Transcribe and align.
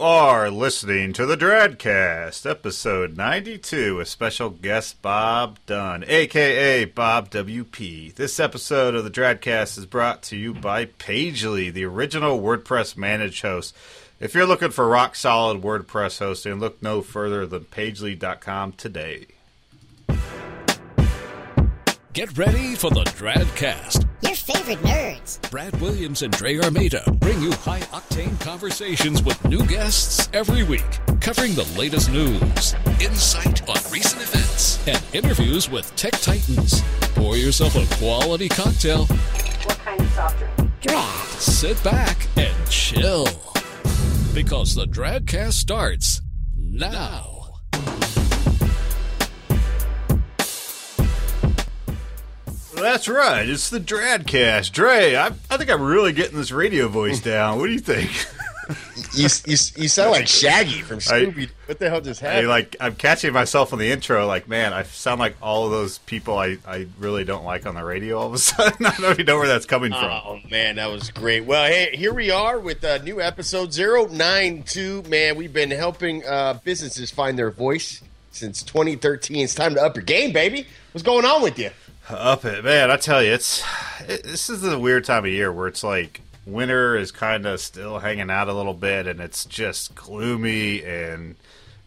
You 0.00 0.06
are 0.06 0.50
listening 0.50 1.12
to 1.12 1.26
the 1.26 1.36
Dradcast, 1.36 2.48
episode 2.48 3.18
92, 3.18 3.96
with 3.98 4.08
special 4.08 4.48
guest 4.48 5.02
Bob 5.02 5.58
Dunn, 5.66 6.04
aka 6.08 6.86
Bob 6.86 7.28
WP. 7.28 8.14
This 8.14 8.40
episode 8.40 8.94
of 8.94 9.04
the 9.04 9.10
Dradcast 9.10 9.76
is 9.76 9.84
brought 9.84 10.22
to 10.22 10.38
you 10.38 10.54
by 10.54 10.86
Pagely, 10.86 11.70
the 11.70 11.84
original 11.84 12.40
WordPress 12.40 12.96
managed 12.96 13.42
host. 13.42 13.76
If 14.18 14.32
you're 14.32 14.46
looking 14.46 14.70
for 14.70 14.88
rock 14.88 15.16
solid 15.16 15.60
WordPress 15.60 16.18
hosting, 16.18 16.54
look 16.54 16.82
no 16.82 17.02
further 17.02 17.46
than 17.46 17.66
pagely.com 17.66 18.72
today. 18.72 19.26
Get 22.12 22.36
ready 22.36 22.74
for 22.74 22.90
the 22.90 23.04
Dradcast. 23.04 24.04
Your 24.22 24.34
favorite 24.34 24.80
nerds. 24.82 25.48
Brad 25.50 25.80
Williams 25.80 26.22
and 26.22 26.32
Dre 26.32 26.58
Armeda 26.58 27.04
bring 27.20 27.40
you 27.40 27.52
high 27.52 27.80
octane 27.92 28.38
conversations 28.40 29.22
with 29.22 29.42
new 29.44 29.64
guests 29.64 30.28
every 30.32 30.64
week, 30.64 30.98
covering 31.20 31.54
the 31.54 31.62
latest 31.78 32.10
news, 32.10 32.74
insight 33.00 33.62
on 33.68 33.76
recent 33.92 34.22
events, 34.22 34.84
and 34.88 35.00
interviews 35.12 35.70
with 35.70 35.94
tech 35.94 36.12
titans. 36.20 36.82
Pour 37.14 37.36
yourself 37.36 37.76
a 37.76 37.96
quality 37.96 38.48
cocktail, 38.48 39.06
What 39.06 39.78
kind 39.84 40.00
of 40.00 40.10
soft 40.12 40.38
drink? 40.38 40.70
Drag. 40.80 41.26
sit 41.38 41.82
back, 41.84 42.26
and 42.36 42.68
chill. 42.70 43.26
Because 44.34 44.74
the 44.74 44.86
Dradcast 44.86 45.52
starts 45.52 46.22
now. 46.56 47.36
That's 52.80 53.08
right, 53.08 53.48
it's 53.48 53.70
the 53.70 53.80
Dradcast. 53.80 54.72
Dre, 54.72 55.14
I, 55.14 55.26
I 55.26 55.56
think 55.56 55.70
I'm 55.70 55.82
really 55.82 56.12
getting 56.12 56.36
this 56.36 56.50
radio 56.50 56.88
voice 56.88 57.20
down. 57.20 57.58
What 57.58 57.66
do 57.66 57.72
you 57.72 57.78
think? 57.80 58.10
You, 59.14 59.28
you, 59.46 59.56
you 59.76 59.88
sound 59.88 60.12
like 60.12 60.28
Shaggy 60.28 60.82
from 60.82 60.98
Scooby. 60.98 61.50
what 61.66 61.80
the 61.80 61.90
hell 61.90 62.00
just 62.00 62.22
I, 62.22 62.26
happened? 62.28 62.48
like 62.48 62.76
I'm 62.78 62.94
catching 62.94 63.32
myself 63.32 63.72
on 63.72 63.80
the 63.80 63.90
intro. 63.90 64.26
Like, 64.26 64.46
man, 64.48 64.72
I 64.72 64.84
sound 64.84 65.18
like 65.18 65.34
all 65.42 65.64
of 65.64 65.72
those 65.72 65.98
people 65.98 66.38
I, 66.38 66.58
I 66.66 66.86
really 66.98 67.24
don't 67.24 67.44
like 67.44 67.66
on 67.66 67.74
the 67.74 67.82
radio. 67.82 68.18
All 68.18 68.28
of 68.28 68.34
a 68.34 68.38
sudden, 68.38 68.86
I 68.86 68.94
don't 68.96 69.12
even 69.12 69.26
know 69.26 69.38
where 69.38 69.48
that's 69.48 69.66
coming 69.66 69.90
from. 69.90 70.04
Oh 70.04 70.38
man, 70.48 70.76
that 70.76 70.86
was 70.86 71.10
great. 71.10 71.44
Well, 71.44 71.66
hey, 71.66 71.96
here 71.96 72.14
we 72.14 72.30
are 72.30 72.60
with 72.60 72.84
a 72.84 73.00
new 73.02 73.20
episode 73.20 73.76
092. 73.76 75.02
Man, 75.08 75.36
we've 75.36 75.52
been 75.52 75.72
helping 75.72 76.24
uh, 76.24 76.60
businesses 76.62 77.10
find 77.10 77.36
their 77.36 77.50
voice 77.50 78.02
since 78.30 78.62
2013. 78.62 79.38
It's 79.38 79.54
time 79.54 79.74
to 79.74 79.82
up 79.82 79.96
your 79.96 80.04
game, 80.04 80.32
baby. 80.32 80.66
What's 80.92 81.02
going 81.02 81.24
on 81.24 81.42
with 81.42 81.58
you? 81.58 81.70
Up 82.12 82.44
it, 82.44 82.64
man! 82.64 82.90
I 82.90 82.96
tell 82.96 83.22
you, 83.22 83.32
it's 83.32 83.62
it, 84.00 84.24
this 84.24 84.50
is 84.50 84.62
the 84.62 84.78
weird 84.78 85.04
time 85.04 85.24
of 85.24 85.30
year 85.30 85.52
where 85.52 85.68
it's 85.68 85.84
like 85.84 86.20
winter 86.44 86.96
is 86.96 87.12
kind 87.12 87.46
of 87.46 87.60
still 87.60 88.00
hanging 88.00 88.30
out 88.30 88.48
a 88.48 88.52
little 88.52 88.74
bit, 88.74 89.06
and 89.06 89.20
it's 89.20 89.44
just 89.44 89.94
gloomy 89.94 90.82
and 90.82 91.36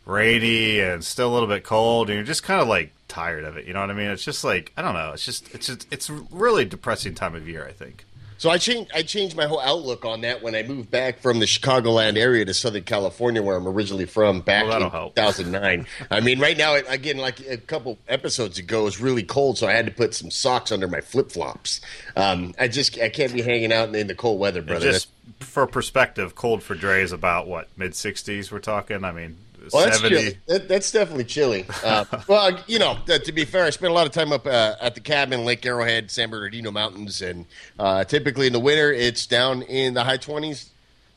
rainy 0.05 0.79
and 0.79 1.03
still 1.03 1.29
a 1.29 1.33
little 1.33 1.47
bit 1.47 1.63
cold, 1.63 2.09
and 2.09 2.15
you're 2.15 2.25
just 2.25 2.43
kind 2.43 2.61
of 2.61 2.67
like 2.67 2.91
tired 3.07 3.43
of 3.43 3.57
it. 3.57 3.65
You 3.65 3.73
know 3.73 3.81
what 3.81 3.89
I 3.89 3.93
mean? 3.93 4.09
It's 4.09 4.23
just 4.23 4.43
like 4.43 4.71
I 4.77 4.81
don't 4.81 4.93
know. 4.93 5.11
It's 5.13 5.25
just 5.25 5.53
it's 5.53 5.67
just 5.67 5.87
it's 5.91 6.09
really 6.09 6.63
depressing 6.65 7.15
time 7.15 7.35
of 7.35 7.47
year. 7.47 7.65
I 7.67 7.71
think. 7.71 8.05
So 8.37 8.49
I 8.49 8.57
changed 8.57 8.91
I 8.93 9.03
changed 9.03 9.35
my 9.35 9.45
whole 9.45 9.59
outlook 9.59 10.05
on 10.05 10.21
that 10.21 10.41
when 10.41 10.55
I 10.55 10.63
moved 10.63 10.91
back 10.91 11.19
from 11.19 11.39
the 11.39 11.45
Chicagoland 11.45 12.17
area 12.17 12.45
to 12.45 12.53
Southern 12.53 12.83
California, 12.83 13.41
where 13.41 13.55
I'm 13.55 13.67
originally 13.67 14.05
from, 14.05 14.41
back 14.41 14.65
Well, 14.67 14.83
in 14.83 14.89
help. 14.89 15.15
2009. 15.15 15.85
I 16.11 16.19
mean, 16.19 16.39
right 16.39 16.57
now, 16.57 16.75
again, 16.75 17.17
like 17.17 17.39
a 17.47 17.57
couple 17.57 17.97
episodes 18.07 18.59
ago, 18.59 18.87
it's 18.87 18.99
really 18.99 19.23
cold, 19.23 19.57
so 19.57 19.67
I 19.67 19.73
had 19.73 19.85
to 19.85 19.91
put 19.91 20.13
some 20.13 20.31
socks 20.31 20.71
under 20.71 20.87
my 20.87 21.01
flip 21.01 21.31
flops. 21.31 21.81
Um, 22.15 22.53
I 22.59 22.67
just 22.67 22.99
I 22.99 23.09
can't 23.09 23.33
be 23.33 23.41
hanging 23.41 23.71
out 23.71 23.93
in 23.95 24.07
the 24.07 24.15
cold 24.15 24.39
weather, 24.39 24.61
brother. 24.61 24.91
Just 24.91 25.09
for 25.39 25.65
perspective, 25.67 26.35
cold 26.35 26.63
for 26.63 26.75
Dre 26.75 27.01
is 27.01 27.11
about 27.11 27.47
what 27.47 27.67
mid 27.77 27.95
sixties. 27.95 28.51
We're 28.51 28.59
talking. 28.59 29.03
I 29.03 29.11
mean, 29.11 29.37
Well, 29.71 29.85
that's 29.85 29.97
seventy. 29.99 30.15
chilly. 30.15 30.37
That, 30.47 30.67
that's 30.67 30.91
definitely 30.91 31.23
chilly. 31.25 31.65
Uh, 31.83 32.05
well, 32.27 32.59
you 32.67 32.79
know, 32.79 32.97
uh, 33.09 33.19
to 33.19 33.31
be 33.31 33.45
fair, 33.45 33.65
I 33.65 33.69
spent 33.69 33.91
a 33.91 33.93
lot 33.93 34.05
of 34.05 34.11
time 34.11 34.33
up 34.33 34.45
uh, 34.45 34.75
at 34.81 34.95
the 34.95 35.01
cabin, 35.01 35.45
Lake 35.45 35.65
Arrowhead, 35.65 36.11
San 36.11 36.29
Bernardino 36.29 36.71
Mountains, 36.71 37.21
and 37.21 37.45
uh, 37.79 38.03
typically 38.03 38.47
in 38.47 38.53
the 38.53 38.59
winter 38.59 38.91
it's 38.91 39.25
down 39.25 39.61
in 39.63 39.93
the 39.93 40.03
high 40.03 40.17
twenties, 40.17 40.71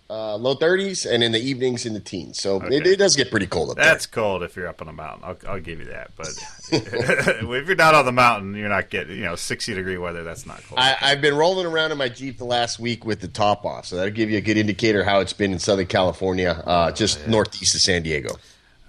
uh, 0.09 0.37
low 0.37 0.55
thirties, 0.55 1.05
and 1.07 1.23
in 1.25 1.33
the 1.33 1.41
evenings 1.41 1.85
in 1.87 1.95
the 1.95 2.01
teens. 2.01 2.39
So 2.41 2.57
it, 2.57 2.65
Okay. 2.65 2.91
it 2.93 2.97
does 2.99 3.17
get 3.17 3.31
pretty 3.31 3.47
cold 3.47 3.71
up 3.71 3.77
That's 3.77 4.07
cold 4.07 4.43
if 4.43 4.55
you're 4.57 4.69
up 4.69 4.81
on 4.81 4.89
a 4.89 4.93
mountain. 4.93 5.25
I'll, 5.25 5.55
I'll 5.55 5.61
give 5.61 5.79
you 5.81 5.87
that. 5.87 6.11
But 6.17 6.29
if 6.73 7.67
you're 7.67 7.75
not 7.77 7.95
on 7.95 8.05
the 8.05 8.13
mountain, 8.13 8.55
you're 8.55 8.69
not 8.69 8.91
getting 8.91 9.17
you 9.17 9.25
know 9.25 9.37
60 9.37 9.75
degree 9.75 9.99
weather. 9.99 10.23
That's 10.25 10.47
not 10.47 10.63
cold. 10.69 10.79
I, 10.79 10.97
I've 11.01 11.21
been 11.21 11.35
rolling 11.37 11.67
around 11.67 11.93
in 11.93 11.99
my 11.99 12.09
Jeep 12.09 12.39
the 12.39 12.45
last 12.45 12.79
week 12.79 13.05
with 13.05 13.21
the 13.21 13.29
top 13.29 13.65
off, 13.65 13.87
so 13.87 13.97
that'll 13.97 14.13
give 14.13 14.31
you 14.31 14.39
a 14.39 14.43
good 14.43 14.57
indicator 14.57 15.05
how 15.05 15.21
it's 15.21 15.33
been 15.33 15.53
in 15.53 15.59
Southern 15.59 15.87
California, 15.87 16.63
uh, 16.67 16.93
just 16.93 17.27
northeast 17.27 17.75
of 17.75 17.81
San 17.81 18.03
Diego. 18.03 18.37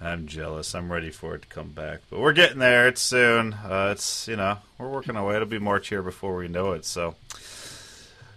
I'm 0.00 0.28
jealous. 0.28 0.76
I'm 0.76 0.92
ready 0.92 1.10
for 1.10 1.34
it 1.34 1.42
to 1.42 1.48
come 1.48 1.70
back, 1.70 2.02
but 2.08 2.20
we're 2.20 2.32
getting 2.32 2.60
there. 2.60 2.86
It's 2.86 3.00
soon. 3.02 3.52
Uh, 3.54 3.88
it's 3.90 4.28
you 4.28 4.36
know 4.36 4.58
we're 4.78 4.88
working 4.88 5.16
our 5.16 5.26
way. 5.26 5.34
It'll 5.34 5.48
be 5.48 5.58
March 5.58 5.88
here 5.88 6.02
before 6.02 6.36
we 6.36 6.46
know 6.46 6.70
it. 6.72 6.84
So 6.84 7.16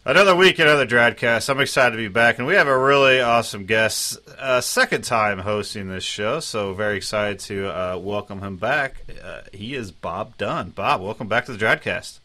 another 0.06 0.35
week, 0.35 0.59
another 0.59 0.85
Dradcast. 0.85 1.50
I'm 1.50 1.59
excited 1.59 1.91
to 1.95 1.97
be 2.01 2.07
back, 2.07 2.38
and 2.38 2.47
we 2.47 2.56
have 2.56 2.67
a 2.67 2.78
really 2.78 3.19
awesome 3.22 3.66
guest, 3.66 4.17
uh, 4.38 4.62
second 4.62 5.03
time 5.03 5.39
hosting 5.39 5.88
this 5.89 6.03
show. 6.03 6.39
So 6.39 6.73
very 6.73 6.97
excited 6.97 7.39
to 7.41 7.67
uh, 7.69 7.97
welcome 7.97 8.41
him 8.41 8.57
back. 8.57 9.03
Uh, 9.23 9.41
he 9.53 9.75
is 9.75 9.91
Bob 9.91 10.38
Dunn. 10.38 10.69
Bob, 10.72 11.01
welcome 11.01 11.28
back 11.28 11.45
to 11.45 11.53
the 11.53 11.63
Dradcast. 11.63 12.19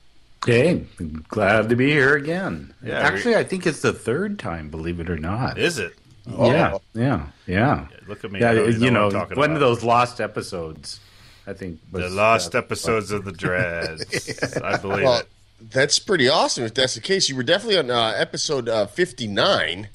Hey, 0.44 0.84
glad 1.28 1.70
to 1.70 1.76
be 1.76 1.90
here 1.90 2.14
again. 2.14 2.74
Yeah, 2.82 3.00
Actually, 3.00 3.36
I 3.36 3.42
think 3.44 3.66
it's 3.66 3.80
the 3.82 3.92
third 3.92 4.38
time, 4.38 4.68
believe 4.70 5.00
it 5.00 5.10
or 5.10 5.18
not. 5.18 5.58
Is 5.58 5.78
it? 5.78 5.94
Yeah, 6.28 6.78
yeah, 6.92 7.26
yeah. 7.46 7.86
Look 8.06 8.24
at 8.24 8.30
me. 8.30 8.40
Yeah, 8.40 8.50
I 8.50 8.54
don't 8.54 8.72
you 8.80 8.90
know, 8.90 8.90
know, 8.90 9.04
what 9.06 9.14
I'm 9.14 9.20
talking 9.22 9.38
one 9.38 9.50
about. 9.52 9.62
of 9.62 9.68
those 9.68 9.82
lost 9.84 10.20
episodes. 10.20 11.00
I 11.48 11.52
think 11.52 11.80
The 11.92 12.00
was, 12.02 12.14
lost 12.14 12.54
uh, 12.54 12.58
episodes 12.58 13.12
of 13.12 13.24
the 13.24 13.32
Dreads. 13.32 14.56
I 14.62 14.76
believe 14.76 15.04
Well, 15.04 15.20
it. 15.20 15.28
That's 15.60 15.98
pretty 15.98 16.28
awesome. 16.28 16.64
If 16.64 16.74
that's 16.74 16.94
the 16.94 17.00
case, 17.00 17.28
you 17.28 17.36
were 17.36 17.42
definitely 17.42 17.78
on 17.78 17.90
uh, 17.90 18.12
episode 18.16 18.68
uh, 18.68 18.86
fifty 18.86 19.26
nine, 19.26 19.88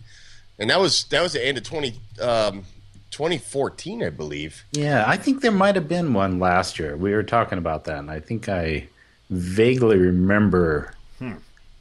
and 0.59 0.69
that 0.69 0.79
was 0.79 1.03
that 1.05 1.21
was 1.21 1.33
the 1.33 1.45
end 1.45 1.57
of 1.57 1.63
20, 1.63 1.93
um, 2.21 2.65
2014, 3.11 4.03
I 4.03 4.09
believe. 4.09 4.63
Yeah, 4.71 5.03
I 5.07 5.17
think 5.17 5.41
there 5.41 5.51
might 5.51 5.75
have 5.75 5.87
been 5.87 6.13
one 6.13 6.39
last 6.39 6.79
year. 6.79 6.95
We 6.95 7.13
were 7.13 7.23
talking 7.23 7.57
about 7.57 7.85
that, 7.85 7.97
and 7.99 8.09
I 8.09 8.19
think 8.19 8.49
I 8.49 8.87
vaguely 9.29 9.97
remember 9.97 10.93
Hmm. 11.19 11.33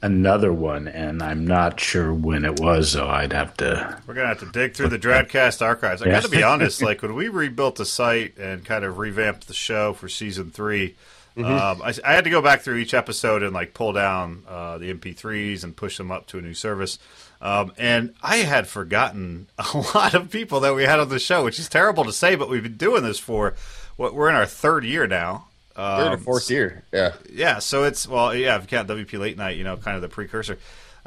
another 0.03 0.53
one, 0.53 0.87
and 0.89 1.23
I'm 1.23 1.47
not 1.47 1.81
sure 1.81 2.13
when 2.13 2.45
it 2.45 2.61
was. 2.61 2.91
So 2.93 3.09
I'd 3.09 3.33
have 3.33 3.57
to. 3.59 3.99
We're 4.07 4.15
gonna 4.15 4.29
have 4.29 4.41
to 4.41 4.51
dig 4.53 4.75
through 4.75 4.89
the 4.89 4.99
Dradcast 4.99 5.63
archives. 5.63 6.03
I 6.03 6.07
Yeah. 6.07 6.13
got 6.13 6.23
to 6.25 6.29
be 6.31 6.43
honest. 6.43 6.83
Like 6.91 7.03
when 7.03 7.15
we 7.15 7.29
rebuilt 7.29 7.77
the 7.77 7.87
site 7.87 8.37
and 8.39 8.65
kind 8.65 8.85
of 8.85 8.99
revamped 8.99 9.47
the 9.49 9.55
show 9.55 9.93
for 9.95 10.09
season 10.09 10.51
3 10.51 10.95
Mm-hmm. 11.37 11.45
um, 11.45 11.83
I, 11.83 11.95
I 12.05 12.15
had 12.15 12.25
to 12.25 12.31
go 12.31 12.43
back 12.43 12.61
through 12.63 12.77
each 12.77 12.93
episode 12.95 13.43
and 13.43 13.53
like 13.55 13.73
pull 13.75 13.93
down 13.93 14.43
uh, 14.49 14.79
the 14.79 14.93
MP3s 14.93 15.63
and 15.65 15.77
push 15.77 15.97
them 15.97 16.11
up 16.11 16.27
to 16.29 16.39
a 16.39 16.43
new 16.43 16.55
service. 16.55 16.99
Um, 17.41 17.73
and 17.79 18.15
I 18.23 18.39
had 18.39 18.67
forgotten 18.69 19.47
a 19.59 19.79
lot 19.95 20.15
of 20.15 20.31
people 20.31 20.61
that 20.61 20.75
we 20.75 20.83
had 20.83 21.01
on 21.01 21.09
the 21.09 21.19
show, 21.19 21.45
which 21.45 21.59
is 21.59 21.69
terrible 21.69 22.05
to 22.05 22.13
say, 22.13 22.35
but 22.35 22.49
we've 22.51 22.63
been 22.63 22.77
doing 22.77 23.03
this 23.03 23.19
for 23.19 23.55
what 23.97 24.15
we're 24.15 24.29
in 24.29 24.35
our 24.35 24.47
third 24.47 24.85
year 24.85 25.07
now. 25.07 25.47
Third 25.77 26.09
or 26.09 26.15
Um, 26.15 26.21
fourth 26.21 26.51
year, 26.51 26.83
yeah. 26.93 27.13
yeah, 27.33 27.59
so 27.61 27.85
it's 27.85 28.07
well, 28.07 28.35
yeah, 28.35 28.57
if 28.57 28.63
you 28.63 28.69
count 28.69 28.89
WP 28.89 29.19
Late 29.19 29.39
Night, 29.39 29.57
you 29.57 29.65
know, 29.65 29.77
kind 29.77 29.95
of 29.97 30.03
the 30.03 30.09
precursor. 30.09 30.59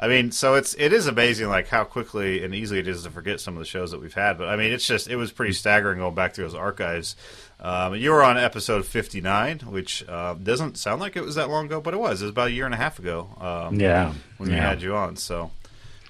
I 0.04 0.08
mean, 0.08 0.32
so 0.32 0.54
it's 0.54 0.74
it 0.74 0.92
is 0.92 1.06
amazing 1.06 1.48
like 1.48 1.66
how 1.68 1.84
quickly 1.84 2.44
and 2.44 2.54
easily 2.54 2.78
it 2.78 2.86
is 2.86 3.04
to 3.04 3.10
forget 3.10 3.40
some 3.40 3.54
of 3.54 3.60
the 3.60 3.64
shows 3.64 3.90
that 3.92 4.02
we've 4.02 4.12
had. 4.12 4.36
But 4.36 4.48
I 4.48 4.56
mean, 4.56 4.70
it's 4.70 4.86
just 4.86 5.08
it 5.08 5.16
was 5.16 5.32
pretty 5.32 5.54
staggering 5.54 5.98
going 5.98 6.14
back 6.14 6.34
through 6.34 6.44
those 6.44 6.54
archives. 6.54 7.16
Um, 7.58 7.94
you 7.94 8.10
were 8.10 8.22
on 8.22 8.36
episode 8.36 8.84
fifty 8.84 9.22
nine, 9.22 9.60
which 9.60 10.06
uh, 10.06 10.34
doesn't 10.34 10.76
sound 10.76 11.00
like 11.00 11.16
it 11.16 11.22
was 11.22 11.36
that 11.36 11.48
long 11.48 11.64
ago, 11.64 11.80
but 11.80 11.94
it 11.94 11.96
was. 12.00 12.20
It 12.20 12.26
was 12.26 12.32
about 12.32 12.48
a 12.48 12.52
year 12.52 12.66
and 12.66 12.74
a 12.74 12.76
half 12.76 12.98
ago. 12.98 13.30
Um, 13.40 13.80
Yeah, 13.80 14.12
when 14.36 14.50
we 14.50 14.56
yeah. 14.56 14.68
had 14.68 14.82
you 14.82 14.94
on. 14.94 15.16
So 15.16 15.50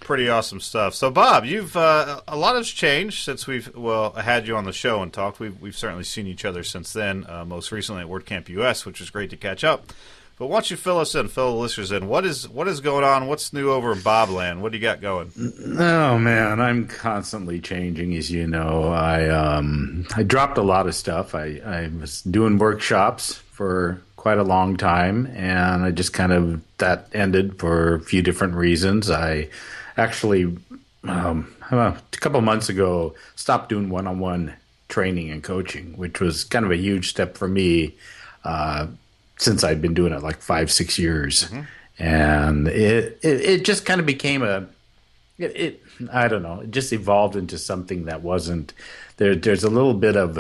pretty 0.01 0.29
awesome 0.29 0.59
stuff. 0.59 0.93
So 0.97 1.13
Bob, 1.13 1.45
you've 1.45 1.77
uh, 1.77 2.21
a 2.27 2.37
lot 2.37 2.57
has 2.57 2.69
changed 2.69 3.25
since 3.25 3.47
we've 3.47 3.73
well 3.77 4.11
had 4.15 4.49
you 4.49 4.57
on 4.57 4.65
the 4.65 4.73
show 4.73 5.03
and 5.03 5.13
talked. 5.13 5.39
We've 5.39 5.61
we've 5.61 5.77
certainly 5.77 6.03
seen 6.03 6.27
each 6.27 6.45
other 6.45 6.65
since 6.65 6.93
then. 6.93 7.27
Uh, 7.29 7.45
most 7.45 7.71
recently 7.71 8.03
at 8.03 8.09
WordCamp 8.09 8.49
US, 8.49 8.85
which 8.85 8.99
was 8.99 9.11
great 9.11 9.31
to 9.31 9.37
catch 9.37 9.63
up. 9.63 9.93
But 10.37 10.49
why 10.49 10.57
don't 10.57 10.71
you 10.71 10.77
fill 10.77 10.99
us 10.99 11.15
in, 11.15 11.29
fill 11.29 11.53
the 11.53 11.61
listeners 11.61 11.93
in? 11.93 12.09
What 12.09 12.25
is 12.25 12.49
what 12.49 12.67
is 12.67 12.81
going 12.81 13.05
on? 13.05 13.29
What's 13.29 13.53
new 13.53 13.71
over 13.71 13.93
in 13.93 13.99
Bobland? 13.99 14.61
What 14.61 14.73
do 14.73 14.79
you 14.79 14.83
got 14.83 15.01
going? 15.01 15.31
Oh 15.79 16.19
man, 16.19 16.61
I'm 16.61 16.89
constantly 16.89 17.61
changing, 17.61 18.17
as 18.17 18.31
you 18.31 18.47
know. 18.47 18.89
I 18.89 19.29
um 19.29 20.07
I 20.17 20.25
dropped 20.25 20.59
a 20.59 20.63
lot 20.63 20.89
of 20.89 20.95
stuff. 20.95 21.35
I 21.35 21.61
I 21.65 21.91
was 22.01 22.23
doing 22.23 22.59
workshops 22.59 23.35
for 23.53 24.03
quite 24.17 24.39
a 24.39 24.43
long 24.43 24.77
time, 24.77 25.27
and 25.35 25.85
I 25.85 25.93
just 25.93 26.13
kind 26.13 26.33
of 26.33 26.61
that 26.79 27.09
ended 27.13 27.59
for 27.61 27.95
a 27.95 28.01
few 28.01 28.21
different 28.21 28.55
reasons. 28.55 29.11
I 29.11 29.49
actually 29.97 30.57
um 31.05 31.55
a 31.71 31.97
couple 32.13 32.41
months 32.41 32.69
ago 32.69 33.15
stopped 33.37 33.69
doing 33.69 33.89
one-on-one 33.89 34.53
training 34.89 35.31
and 35.31 35.43
coaching, 35.45 35.97
which 35.97 36.21
was 36.21 36.43
kind 36.43 36.65
of 36.65 36.73
a 36.73 36.77
huge 36.77 37.09
step 37.09 37.37
for 37.37 37.47
me. 37.49 37.95
Uh, 38.45 38.89
since 39.37 39.65
I'd 39.65 39.83
been 39.83 39.95
doing 39.95 40.13
it 40.13 40.23
like 40.23 40.41
five, 40.41 40.71
six 40.71 40.99
years, 40.99 41.45
mm-hmm. 41.45 41.63
and 42.03 42.69
it, 42.69 43.19
it 43.23 43.41
it 43.41 43.65
just 43.65 43.85
kind 43.85 44.01
of 44.01 44.07
became 44.07 44.43
a 44.43 44.67
it, 45.39 45.57
it 45.57 45.83
I 46.13 46.29
don't 46.29 46.43
know. 46.43 46.61
It 46.61 46.71
just 46.71 46.93
evolved 46.93 47.37
into 47.37 47.59
something 47.59 48.05
that 48.05 48.23
wasn't 48.23 48.73
there. 49.17 49.35
There's 49.35 49.65
a 49.65 49.71
little 49.71 49.95
bit 49.95 50.17
of 50.17 50.39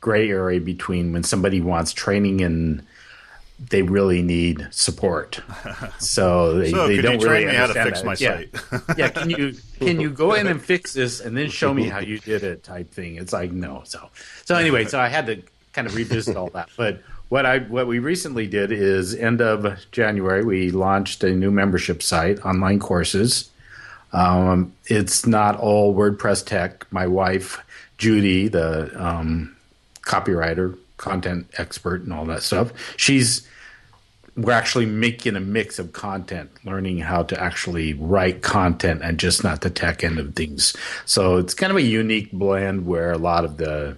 gray 0.00 0.30
area 0.30 0.60
between 0.60 1.12
when 1.12 1.22
somebody 1.22 1.60
wants 1.60 1.92
training 1.92 2.40
and 2.42 2.86
they 3.58 3.82
really 3.82 4.22
need 4.22 4.68
support. 4.70 5.40
So 5.98 6.58
they, 6.58 6.70
So 6.70 6.88
they 6.88 7.00
don't 7.00 7.20
you 7.20 7.26
train 7.26 7.46
really 7.46 7.52
me 7.52 7.54
how 7.54 7.66
to 7.66 7.74
fix 7.74 8.00
that. 8.00 8.06
my 8.06 8.16
yeah. 8.18 8.36
site? 8.36 8.98
yeah, 8.98 9.08
can 9.08 9.30
you 9.30 9.54
can 9.78 10.00
you 10.00 10.10
go 10.10 10.34
in 10.34 10.46
and 10.46 10.62
fix 10.62 10.92
this 10.92 11.20
and 11.20 11.36
then 11.36 11.48
show 11.50 11.72
me 11.72 11.88
how 11.88 12.00
you 12.00 12.18
did 12.18 12.44
it 12.44 12.62
type 12.62 12.90
thing? 12.90 13.16
It's 13.16 13.32
like 13.32 13.50
no. 13.52 13.82
So 13.84 14.10
so 14.44 14.54
anyway, 14.56 14.84
so 14.84 15.00
I 15.00 15.08
had 15.08 15.26
to 15.26 15.42
kind 15.72 15.86
of 15.86 15.94
revisit 15.94 16.36
all 16.36 16.50
that. 16.50 16.68
But 16.76 17.02
what 17.28 17.46
I 17.46 17.58
what 17.58 17.86
we 17.86 17.98
recently 17.98 18.46
did 18.46 18.70
is 18.72 19.14
end 19.14 19.40
of 19.40 19.78
January 19.90 20.44
we 20.44 20.70
launched 20.70 21.24
a 21.24 21.30
new 21.30 21.50
membership 21.50 22.02
site, 22.02 22.44
online 22.44 22.78
courses. 22.78 23.50
Um, 24.12 24.72
it's 24.86 25.26
not 25.26 25.58
all 25.58 25.94
WordPress 25.94 26.46
tech. 26.46 26.86
My 26.90 27.06
wife 27.06 27.60
Judy, 27.98 28.48
the 28.48 28.90
um, 29.02 29.56
copywriter, 30.02 30.78
content 30.96 31.48
expert, 31.58 32.02
and 32.02 32.12
all 32.12 32.26
that 32.26 32.42
stuff, 32.42 32.72
she's 32.96 33.46
we're 34.36 34.52
actually 34.52 34.84
making 34.84 35.34
a 35.34 35.40
mix 35.40 35.78
of 35.78 35.94
content, 35.94 36.50
learning 36.64 36.98
how 36.98 37.22
to 37.22 37.40
actually 37.42 37.94
write 37.94 38.42
content 38.42 39.00
and 39.02 39.18
just 39.18 39.42
not 39.42 39.62
the 39.62 39.70
tech 39.70 40.04
end 40.04 40.18
of 40.18 40.34
things. 40.34 40.76
So 41.06 41.38
it's 41.38 41.54
kind 41.54 41.70
of 41.70 41.78
a 41.78 41.82
unique 41.82 42.32
blend 42.32 42.86
where 42.86 43.12
a 43.12 43.18
lot 43.18 43.46
of 43.46 43.56
the 43.56 43.96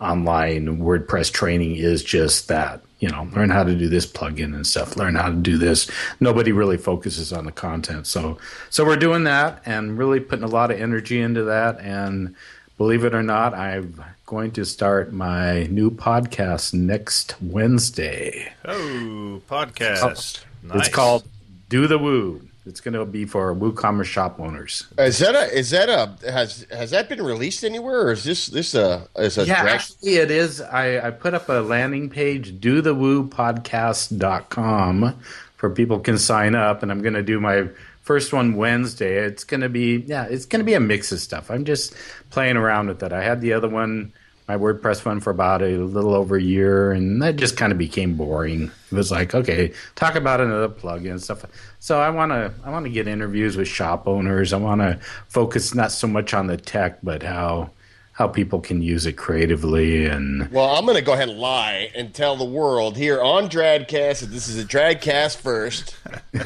online 0.00 0.78
WordPress 0.78 1.32
training 1.32 1.76
is 1.76 2.02
just 2.02 2.48
that. 2.48 2.82
You 2.98 3.10
know, 3.10 3.28
learn 3.34 3.50
how 3.50 3.62
to 3.62 3.74
do 3.74 3.88
this 3.88 4.06
plugin 4.06 4.54
and 4.54 4.66
stuff. 4.66 4.96
Learn 4.96 5.16
how 5.16 5.28
to 5.28 5.36
do 5.36 5.58
this. 5.58 5.90
Nobody 6.18 6.50
really 6.52 6.78
focuses 6.78 7.30
on 7.30 7.44
the 7.44 7.52
content. 7.52 8.06
So, 8.06 8.38
so 8.70 8.86
we're 8.86 8.96
doing 8.96 9.24
that 9.24 9.60
and 9.66 9.98
really 9.98 10.18
putting 10.18 10.44
a 10.44 10.48
lot 10.48 10.70
of 10.70 10.80
energy 10.80 11.20
into 11.20 11.44
that. 11.44 11.78
And 11.80 12.34
believe 12.78 13.04
it 13.04 13.14
or 13.14 13.22
not, 13.22 13.52
I'm 13.52 14.02
going 14.24 14.50
to 14.52 14.64
start 14.64 15.12
my 15.12 15.64
new 15.64 15.90
podcast 15.90 16.72
next 16.72 17.40
Wednesday. 17.42 18.50
Oh, 18.64 19.42
podcast. 19.48 20.40
Nice. 20.62 20.78
It's 20.80 20.88
called 20.88 21.24
Do 21.68 21.86
the 21.86 21.98
Woo. 21.98 22.45
It's 22.66 22.80
going 22.80 22.94
to 22.94 23.04
be 23.06 23.24
for 23.24 23.54
WooCommerce 23.54 24.06
shop 24.06 24.40
owners. 24.40 24.86
Is 24.98 25.20
that 25.20 25.36
a 25.36 25.56
is 25.56 25.70
that 25.70 25.88
a 25.88 26.16
has 26.30 26.66
has 26.70 26.90
that 26.90 27.08
been 27.08 27.22
released 27.22 27.62
anywhere 27.62 28.08
or 28.08 28.12
is 28.12 28.24
this 28.24 28.48
this 28.48 28.74
a 28.74 29.06
is 29.16 29.38
a 29.38 29.46
Yeah, 29.46 29.62
actually, 29.62 30.16
it 30.16 30.32
is. 30.32 30.60
I, 30.60 31.06
I 31.06 31.10
put 31.12 31.32
up 31.32 31.48
a 31.48 31.60
landing 31.60 32.10
page, 32.10 32.60
dothewoopodcast.com, 32.60 35.20
for 35.56 35.70
people 35.70 36.00
can 36.00 36.18
sign 36.18 36.54
up, 36.56 36.82
and 36.82 36.90
I'm 36.90 37.02
going 37.02 37.14
to 37.14 37.22
do 37.22 37.38
my 37.40 37.68
first 38.02 38.32
one 38.32 38.56
Wednesday. 38.56 39.24
It's 39.24 39.44
going 39.44 39.60
to 39.62 39.68
be, 39.68 40.04
yeah, 40.06 40.26
it's 40.30 40.46
going 40.46 40.60
to 40.60 40.64
be 40.64 40.74
a 40.74 40.80
mix 40.80 41.10
of 41.12 41.20
stuff. 41.20 41.50
I'm 41.50 41.64
just 41.64 41.94
playing 42.30 42.56
around 42.56 42.88
with 42.88 43.02
it. 43.02 43.12
I 43.12 43.22
had 43.22 43.40
the 43.40 43.52
other 43.52 43.68
one, 43.68 44.12
my 44.48 44.56
WordPress 44.56 45.04
one, 45.04 45.20
for 45.20 45.30
about 45.30 45.62
a 45.62 45.76
little 45.78 46.14
over 46.14 46.36
a 46.36 46.42
year, 46.42 46.92
and 46.92 47.20
that 47.22 47.36
just 47.36 47.56
kind 47.56 47.72
of 47.72 47.78
became 47.78 48.16
boring. 48.16 48.70
It 48.90 48.94
was 48.94 49.10
like, 49.10 49.34
okay, 49.34 49.72
talk 49.96 50.14
about 50.14 50.40
another 50.40 50.68
plugin 50.68 51.10
and 51.10 51.22
stuff. 51.22 51.44
So 51.80 52.00
I 52.00 52.10
want 52.10 52.30
to, 52.30 52.52
I 52.64 52.70
want 52.70 52.84
to 52.84 52.90
get 52.90 53.08
interviews 53.08 53.56
with 53.56 53.68
shop 53.68 54.06
owners. 54.06 54.52
I 54.52 54.58
want 54.58 54.80
to 54.80 55.00
focus 55.28 55.74
not 55.74 55.90
so 55.90 56.06
much 56.06 56.32
on 56.32 56.46
the 56.46 56.56
tech, 56.56 56.98
but 57.02 57.22
how 57.22 57.70
how 58.16 58.26
people 58.26 58.58
can 58.60 58.80
use 58.80 59.04
it 59.04 59.12
creatively 59.12 60.06
and 60.06 60.50
Well, 60.50 60.74
I'm 60.74 60.86
going 60.86 60.96
to 60.96 61.02
go 61.02 61.12
ahead 61.12 61.28
and 61.28 61.38
lie 61.38 61.90
and 61.94 62.14
tell 62.14 62.34
the 62.34 62.46
world 62.46 62.96
here 62.96 63.20
on 63.20 63.50
Dradcast 63.50 64.20
that 64.20 64.30
this 64.30 64.48
is 64.48 64.58
a 64.58 64.64
Dradcast 64.64 65.36
first. 65.36 65.94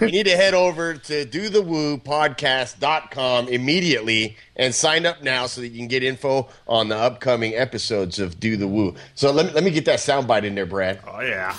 you 0.00 0.08
need 0.08 0.26
to 0.26 0.36
head 0.36 0.52
over 0.52 0.94
to 0.94 1.24
dothewoopodcast.com 1.24 3.46
immediately 3.46 4.36
and 4.56 4.74
sign 4.74 5.06
up 5.06 5.22
now 5.22 5.46
so 5.46 5.60
that 5.60 5.68
you 5.68 5.78
can 5.78 5.86
get 5.86 6.02
info 6.02 6.48
on 6.66 6.88
the 6.88 6.96
upcoming 6.96 7.54
episodes 7.54 8.18
of 8.18 8.40
Do 8.40 8.56
the 8.56 8.66
Woo. 8.66 8.96
So 9.14 9.30
let 9.30 9.46
me, 9.46 9.52
let 9.52 9.62
me 9.62 9.70
get 9.70 9.84
that 9.84 10.00
soundbite 10.00 10.42
in 10.42 10.56
there, 10.56 10.66
Brad. 10.66 10.98
Oh 11.06 11.20
yeah. 11.20 11.52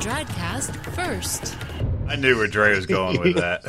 Dradcast 0.00 0.74
first. 0.94 1.54
I 2.08 2.16
knew 2.16 2.36
where 2.36 2.46
Dre 2.46 2.74
was 2.74 2.86
going 2.86 3.18
with 3.20 3.36
that. 3.36 3.62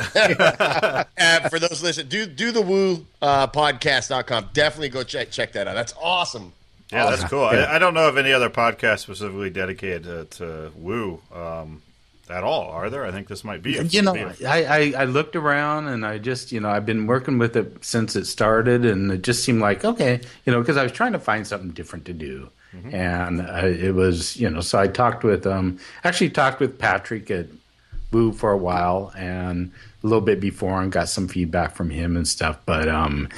Uh, 1.18 1.48
for 1.48 1.58
those 1.58 1.82
listening, 1.82 2.08
do 2.08 2.26
do 2.26 2.52
the 2.52 2.60
woo 2.62 3.04
uh, 3.20 3.46
podcast.com. 3.48 4.50
Definitely 4.52 4.88
go 4.88 5.02
check 5.02 5.30
check 5.30 5.52
that 5.52 5.66
out. 5.68 5.74
That's 5.74 5.94
awesome. 6.00 6.52
Yeah, 6.92 7.10
that's 7.10 7.24
cool. 7.24 7.44
I, 7.44 7.74
I 7.74 7.78
don't 7.78 7.92
know 7.94 8.08
of 8.08 8.16
any 8.16 8.32
other 8.32 8.48
podcast 8.48 9.00
specifically 9.00 9.50
dedicated 9.50 10.04
to, 10.04 10.24
to 10.38 10.72
Woo 10.76 11.20
um, 11.34 11.82
at 12.30 12.44
all. 12.44 12.70
Are 12.70 12.88
there? 12.88 13.04
I 13.04 13.10
think 13.10 13.28
this 13.28 13.44
might 13.44 13.62
be. 13.62 13.76
a- 13.76 13.82
you 13.82 14.00
know 14.02 14.14
be 14.14 14.20
a- 14.20 14.34
I, 14.48 14.62
I, 14.62 14.92
I 14.98 15.04
looked 15.04 15.36
around 15.36 15.88
and 15.88 16.04
i 16.06 16.16
just 16.18 16.50
you 16.52 16.60
know 16.60 16.70
i've 16.70 16.86
been 16.86 17.06
working 17.06 17.36
with 17.38 17.56
it 17.56 17.84
since 17.84 18.16
it 18.16 18.26
started 18.26 18.84
and 18.86 19.10
it 19.12 19.22
just 19.22 19.44
seemed 19.44 19.60
like 19.60 19.84
okay 19.84 20.20
you 20.46 20.52
know 20.52 20.60
because 20.60 20.76
i 20.76 20.82
was 20.82 20.92
trying 20.92 21.12
to 21.12 21.18
find 21.18 21.46
something 21.46 21.70
different 21.70 22.04
to 22.06 22.12
do 22.12 22.48
and 22.92 23.40
uh, 23.40 23.62
it 23.66 23.94
was 23.94 24.36
you 24.36 24.48
know 24.48 24.60
so 24.60 24.78
i 24.78 24.86
talked 24.86 25.24
with 25.24 25.46
um 25.46 25.78
actually 26.04 26.28
talked 26.30 26.60
with 26.60 26.78
patrick 26.78 27.30
at 27.30 27.46
Woo 28.10 28.32
for 28.32 28.52
a 28.52 28.56
while 28.56 29.12
and 29.16 29.70
a 30.02 30.06
little 30.06 30.22
bit 30.22 30.40
before 30.40 30.80
and 30.80 30.90
got 30.92 31.08
some 31.08 31.28
feedback 31.28 31.74
from 31.74 31.90
him 31.90 32.16
and 32.16 32.26
stuff. 32.26 32.58
But 32.64 32.88
um, 32.88 33.28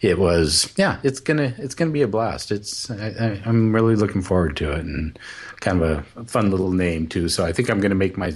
it 0.00 0.18
was 0.18 0.72
yeah, 0.76 0.98
it's 1.02 1.20
gonna 1.20 1.54
it's 1.58 1.74
gonna 1.74 1.90
be 1.90 2.02
a 2.02 2.08
blast. 2.08 2.52
It's 2.52 2.90
I, 2.90 3.40
I'm 3.44 3.74
really 3.74 3.96
looking 3.96 4.22
forward 4.22 4.56
to 4.58 4.72
it 4.72 4.84
and 4.84 5.18
kind 5.60 5.82
of 5.82 6.06
a 6.16 6.24
fun 6.24 6.50
little 6.50 6.70
name 6.70 7.06
too. 7.08 7.28
So 7.28 7.44
I 7.44 7.52
think 7.52 7.70
I'm 7.70 7.80
gonna 7.80 7.94
make 7.94 8.16
my 8.16 8.32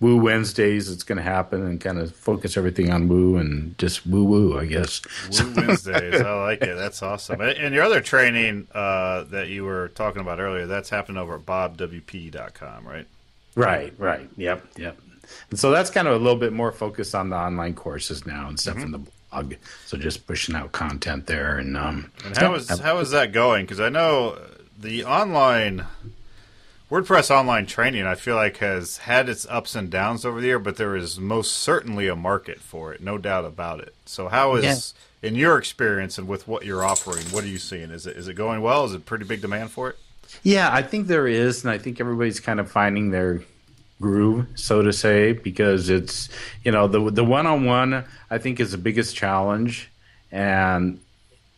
Woo 0.00 0.18
Wednesdays. 0.18 0.90
It's 0.90 1.02
gonna 1.02 1.22
happen 1.22 1.64
and 1.64 1.80
kind 1.80 1.98
of 1.98 2.14
focus 2.14 2.56
everything 2.56 2.92
on 2.92 3.08
Woo 3.08 3.36
and 3.36 3.76
just 3.78 4.06
woo 4.06 4.24
woo. 4.24 4.58
I 4.58 4.66
guess. 4.66 5.00
Woo 5.30 5.52
Wednesdays. 5.56 6.20
I 6.20 6.42
like 6.42 6.62
it. 6.62 6.76
That's 6.76 7.02
awesome. 7.02 7.40
And 7.40 7.56
and 7.58 7.74
your 7.74 7.84
other 7.84 8.00
training 8.00 8.68
uh, 8.72 9.24
that 9.24 9.48
you 9.48 9.64
were 9.64 9.88
talking 9.88 10.20
about 10.20 10.38
earlier, 10.38 10.66
that's 10.66 10.90
happening 10.90 11.16
over 11.16 11.36
at 11.36 11.46
bobwp.com, 11.46 12.86
right? 12.86 13.06
Right, 13.56 13.94
right. 13.98 14.28
Yep, 14.36 14.66
yep. 14.76 14.98
And 15.50 15.58
so 15.58 15.70
that's 15.70 15.90
kind 15.90 16.08
of 16.08 16.14
a 16.14 16.18
little 16.18 16.38
bit 16.38 16.52
more 16.52 16.72
focused 16.72 17.14
on 17.14 17.30
the 17.30 17.36
online 17.36 17.74
courses 17.74 18.26
now 18.26 18.48
and 18.48 18.58
stuff 18.58 18.78
in 18.78 18.90
the 18.92 19.00
blog. 19.30 19.54
So 19.86 19.96
just 19.96 20.26
pushing 20.26 20.54
out 20.54 20.72
content 20.72 21.26
there 21.26 21.58
and 21.58 21.76
um 21.76 22.10
And 22.24 22.36
how 22.36 22.54
is 22.54 22.68
how 22.80 22.98
is 22.98 23.10
that 23.10 23.32
going? 23.32 23.64
Because 23.64 23.80
I 23.80 23.88
know 23.88 24.38
the 24.78 25.04
online 25.04 25.86
WordPress 26.90 27.30
online 27.30 27.66
training, 27.66 28.06
I 28.06 28.14
feel 28.14 28.36
like 28.36 28.58
has 28.58 28.98
had 28.98 29.28
its 29.28 29.46
ups 29.48 29.74
and 29.74 29.90
downs 29.90 30.24
over 30.24 30.40
the 30.40 30.46
year, 30.46 30.58
but 30.58 30.76
there 30.76 30.94
is 30.94 31.18
most 31.18 31.52
certainly 31.52 32.08
a 32.08 32.14
market 32.14 32.60
for 32.60 32.92
it, 32.92 33.00
no 33.02 33.18
doubt 33.18 33.44
about 33.44 33.80
it. 33.80 33.94
So 34.04 34.28
how 34.28 34.54
is 34.56 34.94
in 35.22 35.34
your 35.34 35.58
experience 35.58 36.18
and 36.18 36.28
with 36.28 36.46
what 36.46 36.64
you're 36.64 36.84
offering, 36.84 37.24
what 37.26 37.42
are 37.42 37.48
you 37.48 37.58
seeing? 37.58 37.90
Is 37.90 38.06
it 38.06 38.16
is 38.16 38.28
it 38.28 38.34
going 38.34 38.60
well? 38.60 38.84
Is 38.84 38.92
it 38.92 39.06
pretty 39.06 39.24
big 39.24 39.40
demand 39.40 39.70
for 39.70 39.88
it? 39.90 39.98
Yeah, 40.42 40.72
I 40.72 40.82
think 40.82 41.06
there 41.06 41.26
is, 41.26 41.64
and 41.64 41.70
I 41.70 41.78
think 41.78 42.00
everybody's 42.00 42.40
kind 42.40 42.60
of 42.60 42.70
finding 42.70 43.10
their 43.10 43.40
groove, 44.00 44.46
so 44.54 44.82
to 44.82 44.92
say, 44.92 45.32
because 45.32 45.88
it's 45.90 46.28
you 46.64 46.72
know 46.72 46.88
the 46.88 47.10
the 47.10 47.24
one 47.24 47.46
on 47.46 47.64
one 47.64 48.04
I 48.30 48.38
think 48.38 48.60
is 48.60 48.72
the 48.72 48.78
biggest 48.78 49.16
challenge, 49.16 49.90
and 50.32 51.00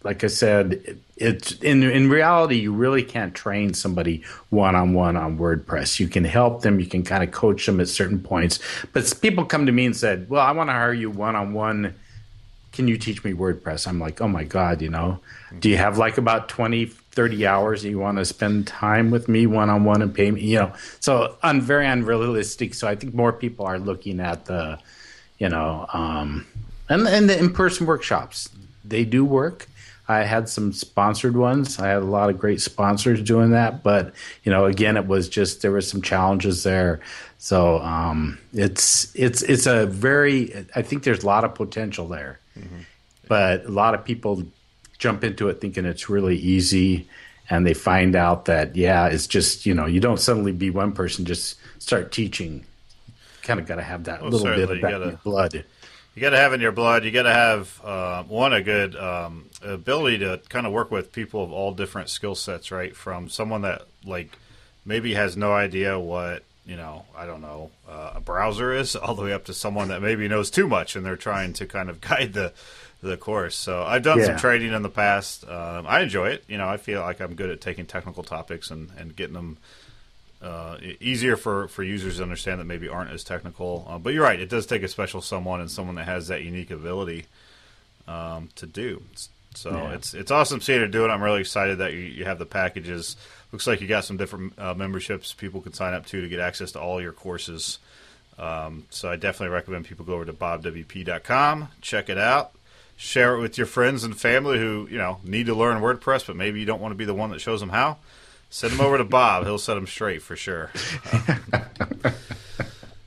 like 0.02 0.22
I 0.22 0.28
said, 0.28 0.74
it, 0.74 0.98
it's 1.16 1.52
in 1.60 1.82
in 1.82 2.10
reality 2.10 2.56
you 2.56 2.72
really 2.72 3.02
can't 3.02 3.34
train 3.34 3.74
somebody 3.74 4.22
one 4.50 4.74
on 4.74 4.94
one 4.94 5.16
on 5.16 5.38
WordPress. 5.38 5.98
You 5.98 6.08
can 6.08 6.24
help 6.24 6.62
them, 6.62 6.80
you 6.80 6.86
can 6.86 7.02
kind 7.02 7.24
of 7.24 7.30
coach 7.32 7.66
them 7.66 7.80
at 7.80 7.88
certain 7.88 8.20
points, 8.20 8.58
but 8.92 9.12
people 9.20 9.44
come 9.44 9.66
to 9.66 9.72
me 9.72 9.86
and 9.86 9.96
said, 9.96 10.28
"Well, 10.28 10.42
I 10.42 10.52
want 10.52 10.68
to 10.68 10.74
hire 10.74 10.94
you 10.94 11.10
one 11.10 11.36
on 11.36 11.52
one." 11.52 11.94
can 12.76 12.88
you 12.88 12.98
teach 12.98 13.24
me 13.24 13.32
WordPress? 13.32 13.88
I'm 13.88 13.98
like, 13.98 14.20
oh 14.20 14.28
my 14.28 14.44
God, 14.44 14.82
you 14.82 14.90
know, 14.90 15.18
do 15.60 15.70
you 15.70 15.78
have 15.78 15.96
like 15.96 16.18
about 16.18 16.50
20, 16.50 16.90
30 17.16 17.46
hours 17.46 17.82
that 17.82 17.88
you 17.88 17.98
want 17.98 18.18
to 18.18 18.24
spend 18.24 18.66
time 18.66 19.10
with 19.10 19.26
me 19.26 19.46
one 19.46 19.70
on 19.70 19.84
one 19.84 20.02
and 20.02 20.14
pay 20.14 20.30
me? 20.30 20.42
You 20.42 20.58
know, 20.58 20.72
so 21.00 21.36
I'm 21.42 21.60
very 21.60 21.86
unrealistic. 21.86 22.74
So 22.74 22.86
I 22.86 22.94
think 22.94 23.14
more 23.14 23.32
people 23.32 23.66
are 23.66 23.78
looking 23.78 24.20
at 24.20 24.44
the, 24.44 24.78
you 25.38 25.48
know, 25.48 25.86
um, 25.92 26.46
and, 26.88 27.08
and 27.08 27.28
the 27.28 27.36
in 27.36 27.52
person 27.52 27.86
workshops. 27.86 28.48
They 28.84 29.04
do 29.04 29.24
work. 29.24 29.66
I 30.08 30.20
had 30.20 30.48
some 30.48 30.72
sponsored 30.72 31.36
ones. 31.36 31.80
I 31.80 31.88
had 31.88 32.02
a 32.02 32.04
lot 32.04 32.30
of 32.30 32.38
great 32.38 32.60
sponsors 32.60 33.20
doing 33.20 33.50
that, 33.50 33.82
but 33.82 34.14
you 34.44 34.52
know, 34.52 34.66
again, 34.66 34.96
it 34.96 35.06
was 35.06 35.28
just 35.28 35.62
there 35.62 35.72
were 35.72 35.80
some 35.80 36.00
challenges 36.00 36.62
there. 36.62 37.00
So 37.38 37.80
um, 37.80 38.38
it's 38.52 39.14
it's 39.16 39.42
it's 39.42 39.66
a 39.66 39.86
very. 39.86 40.66
I 40.76 40.82
think 40.82 41.02
there's 41.02 41.24
a 41.24 41.26
lot 41.26 41.44
of 41.44 41.54
potential 41.54 42.06
there, 42.06 42.38
but 43.26 43.64
a 43.64 43.68
lot 43.68 43.94
of 43.94 44.04
people 44.04 44.44
jump 44.98 45.24
into 45.24 45.48
it 45.48 45.60
thinking 45.60 45.84
it's 45.84 46.08
really 46.08 46.36
easy, 46.36 47.08
and 47.50 47.66
they 47.66 47.74
find 47.74 48.16
out 48.16 48.46
that 48.46 48.76
yeah, 48.76 49.06
it's 49.06 49.26
just 49.26 49.66
you 49.66 49.74
know 49.74 49.86
you 49.86 50.00
don't 50.00 50.20
suddenly 50.20 50.52
be 50.52 50.70
one 50.70 50.92
person 50.92 51.24
just 51.24 51.58
start 51.78 52.12
teaching. 52.12 52.64
Kind 53.42 53.60
of 53.60 53.66
got 53.66 53.76
to 53.76 53.82
have 53.82 54.04
that 54.04 54.22
Well, 54.22 54.30
little 54.30 54.54
bit 54.54 54.70
of 54.70 54.80
that 54.80 54.90
gotta- 54.90 55.20
blood. 55.22 55.64
You 56.14 56.22
got 56.22 56.30
to 56.30 56.38
have 56.38 56.54
in 56.54 56.62
your 56.62 56.72
blood. 56.72 57.04
You 57.04 57.10
got 57.10 57.24
to 57.24 57.32
have 57.32 57.78
uh, 57.84 58.22
one 58.22 58.54
a 58.54 58.62
good 58.62 58.96
um, 58.96 59.50
ability 59.62 60.18
to 60.20 60.40
kind 60.48 60.66
of 60.66 60.72
work 60.72 60.90
with 60.90 61.12
people 61.12 61.44
of 61.44 61.52
all 61.52 61.72
different 61.74 62.08
skill 62.08 62.34
sets, 62.34 62.70
right? 62.72 62.96
From 62.96 63.28
someone 63.28 63.60
that 63.62 63.82
like 64.04 64.36
maybe 64.86 65.12
has 65.12 65.36
no 65.36 65.52
idea 65.52 65.98
what 65.98 66.42
you 66.64 66.74
know, 66.76 67.04
I 67.16 67.26
don't 67.26 67.42
know, 67.42 67.70
uh, 67.88 68.12
a 68.16 68.20
browser 68.20 68.72
is, 68.72 68.96
all 68.96 69.14
the 69.14 69.22
way 69.22 69.32
up 69.32 69.44
to 69.44 69.54
someone 69.54 69.88
that 69.88 70.02
maybe 70.02 70.26
knows 70.26 70.50
too 70.50 70.66
much 70.66 70.96
and 70.96 71.04
they're 71.06 71.14
trying 71.16 71.52
to 71.52 71.66
kind 71.66 71.88
of 71.90 72.00
guide 72.08 72.32
the 72.32 72.52
the 73.06 73.16
course. 73.16 73.54
So 73.56 73.82
I've 73.82 74.02
done 74.02 74.20
some 74.22 74.32
Yeah. 74.32 74.38
trading 74.38 74.72
in 74.72 74.82
the 74.82 74.88
past. 74.90 75.46
Um, 75.48 75.86
I 75.86 76.00
enjoy 76.00 76.28
it. 76.30 76.44
You 76.48 76.58
know, 76.58 76.68
I 76.68 76.76
feel 76.76 77.00
like 77.00 77.20
I'm 77.20 77.34
good 77.34 77.50
at 77.50 77.60
taking 77.60 77.86
technical 77.86 78.22
topics 78.22 78.70
and, 78.70 78.90
and 78.98 79.14
getting 79.16 79.34
them 79.34 79.56
uh, 80.42 80.76
easier 81.00 81.36
for, 81.36 81.66
for 81.68 81.82
users 81.82 82.18
to 82.18 82.22
understand 82.22 82.60
that 82.60 82.64
maybe 82.66 82.88
aren't 82.88 83.10
as 83.10 83.24
technical. 83.24 83.86
Uh, 83.88 83.98
but 83.98 84.12
you're 84.12 84.22
right; 84.22 84.38
it 84.38 84.48
does 84.50 84.66
take 84.66 84.82
a 84.82 84.88
special 84.88 85.20
someone 85.22 85.60
and 85.60 85.70
someone 85.70 85.94
that 85.96 86.04
has 86.04 86.28
that 86.28 86.42
unique 86.42 86.70
ability 86.70 87.24
um, 88.06 88.48
to 88.56 88.66
do. 88.66 89.02
So 89.54 89.70
Yeah. 89.70 89.94
it's 89.94 90.12
it's 90.12 90.30
awesome 90.30 90.60
seeing 90.60 90.80
her 90.80 90.86
do 90.86 91.04
it. 91.04 91.08
I'm 91.08 91.22
really 91.22 91.40
excited 91.40 91.78
that 91.78 91.94
you, 91.94 92.00
you 92.00 92.24
have 92.26 92.38
the 92.38 92.44
packages. 92.46 93.16
Looks 93.52 93.66
like 93.66 93.80
you 93.80 93.88
got 93.88 94.04
some 94.04 94.18
different 94.18 94.58
uh, 94.58 94.74
memberships 94.74 95.32
people 95.32 95.62
can 95.62 95.72
sign 95.72 95.94
up 95.94 96.04
to 96.06 96.20
to 96.20 96.28
get 96.28 96.40
access 96.40 96.72
to 96.72 96.80
all 96.80 97.00
your 97.00 97.12
courses. 97.12 97.78
Um, 98.38 98.84
so 98.90 99.08
I 99.10 99.16
definitely 99.16 99.54
recommend 99.54 99.86
people 99.86 100.04
go 100.04 100.12
over 100.14 100.26
to 100.26 100.34
bobwp.com, 100.34 101.68
check 101.80 102.10
it 102.10 102.18
out, 102.18 102.52
share 102.96 103.36
it 103.36 103.40
with 103.40 103.58
your 103.58 103.66
friends 103.66 104.04
and 104.04 104.18
family 104.18 104.58
who 104.58 104.88
you 104.90 104.98
know 104.98 105.18
need 105.22 105.46
to 105.46 105.54
learn 105.54 105.82
WordPress, 105.82 106.26
but 106.26 106.36
maybe 106.36 106.60
you 106.60 106.66
don't 106.66 106.80
want 106.80 106.92
to 106.92 106.96
be 106.96 107.04
the 107.04 107.14
one 107.14 107.30
that 107.30 107.40
shows 107.40 107.60
them 107.60 107.70
how. 107.70 107.98
Send 108.48 108.74
them 108.74 108.80
over 108.80 108.98
to 108.98 109.04
Bob; 109.04 109.44
he'll 109.44 109.58
set 109.58 109.74
them 109.74 109.86
straight 109.86 110.22
for 110.22 110.36
sure. 110.36 110.70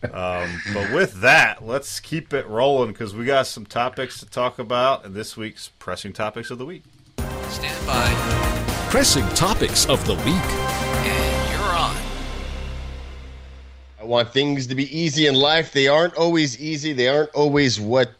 Um, 0.02 0.62
but 0.74 0.92
with 0.94 1.22
that, 1.22 1.66
let's 1.66 2.00
keep 2.00 2.34
it 2.34 2.48
rolling 2.48 2.92
because 2.92 3.14
we 3.14 3.26
got 3.26 3.48
some 3.48 3.66
topics 3.66 4.20
to 4.20 4.26
talk 4.26 4.58
about 4.58 5.04
in 5.06 5.14
this 5.14 5.36
week's 5.36 5.70
pressing 5.78 6.14
topics 6.14 6.50
of 6.52 6.58
the 6.58 6.66
week. 6.66 6.84
Stand 7.50 7.86
by. 7.86 8.08
Pressing 8.90 9.28
topics 9.30 9.88
of 9.88 10.06
the 10.08 10.16
week. 10.16 10.26
And 10.26 11.52
you're 11.52 11.70
on. 11.74 11.96
I 14.00 14.06
want 14.06 14.32
things 14.32 14.68
to 14.68 14.76
be 14.76 14.98
easy 14.98 15.28
in 15.28 15.36
life. 15.36 15.74
They 15.74 15.90
aren't 15.90 16.16
always 16.16 16.60
easy. 16.62 16.94
They 16.94 17.10
aren't 17.10 17.32
always 17.32 17.80
what 17.80 18.12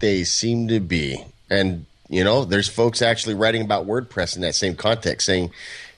they 0.00 0.24
seem 0.24 0.68
to 0.68 0.80
be. 0.80 1.24
And, 1.50 1.86
you 2.08 2.24
know, 2.24 2.44
there's 2.44 2.68
folks 2.68 3.02
actually 3.02 3.34
writing 3.34 3.62
about 3.62 3.86
WordPress 3.86 4.36
in 4.36 4.42
that 4.42 4.54
same 4.54 4.76
context 4.76 5.26
saying 5.26 5.50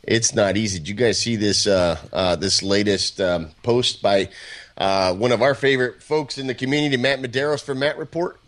it's 0.02 0.35
not 0.35 0.57
easy. 0.57 0.78
Did 0.78 0.88
you 0.88 0.95
guys 0.95 1.19
see 1.19 1.37
this 1.37 1.66
uh, 1.66 1.99
uh, 2.12 2.37
this 2.37 2.62
latest 2.62 3.21
um, 3.21 3.50
post 3.62 4.00
by 4.00 4.30
uh, 4.78 5.14
one 5.14 5.33
of 5.33 5.42
our 5.42 5.54
favorite 5.54 6.02
folks 6.02 6.38
in 6.38 6.47
the 6.47 6.54
community, 6.54 6.97
Matt 6.97 7.21
Medeiros 7.21 7.62
from 7.62 7.80
Matt 7.80 7.99
Report? 7.99 8.39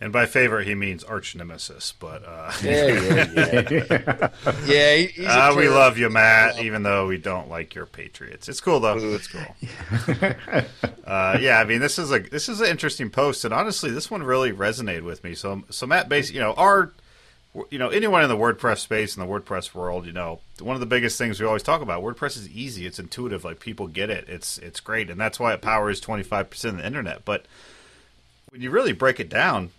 And 0.00 0.12
by 0.12 0.26
favorite, 0.26 0.66
he 0.68 0.76
means 0.76 1.02
arch 1.02 1.34
nemesis. 1.34 1.92
But 1.98 2.22
uh, 2.24 2.52
Yeah, 2.62 2.86
yeah, 2.86 3.68
yeah. 3.70 4.28
yeah, 4.64 4.94
he- 4.96 5.06
he's 5.08 5.26
uh, 5.26 5.52
we 5.56 5.68
love 5.68 5.98
you, 5.98 6.08
Matt, 6.08 6.60
even 6.60 6.84
though 6.84 7.08
we 7.08 7.18
don't 7.18 7.48
like 7.50 7.74
your 7.74 7.84
Patriots. 7.86 8.48
It's 8.48 8.60
cool 8.60 8.78
though. 8.78 8.96
It's 8.96 9.26
cool. 9.26 9.44
uh, 11.04 11.38
yeah, 11.40 11.58
I 11.58 11.64
mean, 11.64 11.80
this 11.80 11.98
is 11.98 12.12
a 12.12 12.20
this 12.20 12.48
is 12.48 12.60
an 12.60 12.68
interesting 12.68 13.10
post, 13.10 13.44
and 13.44 13.52
honestly, 13.52 13.90
this 13.90 14.10
one 14.10 14.22
really 14.22 14.52
resonated 14.52 15.02
with 15.02 15.24
me. 15.24 15.34
So, 15.34 15.62
so 15.70 15.86
Matt, 15.86 16.08
basically, 16.08 16.36
you 16.40 16.44
know, 16.44 16.52
our 16.54 16.92
you 17.70 17.78
know 17.78 17.88
anyone 17.88 18.22
in 18.22 18.28
the 18.28 18.36
WordPress 18.36 18.78
space 18.78 19.16
in 19.16 19.26
the 19.26 19.28
WordPress 19.28 19.74
world, 19.74 20.06
you 20.06 20.12
know, 20.12 20.38
one 20.60 20.74
of 20.76 20.80
the 20.80 20.86
biggest 20.86 21.18
things 21.18 21.40
we 21.40 21.46
always 21.46 21.62
talk 21.64 21.80
about 21.82 22.02
WordPress 22.04 22.36
is 22.36 22.48
easy. 22.50 22.86
It's 22.86 22.98
intuitive. 23.00 23.44
Like 23.44 23.58
people 23.58 23.88
get 23.88 24.10
it. 24.10 24.28
It's 24.28 24.58
it's 24.58 24.78
great, 24.80 25.10
and 25.10 25.20
that's 25.20 25.40
why 25.40 25.54
it 25.54 25.60
powers 25.62 25.98
twenty 26.00 26.22
five 26.22 26.50
percent 26.50 26.76
of 26.76 26.80
the 26.82 26.86
internet. 26.86 27.24
But 27.24 27.46
when 28.50 28.60
you 28.62 28.70
really 28.70 28.92
break 28.92 29.18
it 29.18 29.28
down, 29.28 29.70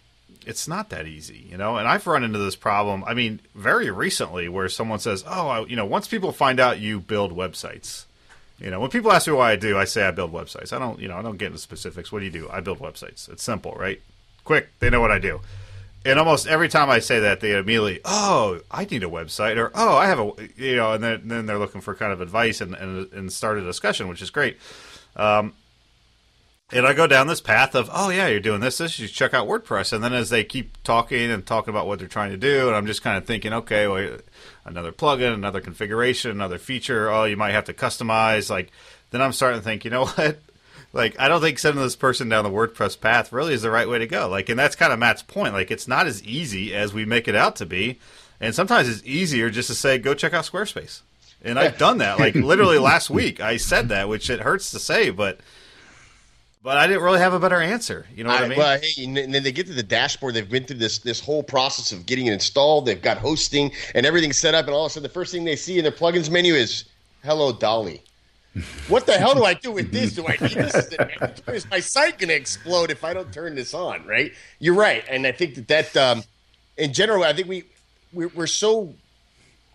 it's 0.46 0.68
not 0.68 0.90
that 0.90 1.08
easy, 1.08 1.48
you 1.50 1.58
know. 1.58 1.78
And 1.78 1.88
I've 1.88 2.08
run 2.08 2.24
into 2.24 2.40
this 2.40 2.56
problem. 2.56 3.04
I 3.06 3.14
mean, 3.14 3.42
very 3.56 3.92
recently, 3.92 4.50
where 4.50 4.70
someone 4.70 5.00
says, 5.00 5.24
"Oh, 5.28 5.48
I, 5.48 5.66
you 5.66 5.76
know, 5.76 5.86
once 5.86 6.08
people 6.08 6.32
find 6.32 6.60
out 6.60 6.80
you 6.80 7.00
build 7.00 7.36
websites." 7.36 8.06
You 8.60 8.70
know, 8.70 8.82
when 8.82 8.90
people 8.90 9.12
ask 9.12 9.26
me 9.26 9.34
why 9.34 9.52
I 9.52 9.56
do, 9.56 9.78
I 9.78 9.86
say 9.86 10.04
I 10.04 10.12
build 10.12 10.34
websites. 10.34 10.74
I 10.74 10.80
don't, 10.80 11.00
you 11.00 11.08
know, 11.08 11.16
I 11.16 11.22
don't 11.22 11.38
get 11.38 11.48
into 11.48 11.60
specifics. 11.60 12.12
What 12.12 12.20
do 12.20 12.26
you 12.26 12.32
do? 12.32 12.50
I 12.52 12.60
build 12.60 12.80
websites. 12.80 13.30
It's 13.30 13.42
simple, 13.42 13.72
right? 13.74 14.02
Quick. 14.44 14.68
They 14.80 14.90
know 14.90 15.00
what 15.00 15.12
I 15.12 15.20
do. 15.20 15.40
And 16.06 16.20
almost 16.20 16.48
every 16.48 16.68
time 16.68 16.90
I 16.90 17.00
say 17.00 17.20
that, 17.22 17.40
they 17.40 17.58
immediately, 17.58 18.00
oh, 18.04 18.60
I 18.72 18.86
need 18.86 19.04
a 19.04 19.10
website, 19.10 19.58
or 19.58 19.72
oh, 19.76 19.96
I 19.96 20.08
have 20.08 20.20
a, 20.20 20.32
you 20.56 20.76
know, 20.76 20.94
and 20.94 21.04
then, 21.04 21.22
then 21.26 21.46
they're 21.46 21.58
looking 21.58 21.82
for 21.82 21.94
kind 21.94 22.12
of 22.12 22.22
advice 22.22 22.62
and, 22.62 22.74
and, 22.76 23.12
and 23.14 23.32
start 23.32 23.58
a 23.58 23.62
discussion, 23.62 24.08
which 24.08 24.22
is 24.22 24.30
great. 24.30 24.58
Um, 25.16 25.54
and 26.72 26.86
I 26.86 26.94
go 26.94 27.08
down 27.08 27.28
this 27.28 27.42
path 27.42 27.74
of, 27.74 27.90
oh 27.92 28.10
yeah, 28.10 28.28
you're 28.28 28.40
doing 28.40 28.60
this, 28.60 28.78
this, 28.78 29.00
you 29.00 29.08
should 29.08 29.16
check 29.16 29.34
out 29.34 29.48
WordPress. 29.48 29.92
And 29.92 30.04
then 30.04 30.14
as 30.14 30.30
they 30.30 30.44
keep 30.44 30.82
talking 30.84 31.32
and 31.32 31.46
talking 31.46 31.72
about 31.72 31.88
what 31.88 32.00
they're 32.00 32.08
trying 32.08 32.32
to 32.32 32.38
do, 32.38 32.68
and 32.68 32.76
I'm 32.76 32.86
just 32.86 33.02
kind 33.02 33.18
of 33.18 33.26
thinking, 33.26 33.54
okay, 33.54 33.88
well, 33.88 34.20
another 34.66 34.92
plugin, 34.92 35.34
another 35.34 35.62
configuration, 35.62 36.32
another 36.32 36.60
feature. 36.60 37.10
Oh, 37.10 37.24
you 37.24 37.38
might 37.38 37.52
have 37.52 37.66
to 37.66 37.74
customize. 37.74 38.50
Like, 38.50 38.72
then 39.10 39.22
I'm 39.22 39.34
starting 39.34 39.60
to 39.60 39.64
think, 39.64 39.84
you 39.84 39.92
know 39.92 40.06
what? 40.08 40.40
Like, 40.94 41.20
I 41.20 41.28
don't 41.28 41.42
think 41.42 41.60
sending 41.60 41.82
this 41.82 41.96
person 41.96 42.30
down 42.30 42.44
the 42.44 42.50
WordPress 42.52 43.00
path 43.00 43.32
really 43.32 43.54
is 43.54 43.62
the 43.64 43.72
right 43.72 43.90
way 43.90 44.00
to 44.00 44.08
go. 44.08 44.28
Like, 44.28 44.50
and 44.50 44.58
that's 44.58 44.76
kind 44.76 44.94
of 44.94 45.00
Matt's 45.00 45.24
point. 45.24 45.54
Like, 45.54 45.72
it's 45.72 45.88
not 45.88 46.08
as 46.08 46.24
easy 46.24 46.74
as 46.74 46.94
we 46.94 47.06
make 47.06 47.28
it 47.28 47.36
out 47.36 47.56
to 47.58 47.66
be. 47.66 48.00
And 48.40 48.56
sometimes 48.56 48.88
it's 48.88 49.06
easier 49.06 49.50
just 49.50 49.70
to 49.70 49.76
say, 49.76 49.98
go 49.98 50.14
check 50.14 50.34
out 50.34 50.46
Squarespace. 50.46 51.02
And 51.44 51.60
I've 51.60 51.78
done 51.78 52.00
that. 52.00 52.20
Like, 52.20 52.36
literally 52.36 52.80
last 52.80 53.10
week, 53.10 53.40
I 53.40 53.58
said 53.58 53.90
that, 53.90 54.10
which 54.10 54.30
it 54.30 54.42
hurts 54.42 54.70
to 54.72 54.80
say, 54.80 55.10
but. 55.10 55.40
But 56.62 56.76
I 56.76 56.88
didn't 56.88 57.04
really 57.04 57.20
have 57.20 57.34
a 57.34 57.40
better 57.40 57.62
answer. 57.62 58.06
You 58.14 58.26
know 58.26 58.32
what 58.32 58.42
I, 58.42 58.46
I- 58.46 58.48
mean? 58.50 58.58
Well, 58.58 58.80
hey, 58.82 59.04
and 59.06 59.16
then 59.34 59.44
they 59.44 59.52
get 59.52 59.68
to 59.68 59.74
the 59.74 59.84
dashboard. 59.84 60.34
They've 60.34 60.50
been 60.50 60.66
through 60.66 60.78
this 60.78 61.00
this 61.00 61.20
whole 61.20 61.42
process 61.42 61.92
of 61.94 62.06
getting 62.06 62.26
it 62.28 62.34
installed. 62.34 62.86
They've 62.86 63.02
got 63.02 63.18
hosting 63.18 63.72
and 63.96 64.06
everything 64.06 64.34
set 64.34 64.56
up, 64.56 64.66
and 64.66 64.74
all 64.74 64.86
of 64.86 64.92
a 64.92 64.94
sudden, 64.94 65.04
the 65.04 65.10
first 65.14 65.32
thing 65.32 65.46
they 65.46 65.56
see 65.56 65.78
in 65.78 65.84
their 65.84 65.94
plugins 65.94 66.30
menu 66.30 66.54
is 66.54 66.84
"Hello, 67.24 67.52
Dolly." 67.54 68.02
What 68.90 69.06
the 69.06 69.14
hell 69.14 69.36
do 69.36 69.46
I 69.46 69.54
do 69.54 69.72
with 69.72 69.92
this? 69.92 70.16
Do 70.16 70.26
I 70.28 70.32
need 70.42 70.52
this? 70.52 70.90
Is 71.48 71.70
my 71.70 71.80
site 71.80 72.18
going 72.18 72.30
to 72.30 72.36
explode 72.36 72.90
if 72.90 73.04
I 73.04 73.14
don't 73.14 73.32
turn 73.32 73.54
this 73.54 73.76
on? 73.76 74.06
Right? 74.08 74.34
You're 74.58 74.74
right, 74.74 75.04
and 75.08 75.26
I 75.28 75.32
think 75.32 75.56
that 75.56 75.68
that 75.68 75.96
um, 75.96 76.24
in 76.76 76.92
general, 76.92 77.24
I 77.24 77.32
think 77.32 77.48
we 77.48 77.64
we're, 78.12 78.30
we're 78.30 78.48
so 78.48 78.94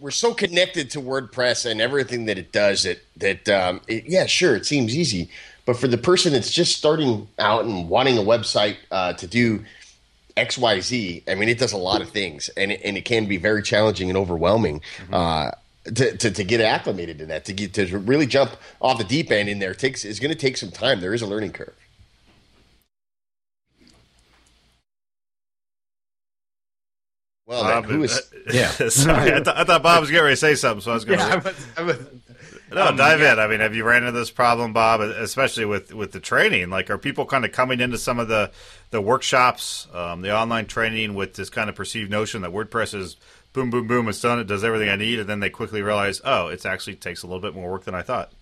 we're 0.00 0.10
so 0.10 0.34
connected 0.34 0.90
to 0.90 1.00
WordPress 1.00 1.70
and 1.70 1.80
everything 1.80 2.26
that 2.26 2.36
it 2.36 2.50
does 2.52 2.82
that 2.82 2.98
that 3.16 3.48
um, 3.48 3.80
it, 3.88 4.04
yeah, 4.06 4.26
sure, 4.26 4.56
it 4.56 4.66
seems 4.66 4.94
easy, 4.94 5.30
but 5.66 5.76
for 5.76 5.88
the 5.88 5.98
person 5.98 6.32
that's 6.32 6.50
just 6.50 6.76
starting 6.76 7.28
out 7.38 7.64
and 7.64 7.88
wanting 7.88 8.18
a 8.18 8.22
website 8.22 8.76
uh, 8.90 9.12
to 9.14 9.26
do 9.26 9.64
X, 10.36 10.58
Y, 10.58 10.80
Z, 10.80 11.22
I 11.28 11.34
mean, 11.34 11.48
it 11.48 11.58
does 11.58 11.72
a 11.72 11.76
lot 11.76 12.02
of 12.02 12.10
things, 12.10 12.48
and 12.56 12.72
it, 12.72 12.80
and 12.84 12.96
it 12.96 13.04
can 13.04 13.26
be 13.26 13.36
very 13.36 13.62
challenging 13.62 14.10
and 14.10 14.16
overwhelming. 14.16 14.80
Uh, 15.12 15.50
to, 15.84 16.16
to, 16.16 16.30
to 16.30 16.44
get 16.44 16.60
acclimated 16.62 17.18
to 17.18 17.26
that, 17.26 17.44
to 17.44 17.52
get 17.52 17.74
to 17.74 17.98
really 17.98 18.26
jump 18.26 18.52
off 18.80 18.96
the 18.96 19.04
deep 19.04 19.30
end 19.30 19.50
in 19.50 19.58
there 19.58 19.74
takes 19.74 20.04
is 20.04 20.18
going 20.18 20.30
to 20.32 20.38
take 20.38 20.56
some 20.56 20.70
time. 20.70 21.00
There 21.00 21.12
is 21.12 21.20
a 21.20 21.26
learning 21.26 21.52
curve. 21.52 21.74
Well, 27.46 27.64
then, 27.64 27.82
Bob, 27.82 27.90
who 27.90 28.02
is? 28.02 28.16
uh, 28.16 28.20
Yeah. 28.52 28.70
sorry, 28.88 29.32
I, 29.32 29.40
th- 29.40 29.48
I 29.48 29.64
thought 29.64 29.82
Bob 29.82 30.00
was 30.00 30.10
getting 30.10 30.24
ready 30.24 30.34
to 30.34 30.40
say 30.40 30.54
something, 30.54 30.80
so 30.80 30.90
I 30.92 30.94
was 30.94 31.04
going 31.04 31.18
to. 31.18 31.24
Yeah, 31.26 31.32
I 31.34 31.36
was, 31.36 31.66
I 31.78 31.82
was, 31.82 31.96
No, 32.72 32.88
Um, 32.88 32.96
dive 32.96 33.20
in. 33.20 33.38
I 33.38 33.46
mean, 33.46 33.60
have 33.60 33.74
you 33.74 33.84
ran 33.84 34.04
into 34.04 34.18
this 34.18 34.30
problem, 34.30 34.72
Bob? 34.72 35.00
Especially 35.00 35.64
with 35.64 35.92
with 35.92 36.12
the 36.12 36.20
training. 36.20 36.70
Like, 36.70 36.90
are 36.90 36.98
people 36.98 37.26
kind 37.26 37.44
of 37.44 37.52
coming 37.52 37.80
into 37.80 37.98
some 37.98 38.18
of 38.18 38.28
the 38.28 38.50
the 38.90 39.00
workshops, 39.00 39.86
um, 39.92 40.22
the 40.22 40.34
online 40.34 40.66
training, 40.66 41.14
with 41.14 41.34
this 41.34 41.50
kind 41.50 41.68
of 41.68 41.76
perceived 41.76 42.10
notion 42.10 42.42
that 42.42 42.52
WordPress 42.52 42.94
is 42.94 43.16
boom, 43.52 43.70
boom, 43.70 43.86
boom, 43.86 44.08
it's 44.08 44.20
done, 44.20 44.40
it 44.40 44.46
does 44.46 44.64
everything 44.64 44.88
I 44.88 44.96
need, 44.96 45.20
and 45.20 45.28
then 45.28 45.40
they 45.40 45.50
quickly 45.50 45.80
realize, 45.80 46.20
oh, 46.24 46.48
it 46.48 46.66
actually 46.66 46.96
takes 46.96 47.22
a 47.22 47.26
little 47.26 47.40
bit 47.40 47.54
more 47.54 47.70
work 47.70 47.84
than 47.84 47.94
I 47.94 48.02
thought. 48.02 48.32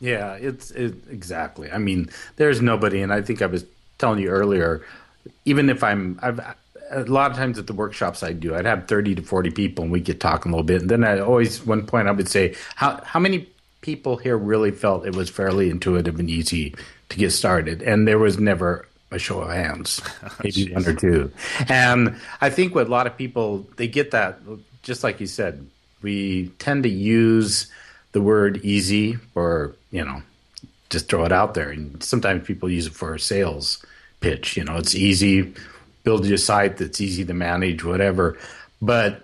Yeah, 0.00 0.34
it's 0.34 0.70
it, 0.70 0.94
exactly. 1.10 1.70
I 1.70 1.78
mean, 1.78 2.10
there's 2.36 2.62
nobody, 2.62 3.02
and 3.02 3.12
I 3.12 3.22
think 3.22 3.42
I 3.42 3.46
was 3.46 3.64
telling 3.98 4.20
you 4.20 4.28
earlier. 4.28 4.84
Even 5.44 5.68
if 5.68 5.82
I'm, 5.82 6.18
I've 6.22 6.40
a 6.90 7.04
lot 7.04 7.30
of 7.30 7.36
times 7.36 7.58
at 7.58 7.66
the 7.66 7.72
workshops 7.72 8.22
I 8.22 8.32
do, 8.32 8.54
I'd 8.54 8.66
have 8.66 8.88
thirty 8.88 9.14
to 9.14 9.22
forty 9.22 9.50
people, 9.50 9.84
and 9.84 9.92
we 9.92 10.00
get 10.00 10.20
talking 10.20 10.52
a 10.52 10.54
little 10.54 10.66
bit, 10.66 10.82
and 10.82 10.90
then 10.90 11.04
I 11.04 11.18
always 11.18 11.64
one 11.64 11.86
point 11.86 12.08
I 12.08 12.12
would 12.12 12.28
say, 12.28 12.54
how 12.74 13.02
how 13.04 13.20
many 13.20 13.48
people 13.84 14.16
here 14.16 14.38
really 14.38 14.70
felt 14.70 15.06
it 15.06 15.14
was 15.14 15.28
fairly 15.28 15.68
intuitive 15.68 16.18
and 16.18 16.30
easy 16.30 16.74
to 17.10 17.18
get 17.18 17.30
started, 17.30 17.82
and 17.82 18.08
there 18.08 18.18
was 18.18 18.38
never 18.38 18.88
a 19.10 19.18
show 19.18 19.42
of 19.42 19.50
hands, 19.50 20.00
oh, 20.22 20.34
maybe 20.42 20.72
one 20.72 20.86
or 20.86 20.94
two. 20.94 21.30
And 21.68 22.18
I 22.40 22.48
think 22.48 22.74
what 22.74 22.86
a 22.86 22.90
lot 22.90 23.06
of 23.06 23.18
people 23.18 23.66
they 23.76 23.86
get 23.86 24.12
that, 24.12 24.40
just 24.82 25.04
like 25.04 25.20
you 25.20 25.26
said, 25.26 25.66
we 26.00 26.48
tend 26.58 26.84
to 26.84 26.88
use 26.88 27.70
the 28.12 28.22
word 28.22 28.56
easy 28.64 29.18
or 29.34 29.76
you 29.90 30.02
know 30.02 30.22
just 30.88 31.10
throw 31.10 31.26
it 31.26 31.32
out 31.32 31.52
there. 31.52 31.68
And 31.68 32.02
sometimes 32.02 32.46
people 32.46 32.70
use 32.70 32.86
it 32.86 32.94
for 32.94 33.14
a 33.14 33.20
sales 33.20 33.84
pitch. 34.20 34.56
You 34.56 34.64
know 34.64 34.76
it's 34.76 34.94
easy 34.94 35.52
build 36.04 36.26
your 36.26 36.36
site 36.36 36.76
that's 36.76 37.00
easy 37.00 37.24
to 37.24 37.32
manage 37.34 37.82
whatever. 37.82 38.38
But 38.80 39.22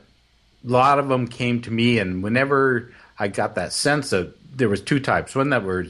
a 0.67 0.71
lot 0.71 0.99
of 0.99 1.09
them 1.09 1.27
came 1.27 1.63
to 1.63 1.71
me 1.71 1.99
and 1.99 2.23
whenever 2.23 2.93
i 3.19 3.29
got 3.29 3.55
that 3.55 3.73
sense 3.73 4.13
of 4.13 4.35
there 4.55 4.69
was 4.69 4.81
two 4.81 5.01
types 5.01 5.35
one 5.35 5.51
that 5.51 5.65
were 5.65 5.87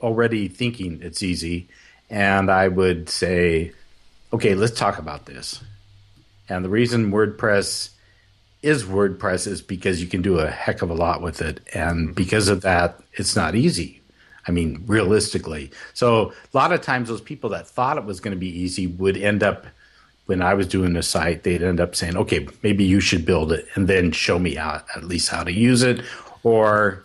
already 0.00 0.48
thinking 0.48 1.00
it's 1.02 1.22
easy 1.22 1.68
and 2.10 2.50
i 2.50 2.68
would 2.68 3.08
say 3.08 3.72
okay 4.32 4.54
let's 4.54 4.78
talk 4.78 4.98
about 4.98 5.26
this 5.26 5.62
and 6.48 6.64
the 6.64 6.68
reason 6.68 7.10
wordpress 7.10 7.90
is 8.62 8.84
WordPress 8.84 9.46
is 9.46 9.62
because 9.62 10.02
you 10.02 10.08
can 10.08 10.22
do 10.22 10.38
a 10.38 10.50
heck 10.50 10.82
of 10.82 10.90
a 10.90 10.94
lot 10.94 11.22
with 11.22 11.40
it, 11.40 11.60
and 11.74 12.08
mm-hmm. 12.08 12.12
because 12.14 12.48
of 12.48 12.62
that, 12.62 13.00
it's 13.14 13.36
not 13.36 13.54
easy. 13.54 14.00
I 14.46 14.50
mean, 14.50 14.84
realistically. 14.86 15.70
So 15.92 16.32
a 16.32 16.56
lot 16.56 16.72
of 16.72 16.80
times, 16.80 17.08
those 17.08 17.20
people 17.20 17.50
that 17.50 17.68
thought 17.68 17.98
it 17.98 18.04
was 18.04 18.18
going 18.18 18.34
to 18.34 18.40
be 18.40 18.48
easy 18.48 18.86
would 18.86 19.16
end 19.16 19.42
up, 19.42 19.66
when 20.24 20.40
I 20.40 20.54
was 20.54 20.66
doing 20.66 20.94
the 20.94 21.02
site, 21.02 21.42
they'd 21.42 21.62
end 21.62 21.80
up 21.80 21.94
saying, 21.94 22.16
okay, 22.16 22.48
maybe 22.62 22.84
you 22.84 23.00
should 23.00 23.26
build 23.26 23.52
it 23.52 23.66
and 23.74 23.88
then 23.88 24.10
show 24.10 24.38
me 24.38 24.54
how, 24.54 24.82
at 24.96 25.04
least 25.04 25.28
how 25.28 25.44
to 25.44 25.52
use 25.52 25.82
it. 25.82 26.02
Or 26.44 27.04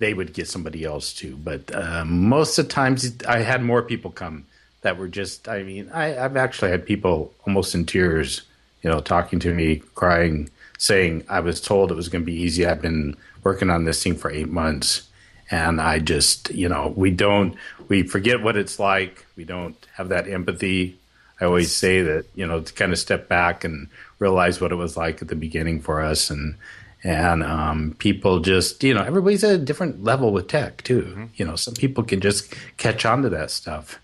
they 0.00 0.14
would 0.14 0.32
get 0.32 0.48
somebody 0.48 0.84
else 0.84 1.12
to. 1.14 1.36
But 1.36 1.72
uh, 1.72 2.04
most 2.04 2.58
of 2.58 2.66
the 2.66 2.72
times, 2.72 3.14
I 3.28 3.40
had 3.40 3.62
more 3.62 3.82
people 3.82 4.10
come 4.10 4.46
that 4.80 4.98
were 4.98 5.08
just, 5.08 5.48
I 5.48 5.62
mean, 5.62 5.90
I, 5.92 6.18
I've 6.18 6.36
actually 6.36 6.70
had 6.72 6.84
people 6.86 7.32
almost 7.46 7.74
in 7.74 7.84
tears, 7.84 8.42
you 8.82 8.90
know, 8.90 9.00
talking 9.00 9.38
to 9.40 9.54
me, 9.54 9.82
crying, 9.94 10.48
saying, 10.78 11.24
I 11.28 11.40
was 11.40 11.60
told 11.60 11.92
it 11.92 11.96
was 11.96 12.08
going 12.08 12.22
to 12.22 12.26
be 12.26 12.40
easy. 12.40 12.66
I've 12.66 12.82
been 12.82 13.14
working 13.44 13.70
on 13.70 13.84
this 13.84 14.02
thing 14.02 14.16
for 14.16 14.30
eight 14.30 14.48
months. 14.48 15.06
And 15.50 15.80
I 15.80 15.98
just, 15.98 16.50
you 16.50 16.68
know, 16.68 16.94
we 16.96 17.10
don't, 17.10 17.56
we 17.88 18.02
forget 18.04 18.42
what 18.42 18.56
it's 18.56 18.78
like. 18.78 19.26
We 19.36 19.44
don't 19.44 19.76
have 19.94 20.08
that 20.08 20.28
empathy. 20.28 20.98
I 21.40 21.44
always 21.44 21.74
say 21.74 22.02
that, 22.02 22.24
you 22.34 22.46
know, 22.46 22.60
to 22.60 22.72
kind 22.72 22.92
of 22.92 22.98
step 22.98 23.28
back 23.28 23.64
and 23.64 23.88
realize 24.18 24.60
what 24.60 24.72
it 24.72 24.76
was 24.76 24.96
like 24.96 25.20
at 25.20 25.28
the 25.28 25.34
beginning 25.34 25.80
for 25.80 26.00
us. 26.00 26.30
And, 26.30 26.54
and 27.02 27.42
um, 27.42 27.94
people 27.98 28.40
just 28.40 28.82
you 28.84 28.94
know 28.94 29.02
everybody's 29.02 29.44
at 29.44 29.54
a 29.54 29.58
different 29.58 30.04
level 30.04 30.32
with 30.32 30.48
tech 30.48 30.82
too. 30.82 31.02
Mm-hmm. 31.02 31.24
you 31.36 31.44
know 31.46 31.56
some 31.56 31.74
people 31.74 32.04
can 32.04 32.20
just 32.20 32.54
catch 32.76 33.04
on 33.04 33.22
to 33.22 33.28
that 33.30 33.50
stuff. 33.50 33.98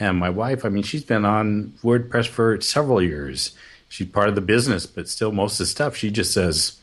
And 0.00 0.18
my 0.18 0.30
wife 0.30 0.64
i 0.64 0.68
mean 0.68 0.82
she's 0.82 1.04
been 1.04 1.24
on 1.24 1.74
wordpress 1.82 2.26
for 2.26 2.60
several 2.60 3.00
years. 3.02 3.56
She's 3.88 4.08
part 4.08 4.28
of 4.28 4.34
the 4.34 4.40
business 4.40 4.86
but 4.86 5.08
still 5.08 5.32
most 5.32 5.54
of 5.54 5.58
the 5.58 5.66
stuff 5.66 5.96
she 5.96 6.10
just 6.10 6.32
says 6.32 6.78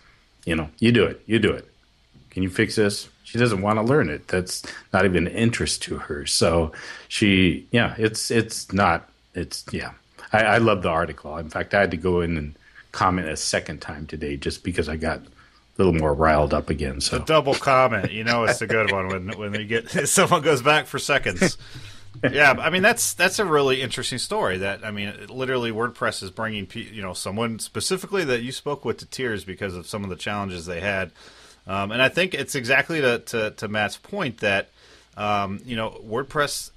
you 0.46 0.56
know 0.56 0.70
you 0.80 0.92
do 0.92 1.06
it 1.06 1.22
you 1.26 1.40
do 1.40 1.52
it. 1.52 1.68
Can 2.32 2.44
you 2.44 2.50
fix 2.50 2.76
this? 2.76 3.10
She 3.24 3.38
doesn't 3.38 3.62
want 3.62 3.78
to 3.78 3.84
learn 3.84 4.10
it. 4.10 4.28
That's 4.30 4.64
not 4.94 5.06
even 5.06 5.28
an 5.28 5.34
interest 5.34 5.82
to 5.84 5.98
her. 5.98 6.26
So 6.26 6.72
she 7.08 7.68
yeah 7.72 7.94
it's 7.98 8.32
it's 8.32 8.74
not 8.74 9.10
it's 9.36 9.66
yeah. 9.72 9.92
I, 10.34 10.44
I 10.44 10.58
love 10.60 10.82
the 10.82 10.90
article. 10.90 11.38
In 11.38 11.50
fact 11.50 11.74
i 11.76 11.82
had 11.82 11.92
to 11.92 11.98
go 11.98 12.22
in 12.22 12.38
and 12.38 12.56
comment 12.94 13.30
a 13.30 13.38
second 13.38 13.82
time 13.82 14.06
today 14.06 14.36
just 14.36 14.64
because 14.66 14.90
i 14.90 14.98
got 14.98 15.22
little 15.78 15.94
more 15.94 16.14
riled 16.14 16.54
up 16.54 16.70
again. 16.70 17.02
So 17.02 17.20
the 17.20 17.26
double 17.26 17.54
comment, 17.54 18.12
you 18.12 18.24
know, 18.24 18.44
it's 18.44 18.62
a 18.62 18.68
good 18.68 18.92
one 18.92 19.08
when 19.08 19.30
when 19.38 19.54
you 19.54 19.66
get 19.66 19.90
someone 20.10 20.42
goes 20.42 20.62
back 20.62 20.86
for 20.86 21.00
seconds. 21.00 21.58
yeah, 22.30 22.52
I 22.60 22.70
mean 22.70 22.84
that's 22.84 23.14
that's 23.14 23.40
a 23.40 23.46
really 23.46 23.82
interesting 23.82 24.20
story. 24.20 24.58
That 24.58 24.86
I 24.86 24.92
mean, 24.92 25.14
literally, 25.30 25.72
WordPress 25.72 26.22
is 26.24 26.30
bringing 26.30 26.68
you 26.74 27.02
know 27.02 27.14
someone 27.14 27.60
specifically 27.60 28.24
that 28.26 28.42
you 28.42 28.52
spoke 28.52 28.86
with 28.86 28.98
to 28.98 29.06
tears 29.06 29.44
because 29.44 29.76
of 29.76 29.88
some 29.88 30.04
of 30.04 30.10
the 30.10 30.16
challenges 30.16 30.66
they 30.66 30.82
had, 30.82 31.12
um, 31.68 31.92
and 31.92 32.02
I 32.02 32.10
think 32.10 32.34
it's 32.34 32.56
exactly 32.56 33.02
to, 33.02 33.20
to, 33.20 33.52
to 33.52 33.68
Matt's 33.68 33.98
point 33.98 34.40
that 34.40 34.70
um, 35.16 35.62
you 35.66 35.76
know 35.76 36.02
WordPress 36.06 36.71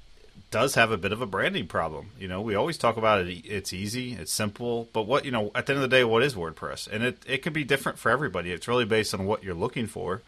does 0.54 0.76
have 0.76 0.92
a 0.92 0.96
bit 0.96 1.10
of 1.10 1.20
a 1.20 1.26
branding 1.26 1.66
problem. 1.66 2.10
You 2.16 2.28
know, 2.28 2.40
we 2.40 2.54
always 2.54 2.78
talk 2.78 2.96
about 2.96 3.26
it. 3.26 3.44
It's 3.44 3.72
easy, 3.72 4.12
it's 4.12 4.32
simple, 4.32 4.88
but 4.92 5.02
what 5.02 5.24
you 5.24 5.32
know, 5.32 5.50
at 5.52 5.66
the 5.66 5.72
end 5.72 5.82
of 5.82 5.90
the 5.90 5.96
day, 5.96 6.04
what 6.04 6.22
is 6.22 6.36
WordPress? 6.36 6.86
And 6.86 7.02
it 7.02 7.18
it 7.26 7.38
can 7.38 7.52
be 7.52 7.64
different 7.64 7.98
for 7.98 8.08
everybody. 8.08 8.52
It's 8.52 8.68
really 8.68 8.84
based 8.84 9.14
on 9.14 9.26
what 9.26 9.42
you're 9.42 9.52
looking 9.52 9.88
for 9.88 10.22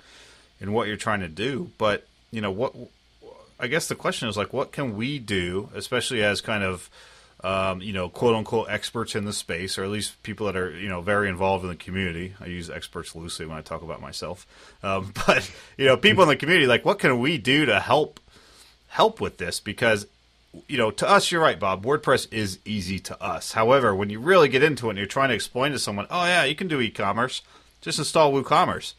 and 0.61 0.75
what 0.75 0.89
you're 0.89 0.97
trying 0.97 1.21
to 1.21 1.29
do. 1.29 1.71
But 1.79 2.09
you 2.33 2.41
know, 2.41 2.51
what 2.51 2.75
I 3.61 3.69
guess 3.69 3.87
the 3.87 3.95
question 3.95 4.29
is 4.29 4.37
like, 4.37 4.53
what 4.53 4.73
can 4.73 4.97
we 4.97 5.21
do, 5.21 5.69
especially 5.77 6.25
as 6.25 6.41
kind 6.41 6.65
of 6.65 6.91
um, 7.45 7.81
you 7.81 7.93
know, 7.93 8.09
quote 8.09 8.35
unquote 8.35 8.69
experts 8.69 9.15
in 9.15 9.27
the 9.27 9.33
space, 9.33 9.79
or 9.79 9.85
at 9.85 9.91
least 9.91 10.21
people 10.25 10.47
that 10.47 10.57
are, 10.57 10.77
you 10.77 10.89
know, 10.89 11.03
very 11.03 11.29
involved 11.29 11.63
in 11.63 11.71
the 11.71 11.77
community. 11.77 12.35
I 12.41 12.47
use 12.47 12.69
experts 12.69 13.15
loosely 13.15 13.47
when 13.47 13.59
I 13.59 13.61
talk 13.61 13.83
about 13.83 14.01
myself. 14.01 14.45
Um, 14.83 15.13
but, 15.27 15.49
you 15.77 15.85
know, 15.85 15.97
people 15.97 16.25
in 16.25 16.29
the 16.31 16.37
community, 16.37 16.67
like, 16.67 16.85
what 16.85 16.99
can 16.99 17.21
we 17.21 17.39
do 17.39 17.65
to 17.67 17.79
help 17.79 18.19
help 18.89 19.21
with 19.21 19.37
this? 19.37 19.61
Because 19.61 20.07
you 20.69 20.79
know, 20.79 20.91
to 20.91 21.09
us, 21.09 21.31
you're 21.31 21.41
right, 21.41 21.59
Bob. 21.59 21.85
WordPress 21.85 22.33
is 22.33 22.59
easy 22.65 22.99
to 23.01 23.23
us. 23.23 23.53
However, 23.53 23.95
when 23.95 24.11
you 24.11 24.21
really 24.21 24.49
get 24.49 24.63
into 24.63 24.87
it 24.87 24.91
and 24.91 24.99
you're 24.99 25.07
trying 25.07 25.29
to 25.31 25.35
explain 25.35 25.73
to 25.73 25.79
someone, 25.79 26.07
oh, 26.11 26.25
yeah, 26.25 26.45
you 26.45 26.55
can 26.55 26.69
do 26.69 26.81
e 26.81 26.91
commerce, 26.91 27.43
just 27.81 27.99
install 27.99 28.33
WooCommerce. 28.33 28.95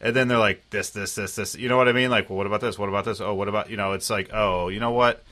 And 0.00 0.16
then 0.16 0.28
they're 0.28 0.38
like, 0.38 0.68
this, 0.70 0.90
this, 0.90 1.14
this, 1.14 1.36
this. 1.36 1.54
You 1.54 1.68
know 1.68 1.76
what 1.76 1.88
I 1.88 1.92
mean? 1.92 2.10
Like, 2.10 2.30
well, 2.30 2.38
what 2.38 2.46
about 2.46 2.60
this? 2.60 2.78
What 2.78 2.88
about 2.88 3.04
this? 3.04 3.20
Oh, 3.20 3.34
what 3.34 3.48
about, 3.48 3.70
you 3.70 3.76
know, 3.76 3.92
it's 3.92 4.08
like, 4.08 4.30
oh, 4.32 4.68
you 4.68 4.80
know 4.80 4.92
what? 4.92 5.22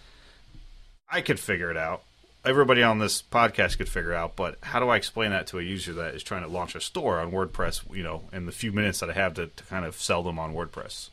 I 1.11 1.23
could 1.23 1.41
figure 1.41 1.71
it 1.71 1.77
out. 1.77 2.03
Everybody 2.45 2.83
on 2.83 2.99
this 2.99 3.23
podcast 3.23 3.79
could 3.79 3.89
figure 3.89 4.15
out, 4.15 4.37
but 4.37 4.59
how 4.63 4.79
do 4.79 4.89
I 4.89 4.97
explain 4.97 5.31
that 5.31 5.47
to 5.49 5.59
a 5.59 5.63
user 5.63 5.93
that 5.95 6.15
is 6.15 6.23
trying 6.23 6.43
to 6.43 6.49
launch 6.49 6.75
a 6.75 6.81
store 6.81 7.19
on 7.19 7.33
WordPress, 7.33 7.95
you 7.95 8.03
know, 8.03 8.25
in 8.33 8.47
the 8.47 8.53
few 8.53 8.73
minutes 8.73 9.01
that 9.01 9.11
I 9.11 9.15
have 9.15 9.35
to, 9.35 9.49
to 9.49 9.65
kind 9.65 9.85
of 9.85 9.97
sell 9.97 10.23
them 10.23 10.39
on 10.39 10.55
WordPress? 10.55 11.09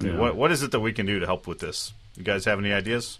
Yeah. 0.00 0.18
what, 0.18 0.36
what 0.36 0.52
is 0.52 0.62
it 0.62 0.70
that 0.70 0.80
we 0.80 0.92
can 0.92 1.06
do 1.06 1.18
to 1.18 1.26
help 1.26 1.46
with 1.46 1.58
this? 1.58 1.92
You 2.16 2.24
guys 2.24 2.44
have 2.46 2.58
any 2.58 2.72
ideas? 2.72 3.18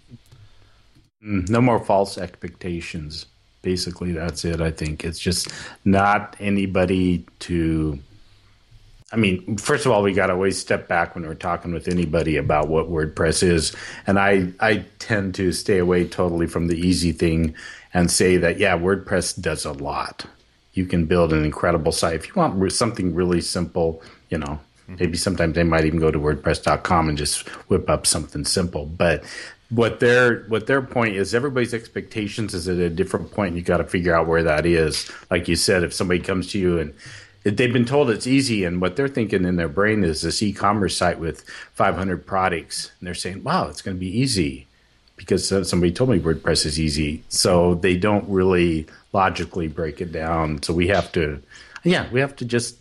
Mm, 1.27 1.49
no 1.49 1.61
more 1.61 1.81
false 1.81 2.19
expectations. 2.19 3.27
Basically, 3.62 4.12
that's 4.12 4.45
it. 4.45 4.61
I 4.61 4.71
think 4.71 5.05
it's 5.05 5.19
just 5.19 5.49
not 5.85 6.37
anybody 6.39 7.27
to. 7.41 7.99
I 9.12 9.17
mean, 9.17 9.57
first 9.57 9.87
of 9.87 9.93
all, 9.93 10.03
we 10.03 10.12
got 10.12 10.27
to 10.27 10.35
always 10.35 10.59
step 10.59 10.89
back 10.89 11.15
when 11.15 11.27
we're 11.27 11.35
talking 11.35 11.73
with 11.73 11.89
anybody 11.89 12.37
about 12.37 12.69
what 12.69 12.91
WordPress 12.91 13.43
is, 13.43 13.75
and 14.07 14.19
I 14.19 14.53
I 14.61 14.85
tend 14.99 15.35
to 15.37 15.53
stay 15.53 15.79
away 15.79 16.07
totally 16.07 16.47
from 16.47 16.69
the 16.69 16.77
easy 16.77 17.12
thing 17.12 17.55
and 17.93 18.11
say 18.11 18.37
that 18.37 18.59
yeah, 18.59 18.79
WordPress 18.79 19.41
does 19.41 19.65
a 19.65 19.73
lot. 19.73 20.27
You 20.75 20.87
can 20.87 21.07
build 21.07 21.33
an 21.33 21.45
incredible 21.45 21.93
site 21.93 22.15
if 22.15 22.29
you 22.29 22.35
want 22.37 22.73
something 22.73 23.15
really 23.15 23.41
simple. 23.41 24.03
You 24.31 24.39
know, 24.39 24.61
mm-hmm. 24.83 24.97
maybe 25.01 25.17
sometimes 25.17 25.55
they 25.55 25.65
might 25.65 25.87
even 25.87 25.99
go 25.99 26.11
to 26.11 26.19
WordPress.com 26.19 27.09
and 27.09 27.19
just 27.19 27.49
whip 27.69 27.89
up 27.91 28.07
something 28.07 28.45
simple. 28.45 28.87
But 28.87 29.25
what 29.70 29.98
their 29.98 30.44
what 30.44 30.66
their 30.66 30.83
point 30.83 31.16
is 31.16 31.35
everybody's 31.35 31.74
expectations 31.74 32.55
is 32.55 32.68
at 32.68 32.79
a 32.79 32.90
different 32.90 33.33
point. 33.33 33.48
And 33.48 33.57
you 33.57 33.62
got 33.62 33.79
to 33.79 33.85
figure 33.85 34.14
out 34.14 34.26
where 34.26 34.42
that 34.44 34.64
is. 34.64 35.11
Like 35.31 35.48
you 35.48 35.57
said 35.57 35.83
if 35.83 35.92
somebody 35.92 36.20
comes 36.20 36.52
to 36.52 36.59
you 36.59 36.79
and 36.79 36.94
they've 37.42 37.72
been 37.72 37.85
told 37.85 38.11
it's 38.11 38.26
easy 38.26 38.64
and 38.64 38.81
what 38.81 38.96
they're 38.96 39.09
thinking 39.09 39.44
in 39.44 39.57
their 39.57 39.68
brain 39.68 40.05
is 40.05 40.22
this 40.22 40.42
e-commerce 40.42 40.96
site 40.96 41.18
with 41.18 41.44
500 41.74 42.26
products 42.26 42.90
and 42.98 43.07
they're 43.07 43.14
saying 43.14 43.42
wow 43.42 43.68
it's 43.68 43.83
going 43.83 43.96
to 43.96 44.00
be 44.00 44.18
easy 44.18 44.66
because 45.16 45.48
somebody 45.48 45.92
told 45.92 46.11
me 46.11 46.20
wordpress 46.20 46.66
is 46.66 46.79
easy. 46.79 47.22
So 47.29 47.74
they 47.74 47.96
don't 47.96 48.29
really 48.29 48.87
logically 49.12 49.66
break 49.66 50.00
it 50.00 50.12
down. 50.12 50.62
So 50.62 50.74
we 50.74 50.88
have 50.88 51.11
to 51.12 51.42
yeah 51.83 52.09
we 52.12 52.20
have 52.20 52.37
to 52.37 52.44
just 52.44 52.76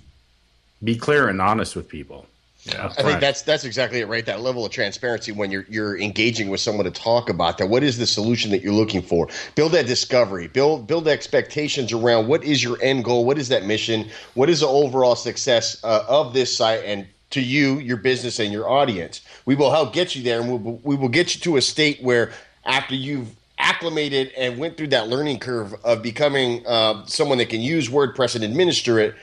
be 0.83 0.95
clear 0.95 1.29
and 1.29 1.41
honest 1.41 1.75
with 1.75 1.87
people 1.87 2.27
yeah, 2.65 2.91
I 2.97 3.03
think 3.03 3.19
that's 3.19 3.43
that's 3.43 3.63
exactly 3.63 3.99
it, 3.99 4.07
right? 4.07 4.25
That 4.25 4.41
level 4.41 4.65
of 4.65 4.71
transparency 4.71 5.31
when 5.31 5.51
you're 5.51 5.65
you're 5.69 5.99
engaging 5.99 6.49
with 6.49 6.59
someone 6.59 6.85
to 6.85 6.91
talk 6.91 7.29
about 7.29 7.59
that. 7.59 7.67
What 7.67 7.83
is 7.83 7.97
the 7.97 8.07
solution 8.07 8.49
that 8.51 8.63
you're 8.63 8.73
looking 8.73 9.03
for? 9.03 9.29
Build 9.53 9.73
that 9.73 9.85
discovery. 9.85 10.47
Build 10.47 10.87
build 10.87 11.07
expectations 11.07 11.93
around 11.93 12.27
what 12.27 12.43
is 12.43 12.63
your 12.63 12.81
end 12.81 13.03
goal. 13.03 13.23
What 13.23 13.37
is 13.37 13.49
that 13.49 13.65
mission? 13.65 14.09
What 14.33 14.49
is 14.49 14.61
the 14.61 14.67
overall 14.67 15.15
success 15.15 15.77
uh, 15.83 16.05
of 16.07 16.33
this 16.33 16.55
site 16.55 16.83
and 16.85 17.05
to 17.31 17.41
you, 17.41 17.77
your 17.79 17.97
business, 17.97 18.39
and 18.39 18.51
your 18.51 18.67
audience? 18.67 19.21
We 19.45 19.53
will 19.53 19.69
help 19.69 19.93
get 19.93 20.15
you 20.15 20.23
there, 20.23 20.41
and 20.41 20.49
we'll, 20.49 20.79
we 20.83 20.95
will 20.95 21.09
get 21.09 21.35
you 21.35 21.41
to 21.41 21.57
a 21.57 21.61
state 21.61 22.01
where 22.01 22.31
after 22.65 22.95
you've 22.95 23.35
acclimated 23.57 24.31
and 24.37 24.57
went 24.57 24.75
through 24.75 24.87
that 24.87 25.07
learning 25.07 25.39
curve 25.39 25.73
of 25.83 26.01
becoming 26.01 26.65
uh, 26.65 27.05
someone 27.05 27.37
that 27.37 27.49
can 27.49 27.61
use 27.61 27.89
WordPress 27.89 28.35
and 28.35 28.43
administer 28.43 28.99
it 28.99 29.15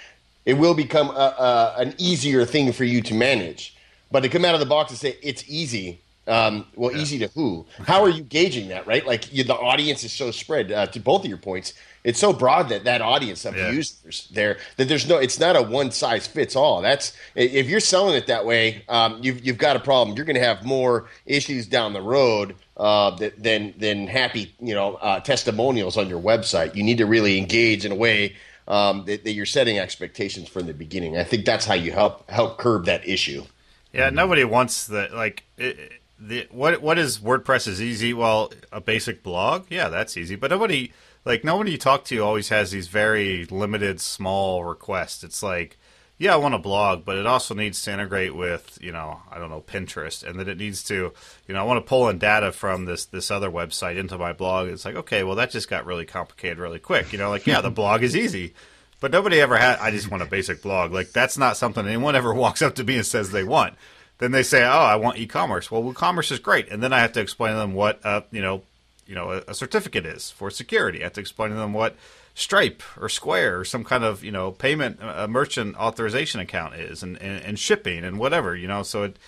it 0.45 0.55
will 0.55 0.75
become 0.75 1.11
a, 1.11 1.13
a, 1.13 1.75
an 1.79 1.95
easier 1.99 2.45
thing 2.45 2.73
for 2.73 2.85
you 2.85 3.03
to 3.03 3.15
manage. 3.15 3.77
But 4.11 4.21
to 4.21 4.29
come 4.29 4.45
out 4.45 4.55
of 4.55 4.61
the 4.61 4.67
box 4.67 4.91
and 4.91 4.99
say 4.99 5.17
it's 5.23 5.45
easy, 5.49 6.01
um, 6.29 6.67
well, 6.77 6.93
yeah. 6.93 6.99
easy 6.99 7.19
to 7.21 7.29
who? 7.29 7.67
How 7.85 8.03
are 8.03 8.09
you 8.09 8.23
gauging 8.23 8.69
that? 8.69 8.87
Right, 8.87 9.05
like 9.05 9.33
you, 9.33 9.43
the 9.43 9.57
audience 9.57 10.05
is 10.05 10.13
so 10.13 10.31
spread. 10.31 10.71
Uh, 10.71 10.87
to 10.87 11.01
both 11.01 11.25
of 11.25 11.29
your 11.29 11.39
points, 11.39 11.75
it's 12.05 12.21
so 12.21 12.33
broad 12.33 12.69
that 12.69 12.85
that 12.85 13.01
audience 13.01 13.45
of 13.45 13.57
yeah. 13.57 13.71
users 13.71 14.29
there 14.33 14.59
that 14.77 14.87
there's 14.87 15.09
no. 15.09 15.19
It's 15.19 15.41
not 15.41 15.57
a 15.57 15.63
one 15.63 15.91
size 15.91 16.29
fits 16.29 16.55
all. 16.55 16.81
That's 16.81 17.13
if 17.35 17.69
you're 17.69 17.81
selling 17.81 18.15
it 18.15 18.29
that 18.29 18.47
way, 18.47 18.85
um, 18.89 19.19
you've 19.21 19.45
you've 19.45 19.59
got 19.59 19.75
a 19.75 19.81
problem. 19.81 20.17
You're 20.17 20.27
going 20.27 20.37
to 20.37 20.45
have 20.45 20.65
more 20.65 21.09
issues 21.27 21.67
down 21.67 21.93
the 21.93 22.03
road 22.03 22.55
uh, 22.77 23.19
than 23.37 23.75
than 23.79 24.07
happy 24.07 24.55
you 24.61 24.75
know 24.75 24.95
uh, 24.97 25.19
testimonials 25.21 25.97
on 25.97 26.09
your 26.09 26.21
website. 26.21 26.77
You 26.77 26.85
need 26.85 26.99
to 26.99 27.07
really 27.07 27.37
engage 27.37 27.85
in 27.85 27.91
a 27.91 27.97
way 27.97 28.37
um, 28.69 29.05
that, 29.07 29.25
that, 29.25 29.33
you're 29.33 29.47
setting 29.47 29.79
expectations 29.79 30.49
from 30.49 30.67
the 30.67 30.75
beginning. 30.75 31.17
I 31.17 31.25
think 31.25 31.45
that's 31.45 31.67
how 31.67 31.75
you 31.75 31.93
help 31.93 32.29
help 32.31 32.59
curb 32.59 32.87
that 32.87 33.07
issue. 33.07 33.45
Yeah, 33.93 34.11
nobody 34.11 34.45
wants 34.45 34.87
that. 34.87 35.13
Like, 35.13 35.45
it, 35.59 35.93
the 36.19 36.47
what 36.51 36.81
what 36.81 36.99
is 36.99 37.19
WordPress 37.19 37.67
is 37.67 37.83
easy? 37.83 38.15
Well, 38.15 38.53
a 38.71 38.81
basic 38.81 39.23
blog, 39.23 39.67
yeah, 39.69 39.89
that's 39.89 40.17
easy. 40.17 40.37
But 40.37 40.51
nobody 40.51 40.93
like 41.25 41.45
nobody 41.45 41.73
you 41.73 41.79
talk 41.79 42.05
to 42.07 42.19
always 42.21 42.49
has 42.49 42.71
these 42.71 42.89
very 42.89 43.45
limited, 43.47 44.01
small 44.01 44.65
requests. 44.65 45.25
It's 45.25 45.43
like 45.43 45.79
yeah, 46.23 46.35
I 46.35 46.37
want 46.37 46.55
a 46.55 46.59
blog, 46.59 47.05
but 47.05 47.17
it 47.19 47.27
also 47.27 47.53
needs 47.53 47.83
to 47.83 47.93
integrate 47.93 48.33
with, 48.33 48.79
you 48.81 48.93
know, 48.93 49.21
I 49.29 49.41
don't 49.41 49.51
know, 49.51 49.61
Pinterest, 49.61 50.23
and 50.23 50.39
then 50.39 50.49
it 50.49 50.57
needs 50.57 50.85
to, 50.85 51.13
you 51.49 51.55
know, 51.55 51.59
I 51.59 51.65
want 51.65 51.85
to 51.85 51.89
pull 51.89 52.09
in 52.09 52.19
data 52.19 52.53
from 52.53 52.85
this 52.85 53.07
this 53.07 53.29
other 53.29 53.51
website 53.51 53.97
into 53.97 54.17
my 54.17 54.33
blog. 54.33 54.69
It's 54.69 54.85
like, 54.85 54.95
okay, 54.95 55.25
well, 55.25 55.35
that 55.35 55.51
just 55.51 55.69
got 55.69 55.85
really 55.85 56.07
complicated 56.07 56.59
really 56.59 56.79
quick. 56.79 57.13
You 57.13 57.19
know, 57.19 57.29
like, 57.29 57.49
yeah, 57.49 57.61
the 57.61 57.71
blog 57.73 58.05
is 58.05 58.17
easy, 58.17 58.55
but 59.01 59.11
nobody 59.11 59.41
ever 59.41 59.57
had. 59.57 59.81
I 59.81 59.91
just 59.91 60.13
want 60.13 60.23
a 60.23 60.27
basic 60.27 60.63
blog. 60.63 60.93
Like, 60.93 61.11
that's 61.11 61.37
not 61.37 61.57
something 61.57 61.85
anyone 61.85 62.15
ever 62.15 62.33
walks 62.45 62.63
up 62.63 62.77
to 62.77 62.85
me 62.85 62.99
and 62.99 63.07
says 63.07 63.33
they 63.33 63.43
want. 63.43 63.75
then 64.19 64.31
they 64.31 64.45
say, 64.45 64.63
"Oh, 64.63 64.69
I 64.69 64.95
want 64.95 65.19
e-commerce." 65.19 65.73
Well, 65.73 65.91
e-commerce 65.91 66.31
is 66.31 66.39
great, 66.39 66.69
and 66.69 66.81
then 66.81 66.93
I 66.93 67.01
have 67.01 67.15
to 67.15 67.21
explain 67.21 67.55
to 67.55 67.59
them 67.59 67.75
what 67.75 67.99
uh, 68.07 68.21
you 68.31 68.43
know, 68.43 68.63
you 69.09 69.17
know, 69.17 69.33
a, 69.33 69.43
a 69.49 69.55
certificate 69.55 70.07
is 70.07 70.31
for 70.31 70.53
security. 70.53 71.01
I 71.01 71.05
have 71.05 71.15
to 71.15 71.21
explain 71.21 71.51
to 71.51 71.57
them 71.57 71.73
what 71.73 71.97
Stripe 72.35 72.83
or 72.99 73.09
Square 73.09 73.61
or 73.61 73.65
some 73.65 73.85
kind 73.85 74.05
of 74.05 74.25
you 74.25 74.31
know 74.31 74.53
payment 74.53 74.99
a 75.03 75.29
merchant 75.29 75.77
authorization 75.77 76.41
account 76.41 76.75
is, 76.75 77.03
and, 77.03 77.21
and, 77.21 77.45
and 77.45 77.59
shipping 77.59 78.05
and 78.05 78.19
whatever 78.19 78.57
you 78.57 78.67
know. 78.67 78.83
So 78.83 79.05
it 79.05 79.19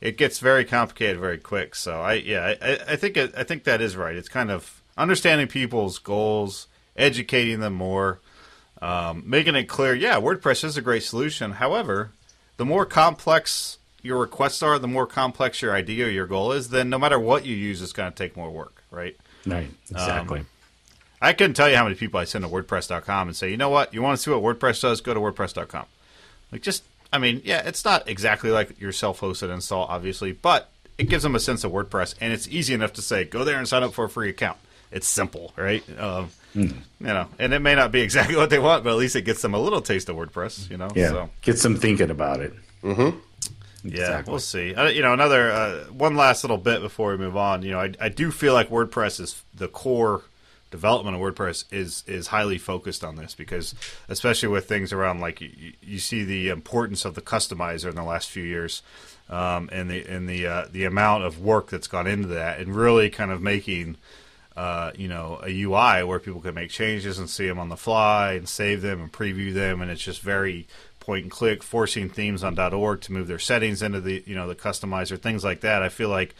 it 0.00 0.16
gets 0.16 0.38
very 0.38 0.64
complicated 0.64 1.20
very 1.20 1.38
quick. 1.38 1.74
So 1.74 2.00
I 2.00 2.14
yeah 2.14 2.54
I, 2.60 2.78
I 2.88 2.96
think 2.96 3.16
it, 3.16 3.34
I 3.36 3.44
think 3.44 3.64
that 3.64 3.80
is 3.80 3.96
right. 3.96 4.16
It's 4.16 4.28
kind 4.28 4.50
of 4.50 4.82
understanding 4.96 5.46
people's 5.46 5.98
goals, 5.98 6.66
educating 6.96 7.60
them 7.60 7.74
more, 7.74 8.20
um, 8.80 9.22
making 9.26 9.56
it 9.56 9.64
clear. 9.64 9.94
Yeah, 9.94 10.20
WordPress 10.20 10.64
is 10.64 10.76
a 10.76 10.82
great 10.82 11.02
solution. 11.02 11.52
However, 11.52 12.12
the 12.56 12.64
more 12.64 12.86
complex 12.86 13.78
your 14.02 14.18
requests 14.18 14.62
are, 14.62 14.78
the 14.78 14.88
more 14.88 15.06
complex 15.06 15.62
your 15.62 15.74
idea 15.74 16.06
or 16.06 16.10
your 16.10 16.26
goal 16.26 16.52
is, 16.52 16.68
then 16.68 16.90
no 16.90 16.98
matter 16.98 17.18
what 17.18 17.44
you 17.44 17.56
use, 17.56 17.80
it's 17.82 17.92
going 17.92 18.12
to 18.12 18.16
take 18.16 18.36
more 18.36 18.50
work, 18.50 18.84
right? 18.90 19.16
Right. 19.46 19.70
Exactly. 19.90 20.40
Um, 20.40 20.46
I 21.24 21.32
couldn't 21.32 21.54
tell 21.54 21.68
you 21.68 21.76
how 21.76 21.84
many 21.84 21.94
people 21.96 22.20
I 22.20 22.24
send 22.24 22.44
to 22.44 22.50
WordPress.com 22.50 23.28
and 23.28 23.36
say, 23.36 23.50
you 23.50 23.56
know 23.56 23.70
what, 23.70 23.94
you 23.94 24.02
want 24.02 24.18
to 24.18 24.22
see 24.22 24.30
what 24.30 24.42
WordPress 24.42 24.80
does? 24.80 25.00
Go 25.00 25.14
to 25.14 25.20
WordPress.com. 25.20 25.86
Like, 26.52 26.62
just, 26.62 26.84
I 27.12 27.18
mean, 27.18 27.40
yeah, 27.44 27.66
it's 27.66 27.84
not 27.84 28.08
exactly 28.08 28.50
like 28.50 28.80
your 28.80 28.92
self-hosted 28.92 29.52
install, 29.52 29.86
obviously, 29.86 30.32
but 30.32 30.70
it 30.98 31.08
gives 31.08 31.22
them 31.22 31.34
a 31.34 31.40
sense 31.40 31.64
of 31.64 31.72
WordPress, 31.72 32.14
and 32.20 32.32
it's 32.32 32.48
easy 32.48 32.74
enough 32.74 32.92
to 32.94 33.02
say, 33.02 33.24
go 33.24 33.44
there 33.44 33.58
and 33.58 33.66
sign 33.66 33.82
up 33.82 33.92
for 33.92 34.04
a 34.04 34.08
free 34.08 34.30
account. 34.30 34.58
It's 34.92 35.08
simple, 35.08 35.52
right? 35.56 35.82
Um, 35.98 36.30
mm. 36.54 36.72
You 37.00 37.06
know, 37.06 37.26
and 37.38 37.52
it 37.52 37.58
may 37.58 37.74
not 37.74 37.90
be 37.90 38.00
exactly 38.02 38.36
what 38.36 38.50
they 38.50 38.58
want, 38.58 38.84
but 38.84 38.90
at 38.90 38.96
least 38.96 39.16
it 39.16 39.22
gets 39.22 39.42
them 39.42 39.54
a 39.54 39.58
little 39.58 39.80
taste 39.80 40.08
of 40.08 40.16
WordPress. 40.16 40.70
You 40.70 40.76
know, 40.76 40.88
yeah, 40.94 41.08
so. 41.08 41.30
gets 41.42 41.62
them 41.62 41.76
thinking 41.76 42.10
about 42.10 42.40
it. 42.40 42.54
Mm-hmm. 42.82 43.18
Yeah, 43.86 44.00
exactly. 44.00 44.30
we'll 44.30 44.40
see. 44.40 44.74
Uh, 44.74 44.88
you 44.88 45.02
know, 45.02 45.12
another 45.12 45.50
uh, 45.50 45.84
one 45.86 46.16
last 46.16 46.44
little 46.44 46.56
bit 46.56 46.80
before 46.80 47.10
we 47.10 47.18
move 47.18 47.36
on. 47.36 47.62
You 47.62 47.72
know, 47.72 47.80
I, 47.80 47.92
I 48.00 48.08
do 48.08 48.30
feel 48.30 48.54
like 48.54 48.70
WordPress 48.70 49.20
is 49.20 49.42
the 49.54 49.68
core 49.68 50.22
development 50.70 51.16
of 51.16 51.22
WordPress 51.22 51.64
is 51.72 52.04
is 52.06 52.28
highly 52.28 52.58
focused 52.58 53.04
on 53.04 53.16
this 53.16 53.34
because, 53.34 53.74
especially 54.08 54.48
with 54.48 54.68
things 54.68 54.92
around 54.92 55.20
like 55.20 55.40
you, 55.40 55.72
you 55.80 55.98
see 55.98 56.24
the 56.24 56.48
importance 56.48 57.04
of 57.04 57.14
the 57.14 57.22
customizer 57.22 57.88
in 57.88 57.96
the 57.96 58.02
last 58.02 58.30
few 58.30 58.42
years, 58.42 58.82
um, 59.28 59.68
and 59.72 59.90
the 59.90 60.04
and 60.06 60.28
the 60.28 60.46
uh, 60.46 60.66
the 60.70 60.84
amount 60.84 61.24
of 61.24 61.40
work 61.40 61.70
that's 61.70 61.86
gone 61.86 62.06
into 62.06 62.28
that, 62.28 62.58
and 62.60 62.74
really 62.74 63.10
kind 63.10 63.30
of 63.30 63.42
making. 63.42 63.96
Uh, 64.56 64.92
you 64.96 65.08
know, 65.08 65.40
a 65.42 65.62
UI 65.62 66.04
where 66.04 66.20
people 66.20 66.40
can 66.40 66.54
make 66.54 66.70
changes 66.70 67.18
and 67.18 67.28
see 67.28 67.48
them 67.48 67.58
on 67.58 67.70
the 67.70 67.76
fly 67.76 68.34
and 68.34 68.48
save 68.48 68.82
them 68.82 69.00
and 69.00 69.12
preview 69.12 69.52
them, 69.52 69.82
and 69.82 69.90
it's 69.90 70.00
just 70.00 70.20
very 70.20 70.68
point 71.04 71.24
and 71.24 71.30
click, 71.30 71.62
forcing 71.62 72.08
themes 72.08 72.42
on 72.42 72.58
.org 72.58 73.00
to 73.02 73.12
move 73.12 73.26
their 73.26 73.38
settings 73.38 73.82
into 73.82 74.00
the 74.00 74.22
you 74.26 74.34
know 74.34 74.48
the 74.48 74.54
customizer, 74.54 75.20
things 75.20 75.44
like 75.44 75.60
that. 75.60 75.82
I 75.82 75.88
feel 75.88 76.08
like 76.08 76.34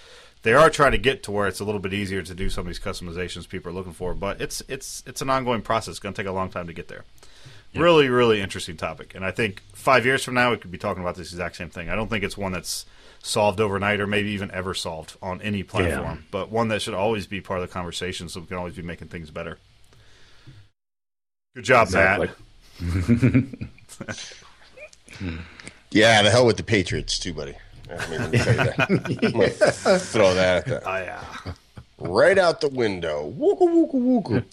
they 0.45 0.55
are 0.55 0.71
trying 0.71 0.93
to 0.93 0.99
get 0.99 1.25
to 1.25 1.33
where 1.33 1.49
it's 1.49 1.59
a 1.59 1.65
little 1.65 1.81
bit 1.81 1.93
easier 1.93 2.23
to 2.23 2.35
do 2.35 2.49
some 2.49 2.63
of 2.63 2.67
these 2.69 2.79
customizations 2.79 3.49
people 3.49 3.73
are 3.73 3.75
looking 3.75 3.93
for, 3.93 4.15
but 4.15 4.41
it's 4.41 4.63
it's 4.69 5.03
it's 5.07 5.21
an 5.21 5.31
ongoing 5.31 5.63
process. 5.63 5.93
It's 5.93 5.99
going 5.99 6.15
to 6.15 6.23
take 6.23 6.29
a 6.29 6.33
long 6.33 6.51
time 6.51 6.67
to 6.69 6.73
get 6.73 6.89
there. 6.89 7.05
Yep. 7.73 7.83
Really, 7.83 8.09
really 8.09 8.41
interesting 8.41 8.77
topic, 8.77 9.15
and 9.15 9.25
I 9.25 9.33
think 9.33 9.63
five 9.73 10.07
years 10.07 10.23
from 10.23 10.35
now 10.35 10.53
we 10.53 10.57
could 10.57 10.71
be 10.71 10.79
talking 10.79 11.03
about 11.03 11.17
this 11.17 11.33
exact 11.33 11.57
same 11.57 11.71
thing. 11.71 11.89
I 11.89 11.97
don't 11.97 12.09
think 12.09 12.23
it's 12.23 12.39
one 12.39 12.53
that's 12.53 12.87
solved 13.21 13.61
overnight 13.61 14.01
or 14.01 14.07
maybe 14.07 14.31
even 14.31 14.51
ever 14.53 14.75
solved 14.75 15.17
on 15.21 15.43
any 15.43 15.65
platform, 15.65 16.19
yeah. 16.19 16.25
but 16.31 16.51
one 16.51 16.69
that 16.69 16.83
should 16.83 16.95
always 16.95 17.27
be 17.27 17.41
part 17.41 17.61
of 17.61 17.69
the 17.69 17.73
conversation, 17.73 18.29
so 18.29 18.41
we 18.41 18.47
can 18.47 18.57
always 18.57 18.77
be 18.77 18.83
making 18.83 19.09
things 19.09 19.31
better. 19.31 19.59
Good 21.57 21.65
job, 21.65 21.89
exactly. 21.89 22.31
Matt. 22.81 24.35
Yeah, 25.95 26.23
the 26.23 26.31
hell 26.31 26.45
with 26.45 26.57
the 26.57 26.65
Patriots 26.65 27.21
too, 27.21 27.33
buddy. 27.33 27.55
I 27.99 28.11
mean, 28.11 28.31
that. 28.31 30.01
throw 30.13 30.35
that 30.35 30.69
at 30.69 30.83
Oh 30.87 30.97
yeah. 30.97 31.25
Right 31.99 32.39
out 32.39 32.61
the 32.61 32.69
window. 32.69 33.33
Wooka 33.37 33.61
wooka 33.61 33.95
wooka. 33.95 34.45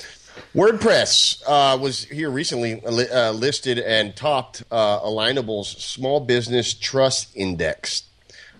WordPress 0.55 1.41
uh, 1.47 1.77
was 1.77 2.05
here 2.05 2.29
recently 2.29 2.81
uh, 2.83 3.31
listed 3.31 3.79
and 3.79 4.15
topped 4.15 4.63
uh, 4.71 4.99
Alignable's 4.99 5.69
Small 5.69 6.19
Business 6.19 6.73
Trust 6.73 7.29
Index. 7.35 8.03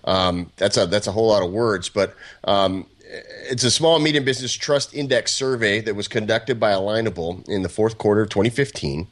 Um, 0.04 0.50
that's 0.56 0.76
a 0.76 0.86
that's 0.86 1.06
a 1.06 1.12
whole 1.12 1.28
lot 1.28 1.42
of 1.42 1.52
words, 1.52 1.88
but 1.88 2.14
um, 2.44 2.86
it's 3.12 3.64
a 3.64 3.70
small 3.70 3.96
and 3.96 4.04
medium 4.04 4.24
business 4.24 4.52
trust 4.52 4.94
index 4.94 5.32
survey 5.32 5.80
that 5.80 5.94
was 5.94 6.08
conducted 6.08 6.58
by 6.58 6.72
Alignable 6.72 7.46
in 7.48 7.62
the 7.62 7.68
fourth 7.68 7.98
quarter 7.98 8.22
of 8.22 8.30
2015, 8.30 9.06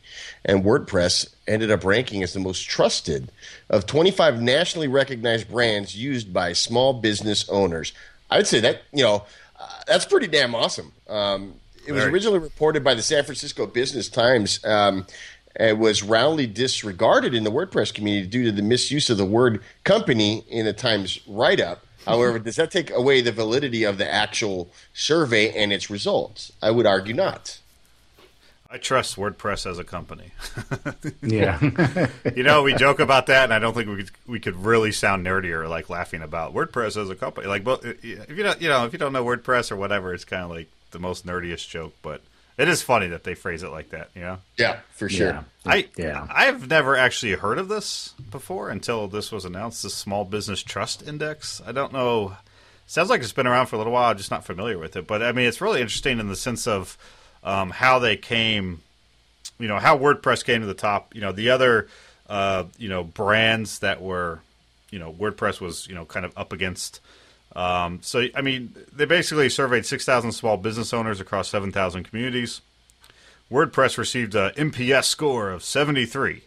and 0.44 0.64
WordPress 0.64 1.28
ended 1.46 1.70
up 1.70 1.84
ranking 1.84 2.22
as 2.22 2.32
the 2.32 2.40
most 2.40 2.62
trusted 2.62 3.30
of 3.68 3.86
25 3.86 4.40
nationally 4.40 4.88
recognized 4.88 5.50
brands 5.50 5.96
used 5.96 6.32
by 6.32 6.52
small 6.52 6.94
business 6.94 7.48
owners. 7.48 7.92
I'd 8.30 8.46
say 8.46 8.60
that 8.60 8.82
you 8.92 9.04
know 9.04 9.24
uh, 9.58 9.68
that's 9.86 10.06
pretty 10.06 10.28
damn 10.28 10.54
awesome. 10.54 10.92
Um, 11.08 11.54
it 11.86 11.92
was 11.92 12.04
originally 12.04 12.38
reported 12.38 12.84
by 12.84 12.94
the 12.94 13.02
San 13.02 13.24
Francisco 13.24 13.66
Business 13.66 14.08
Times. 14.08 14.64
Um, 14.64 15.06
it 15.58 15.76
was 15.76 16.02
roundly 16.02 16.46
disregarded 16.46 17.34
in 17.34 17.42
the 17.42 17.50
WordPress 17.50 17.92
community 17.92 18.26
due 18.26 18.44
to 18.44 18.52
the 18.52 18.62
misuse 18.62 19.10
of 19.10 19.18
the 19.18 19.24
word 19.24 19.60
company 19.82 20.44
in 20.48 20.64
the 20.64 20.72
Times 20.72 21.20
write 21.26 21.60
up. 21.60 21.84
However, 22.06 22.38
does 22.38 22.56
that 22.56 22.70
take 22.70 22.90
away 22.90 23.20
the 23.20 23.32
validity 23.32 23.84
of 23.84 23.98
the 23.98 24.10
actual 24.10 24.70
survey 24.94 25.50
and 25.52 25.72
its 25.72 25.90
results? 25.90 26.52
I 26.62 26.70
would 26.70 26.86
argue 26.86 27.14
not. 27.14 27.58
I 28.72 28.78
trust 28.78 29.16
WordPress 29.16 29.68
as 29.68 29.80
a 29.80 29.84
company. 29.84 30.30
yeah, 31.22 31.58
you 32.36 32.44
know, 32.44 32.62
we 32.62 32.72
joke 32.74 33.00
about 33.00 33.26
that, 33.26 33.44
and 33.44 33.52
I 33.52 33.58
don't 33.58 33.74
think 33.74 33.88
we 33.88 33.96
could 33.96 34.10
we 34.28 34.40
could 34.40 34.54
really 34.54 34.92
sound 34.92 35.26
nerdier, 35.26 35.68
like 35.68 35.90
laughing 35.90 36.22
about 36.22 36.54
WordPress 36.54 37.00
as 37.00 37.10
a 37.10 37.16
company. 37.16 37.48
Like, 37.48 37.64
but 37.64 37.84
if 37.84 38.04
you 38.04 38.42
don't, 38.44 38.62
you 38.62 38.68
know, 38.68 38.86
if 38.86 38.92
you 38.92 38.98
don't 38.98 39.12
know 39.12 39.24
WordPress 39.24 39.72
or 39.72 39.76
whatever, 39.76 40.14
it's 40.14 40.24
kind 40.24 40.44
of 40.44 40.50
like 40.50 40.68
the 40.92 41.00
most 41.00 41.26
nerdiest 41.26 41.68
joke. 41.68 41.94
But 42.00 42.22
it 42.60 42.68
is 42.68 42.82
funny 42.82 43.06
that 43.08 43.24
they 43.24 43.34
phrase 43.34 43.62
it 43.62 43.70
like 43.70 43.88
that, 43.88 44.10
you 44.14 44.20
know? 44.20 44.38
Yeah, 44.58 44.80
for 44.90 45.08
sure. 45.08 45.28
Yeah. 45.28 45.42
I 45.64 45.88
yeah. 45.96 46.26
I've 46.30 46.68
never 46.68 46.94
actually 46.94 47.32
heard 47.32 47.58
of 47.58 47.68
this 47.68 48.12
before 48.30 48.68
until 48.68 49.08
this 49.08 49.32
was 49.32 49.46
announced. 49.46 49.82
The 49.82 49.88
Small 49.88 50.26
Business 50.26 50.62
Trust 50.62 51.06
Index. 51.08 51.62
I 51.66 51.72
don't 51.72 51.90
know. 51.90 52.36
Sounds 52.86 53.08
like 53.08 53.22
it's 53.22 53.32
been 53.32 53.46
around 53.46 53.66
for 53.66 53.76
a 53.76 53.78
little 53.78 53.94
while. 53.94 54.10
I'm 54.10 54.18
just 54.18 54.30
not 54.30 54.44
familiar 54.44 54.76
with 54.76 54.94
it. 54.94 55.06
But 55.06 55.22
I 55.22 55.32
mean, 55.32 55.46
it's 55.46 55.62
really 55.62 55.80
interesting 55.80 56.20
in 56.20 56.28
the 56.28 56.36
sense 56.36 56.66
of 56.66 56.98
um, 57.42 57.70
how 57.70 57.98
they 57.98 58.18
came. 58.18 58.82
You 59.58 59.68
know 59.68 59.78
how 59.78 59.96
WordPress 59.96 60.44
came 60.44 60.60
to 60.60 60.66
the 60.66 60.74
top. 60.74 61.14
You 61.14 61.22
know 61.22 61.32
the 61.32 61.48
other 61.48 61.88
uh, 62.28 62.64
you 62.76 62.90
know 62.90 63.04
brands 63.04 63.78
that 63.78 64.02
were 64.02 64.40
you 64.90 64.98
know 64.98 65.14
WordPress 65.14 65.62
was 65.62 65.86
you 65.88 65.94
know 65.94 66.04
kind 66.04 66.26
of 66.26 66.36
up 66.36 66.52
against 66.52 67.00
um, 67.56 67.98
so, 68.02 68.26
I 68.34 68.42
mean, 68.42 68.74
they 68.92 69.04
basically 69.04 69.48
surveyed 69.48 69.86
6,000 69.86 70.32
small 70.32 70.56
business 70.56 70.92
owners 70.92 71.20
across 71.20 71.48
7,000 71.48 72.04
communities. 72.04 72.60
WordPress 73.50 73.98
received 73.98 74.34
a 74.34 74.52
NPS 74.52 75.04
score 75.04 75.50
of 75.50 75.64
73, 75.64 76.44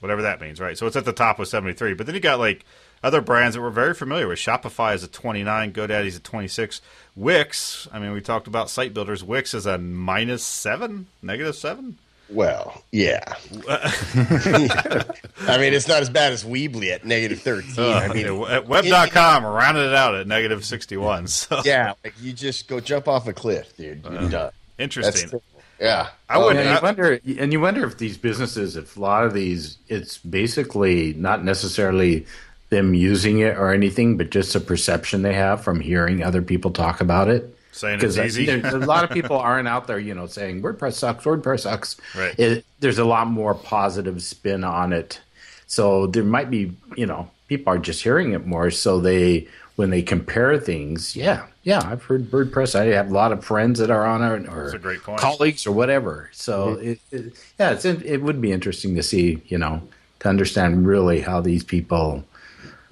whatever 0.00 0.22
that 0.22 0.40
means, 0.40 0.60
right? 0.60 0.76
So 0.76 0.86
it's 0.86 0.96
at 0.96 1.04
the 1.04 1.12
top 1.12 1.38
with 1.38 1.48
73. 1.48 1.94
But 1.94 2.06
then 2.06 2.16
you 2.16 2.20
got 2.20 2.40
like 2.40 2.64
other 3.02 3.20
brands 3.20 3.54
that 3.54 3.62
we're 3.62 3.70
very 3.70 3.94
familiar 3.94 4.26
with. 4.26 4.38
Shopify 4.38 4.94
is 4.94 5.04
a 5.04 5.08
29, 5.08 5.72
GoDaddy's 5.72 6.16
a 6.16 6.20
26. 6.20 6.80
Wix, 7.14 7.88
I 7.92 8.00
mean, 8.00 8.12
we 8.12 8.20
talked 8.20 8.48
about 8.48 8.70
site 8.70 8.92
builders. 8.92 9.22
Wix 9.22 9.54
is 9.54 9.66
a 9.66 9.78
minus 9.78 10.44
seven, 10.44 11.06
negative 11.22 11.54
seven. 11.54 11.98
Well, 12.30 12.84
yeah. 12.92 13.22
I 13.68 15.58
mean, 15.58 15.74
it's 15.74 15.88
not 15.88 16.00
as 16.02 16.10
bad 16.10 16.32
as 16.32 16.44
Weebly 16.44 16.92
at 16.92 17.04
negative 17.04 17.40
13. 17.40 17.72
Uh, 17.78 17.88
I 17.88 18.12
mean, 18.12 18.38
web.com 18.68 19.44
rounded 19.44 19.88
it 19.88 19.94
out 19.94 20.14
at 20.14 20.26
negative 20.26 20.64
61. 20.64 21.26
So. 21.28 21.60
Yeah, 21.64 21.94
like 22.04 22.14
you 22.20 22.32
just 22.32 22.68
go 22.68 22.80
jump 22.80 23.08
off 23.08 23.26
a 23.26 23.32
cliff, 23.32 23.76
dude. 23.76 24.04
You're 24.04 24.34
Uh, 24.36 24.50
interesting. 24.78 25.30
That's, 25.30 25.44
yeah. 25.80 26.08
I 26.28 26.38
would 26.38 26.56
and 26.56 26.68
you 26.68 26.78
wonder 26.82 27.20
and 27.38 27.52
you 27.52 27.60
wonder 27.60 27.84
if 27.86 27.98
these 27.98 28.16
businesses 28.18 28.76
if 28.76 28.96
a 28.96 29.00
lot 29.00 29.24
of 29.24 29.32
these 29.32 29.78
it's 29.88 30.18
basically 30.18 31.14
not 31.14 31.42
necessarily 31.44 32.26
them 32.68 32.94
using 32.94 33.40
it 33.40 33.56
or 33.56 33.72
anything, 33.72 34.16
but 34.16 34.30
just 34.30 34.54
a 34.54 34.60
perception 34.60 35.22
they 35.22 35.34
have 35.34 35.62
from 35.64 35.80
hearing 35.80 36.22
other 36.22 36.42
people 36.42 36.70
talk 36.70 37.00
about 37.00 37.28
it 37.28 37.56
saying 37.72 38.00
it's 38.02 38.18
easy. 38.18 38.48
a 38.48 38.78
lot 38.78 39.04
of 39.04 39.10
people 39.10 39.38
aren't 39.38 39.68
out 39.68 39.86
there, 39.86 39.98
you 39.98 40.14
know, 40.14 40.26
saying 40.26 40.62
WordPress 40.62 40.94
sucks, 40.94 41.24
WordPress 41.24 41.60
sucks. 41.60 41.96
Right. 42.16 42.38
It, 42.38 42.64
there's 42.80 42.98
a 42.98 43.04
lot 43.04 43.28
more 43.28 43.54
positive 43.54 44.22
spin 44.22 44.64
on 44.64 44.92
it, 44.92 45.20
so 45.66 46.06
there 46.06 46.24
might 46.24 46.50
be, 46.50 46.72
you 46.96 47.06
know, 47.06 47.30
people 47.48 47.72
are 47.72 47.78
just 47.78 48.02
hearing 48.02 48.32
it 48.32 48.46
more. 48.46 48.70
So 48.70 49.00
they, 49.00 49.48
when 49.76 49.90
they 49.90 50.02
compare 50.02 50.58
things, 50.58 51.14
yeah, 51.14 51.46
yeah, 51.62 51.82
I've 51.84 52.02
heard 52.02 52.30
WordPress. 52.30 52.74
I 52.74 52.86
have 52.86 53.10
a 53.10 53.14
lot 53.14 53.32
of 53.32 53.44
friends 53.44 53.78
that 53.80 53.90
are 53.90 54.06
on 54.06 54.22
it, 54.22 54.48
or 54.48 54.78
colleagues, 55.16 55.66
or 55.66 55.72
whatever. 55.72 56.30
So 56.32 56.76
mm-hmm. 56.76 56.88
it, 56.88 57.00
it, 57.10 57.32
yeah, 57.58 57.70
it's 57.72 57.84
it 57.84 58.22
would 58.22 58.40
be 58.40 58.52
interesting 58.52 58.94
to 58.96 59.02
see, 59.02 59.42
you 59.46 59.58
know, 59.58 59.82
to 60.20 60.28
understand 60.28 60.86
really 60.86 61.20
how 61.20 61.40
these 61.40 61.64
people 61.64 62.24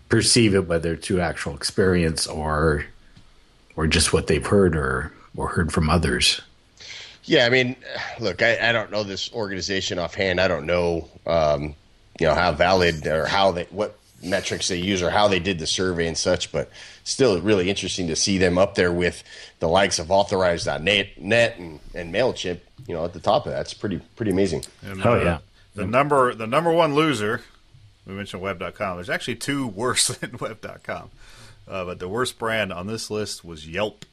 perceive 0.09 0.55
it, 0.55 0.67
whether 0.67 0.97
to 0.97 1.21
actual 1.21 1.55
experience 1.55 2.27
or 2.27 2.85
or 3.79 3.87
just 3.87 4.13
what 4.13 4.27
they've 4.27 4.45
heard 4.45 4.77
or 4.77 5.13
or 5.37 5.49
heard 5.49 5.73
from 5.73 5.89
others. 5.89 6.43
Yeah, 7.25 7.47
I 7.47 7.49
mean, 7.49 7.77
look, 8.19 8.43
I, 8.43 8.71
I 8.71 8.73
don't 8.73 8.91
know 8.91 9.05
this 9.05 9.33
organization 9.33 9.99
offhand. 10.01 10.41
I 10.41 10.49
don't 10.49 10.67
know, 10.67 11.09
um, 11.27 11.75
you 12.19 12.27
know, 12.27 12.35
how 12.35 12.51
valid 12.53 13.07
or 13.07 13.27
how 13.27 13.53
they 13.53 13.65
what 13.71 13.97
metrics 14.21 14.67
they 14.67 14.79
use 14.79 15.01
or 15.01 15.11
how 15.11 15.29
they 15.29 15.39
did 15.39 15.61
the 15.61 15.67
survey 15.67 16.09
and 16.09 16.19
such, 16.19 16.51
but 16.51 16.71
still 17.05 17.41
really 17.41 17.71
interesting 17.71 18.09
to 18.09 18.17
see 18.17 18.37
them 18.37 18.59
up 18.59 18.75
there 18.75 18.93
with 18.93 19.23
the 19.61 19.69
likes 19.69 20.01
of 20.01 20.11
authorized.net 20.11 21.21
net 21.21 21.59
and, 21.59 21.79
and 21.95 22.13
MailChimp, 22.13 22.59
you 22.89 22.95
know, 22.95 23.05
at 23.05 23.13
the 23.13 23.21
top 23.21 23.47
of 23.47 23.53
that. 23.53 23.61
It's 23.61 23.75
pretty 23.75 24.01
pretty 24.17 24.33
amazing. 24.33 24.65
And, 24.83 25.01
Oh, 25.05 25.21
uh, 25.21 25.23
yeah. 25.23 25.39
The 25.77 25.87
number 25.87 26.35
the 26.35 26.49
number 26.49 26.73
one 26.73 26.97
loser, 26.97 27.43
we 28.05 28.15
mentioned 28.15 28.43
web.com. 28.43 28.97
There's 28.97 29.11
actually 29.11 29.37
two 29.37 29.69
worse 29.69 30.09
than 30.19 30.37
web.com. 30.41 31.11
Uh, 31.69 31.85
but 31.85 31.99
the 31.99 32.09
worst 32.09 32.39
brand 32.39 32.73
on 32.73 32.87
this 32.87 33.11
list 33.11 33.45
was 33.45 33.69
Yelp 33.69 34.05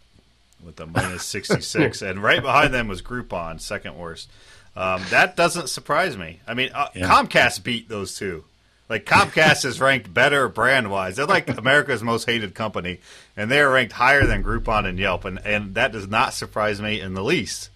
with 0.63 0.80
a 0.80 0.86
minus 0.86 1.24
66. 1.24 2.02
and 2.02 2.22
right 2.22 2.41
behind 2.41 2.74
them 2.74 2.88
was 2.88 3.02
Groupon, 3.02 3.62
second 3.62 3.98
worst. 3.98 4.30
Um, 4.76 5.02
that 5.10 5.36
doesn't 5.38 5.70
surprise 5.70 6.18
me. 6.18 6.39
I 6.48 6.54
mean, 6.54 6.72
uh, 6.74 6.89
Yeah. 6.94 7.08
Comcast 7.08 7.63
beat 7.63 7.88
those 7.88 8.18
two. 8.18 8.44
Like 8.89 9.06
Comcast 9.06 9.63
is 9.65 9.80
ranked 9.80 10.13
better 10.13 10.48
brand 10.50 10.91
wise. 10.91 11.15
They're 11.15 11.26
like 11.26 11.48
America's 11.58 12.04
most 12.04 12.26
hated 12.26 12.54
company, 12.54 13.00
and 13.38 13.50
they're 13.50 13.70
ranked 13.70 13.94
higher 13.94 14.26
than 14.28 14.44
Groupon 14.44 14.86
and 14.86 15.00
Yelp, 15.00 15.26
and, 15.26 15.39
and 15.46 15.74
that 15.76 15.91
does 15.91 16.08
not 16.08 16.34
surprise 16.34 16.82
me 16.82 17.00
in 17.00 17.13
the 17.13 17.24
least. 17.24 17.70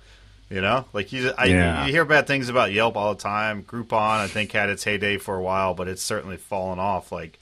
You 0.52 0.62
know, 0.62 0.86
like 0.94 1.14
you, 1.14 1.32
I, 1.38 1.46
Yeah. 1.46 1.86
you 1.86 1.92
hear 1.92 2.06
bad 2.06 2.26
things 2.28 2.50
about 2.50 2.72
Yelp 2.72 2.98
all 2.98 3.14
the 3.14 3.22
time. 3.22 3.64
Groupon, 3.64 4.18
I 4.20 4.28
think, 4.28 4.52
had 4.52 4.70
its 4.70 4.84
heyday 4.84 5.18
for 5.18 5.36
a 5.36 5.42
while, 5.44 5.74
but 5.76 5.88
it's 5.88 6.02
certainly 6.02 6.38
fallen 6.38 6.80
off. 6.80 7.12
Like, 7.12 7.40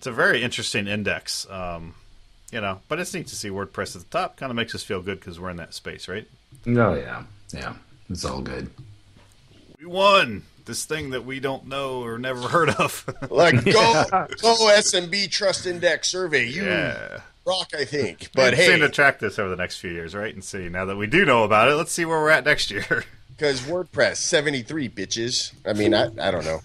it's 0.00 0.06
a 0.06 0.12
very 0.12 0.42
interesting 0.42 0.86
index. 0.86 1.46
Um, 1.50 1.94
you 2.50 2.62
know, 2.62 2.80
but 2.88 2.98
it's 2.98 3.12
neat 3.12 3.26
to 3.26 3.36
see 3.36 3.50
WordPress 3.50 3.94
at 3.94 4.00
the 4.00 4.08
top. 4.08 4.38
Kind 4.38 4.48
of 4.48 4.56
makes 4.56 4.74
us 4.74 4.82
feel 4.82 5.02
good 5.02 5.20
because 5.20 5.38
we're 5.38 5.50
in 5.50 5.58
that 5.58 5.74
space, 5.74 6.08
right? 6.08 6.26
Oh 6.68 6.94
yeah, 6.94 7.24
yeah. 7.52 7.74
It's 8.08 8.24
all 8.24 8.40
good. 8.40 8.70
We 9.78 9.84
won 9.84 10.44
this 10.64 10.86
thing 10.86 11.10
that 11.10 11.26
we 11.26 11.38
don't 11.38 11.66
know 11.66 12.02
or 12.02 12.18
never 12.18 12.48
heard 12.48 12.70
of. 12.70 13.04
Like 13.30 13.62
go 13.62 14.04
go 14.10 14.56
SMB 14.72 15.30
Trust 15.30 15.66
Index 15.66 16.08
survey. 16.08 16.46
You 16.46 16.64
yeah. 16.64 17.18
rock, 17.44 17.68
I 17.78 17.84
think. 17.84 18.30
But 18.34 18.54
We'll 18.54 18.70
hey, 18.70 18.78
to 18.78 18.88
track 18.88 19.18
this 19.18 19.38
over 19.38 19.50
the 19.50 19.56
next 19.56 19.80
few 19.80 19.90
years, 19.90 20.14
right? 20.14 20.32
And 20.32 20.42
see 20.42 20.70
now 20.70 20.86
that 20.86 20.96
we 20.96 21.08
do 21.08 21.26
know 21.26 21.44
about 21.44 21.68
it, 21.68 21.74
let's 21.74 21.92
see 21.92 22.06
where 22.06 22.18
we're 22.22 22.30
at 22.30 22.46
next 22.46 22.70
year. 22.70 23.04
because 23.36 23.60
WordPress 23.60 24.16
seventy 24.16 24.62
three 24.62 24.88
bitches. 24.88 25.52
I 25.66 25.74
mean, 25.74 25.92
I 25.92 26.06
I 26.18 26.30
don't 26.30 26.46
know. 26.46 26.60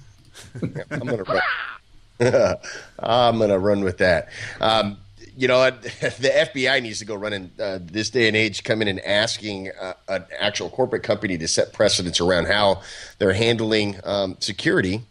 I'm 0.90 1.00
gonna 1.00 1.26
I'm 3.00 3.40
gonna 3.40 3.60
run 3.60 3.84
with 3.84 3.98
that. 4.00 4.30
Um, 4.62 4.98
you 5.38 5.48
know, 5.48 5.70
the 5.72 6.50
FBI 6.54 6.82
needs 6.82 7.00
to 7.00 7.06
go 7.06 7.16
running 7.16 7.52
uh, 7.60 7.80
this 7.82 8.10
day 8.10 8.28
and 8.28 8.38
age, 8.38 8.64
come 8.64 8.82
in 8.82 8.88
and 8.88 9.02
asking 9.02 9.72
uh, 9.80 9.94
an 10.08 10.26
actual 10.40 10.70
corporate 10.70 11.04
company 11.04 11.38
to 11.38 11.48
set 11.48 11.74
precedents 11.74 12.22
around 12.22 12.48
how 12.48 12.82
they're 13.18 13.34
handling 13.34 14.00
um, 14.04 14.38
security 14.40 15.02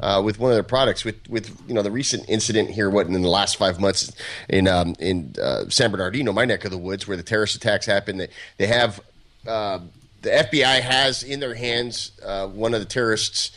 uh, 0.00 0.20
with 0.24 0.38
one 0.38 0.50
of 0.50 0.56
their 0.56 0.62
products. 0.62 1.04
With 1.04 1.28
with 1.28 1.56
you 1.66 1.74
know 1.74 1.82
the 1.82 1.90
recent 1.90 2.28
incident 2.28 2.70
here, 2.70 2.90
what 2.90 3.06
in 3.06 3.12
the 3.12 3.28
last 3.28 3.56
five 3.56 3.80
months 3.80 4.12
in 4.48 4.68
um, 4.68 4.94
in 4.98 5.34
uh, 5.42 5.68
San 5.68 5.90
Bernardino, 5.90 6.32
my 6.32 6.44
neck 6.44 6.64
of 6.64 6.70
the 6.70 6.78
woods, 6.78 7.08
where 7.08 7.16
the 7.16 7.22
terrorist 7.22 7.56
attacks 7.56 7.86
happened. 7.86 8.20
They, 8.20 8.28
they 8.58 8.66
have 8.66 9.00
uh, 9.46 9.80
the 10.22 10.30
FBI 10.30 10.80
has 10.80 11.22
in 11.22 11.40
their 11.40 11.54
hands 11.54 12.12
uh, 12.24 12.46
one 12.48 12.74
of 12.74 12.80
the 12.80 12.86
terrorists' 12.86 13.50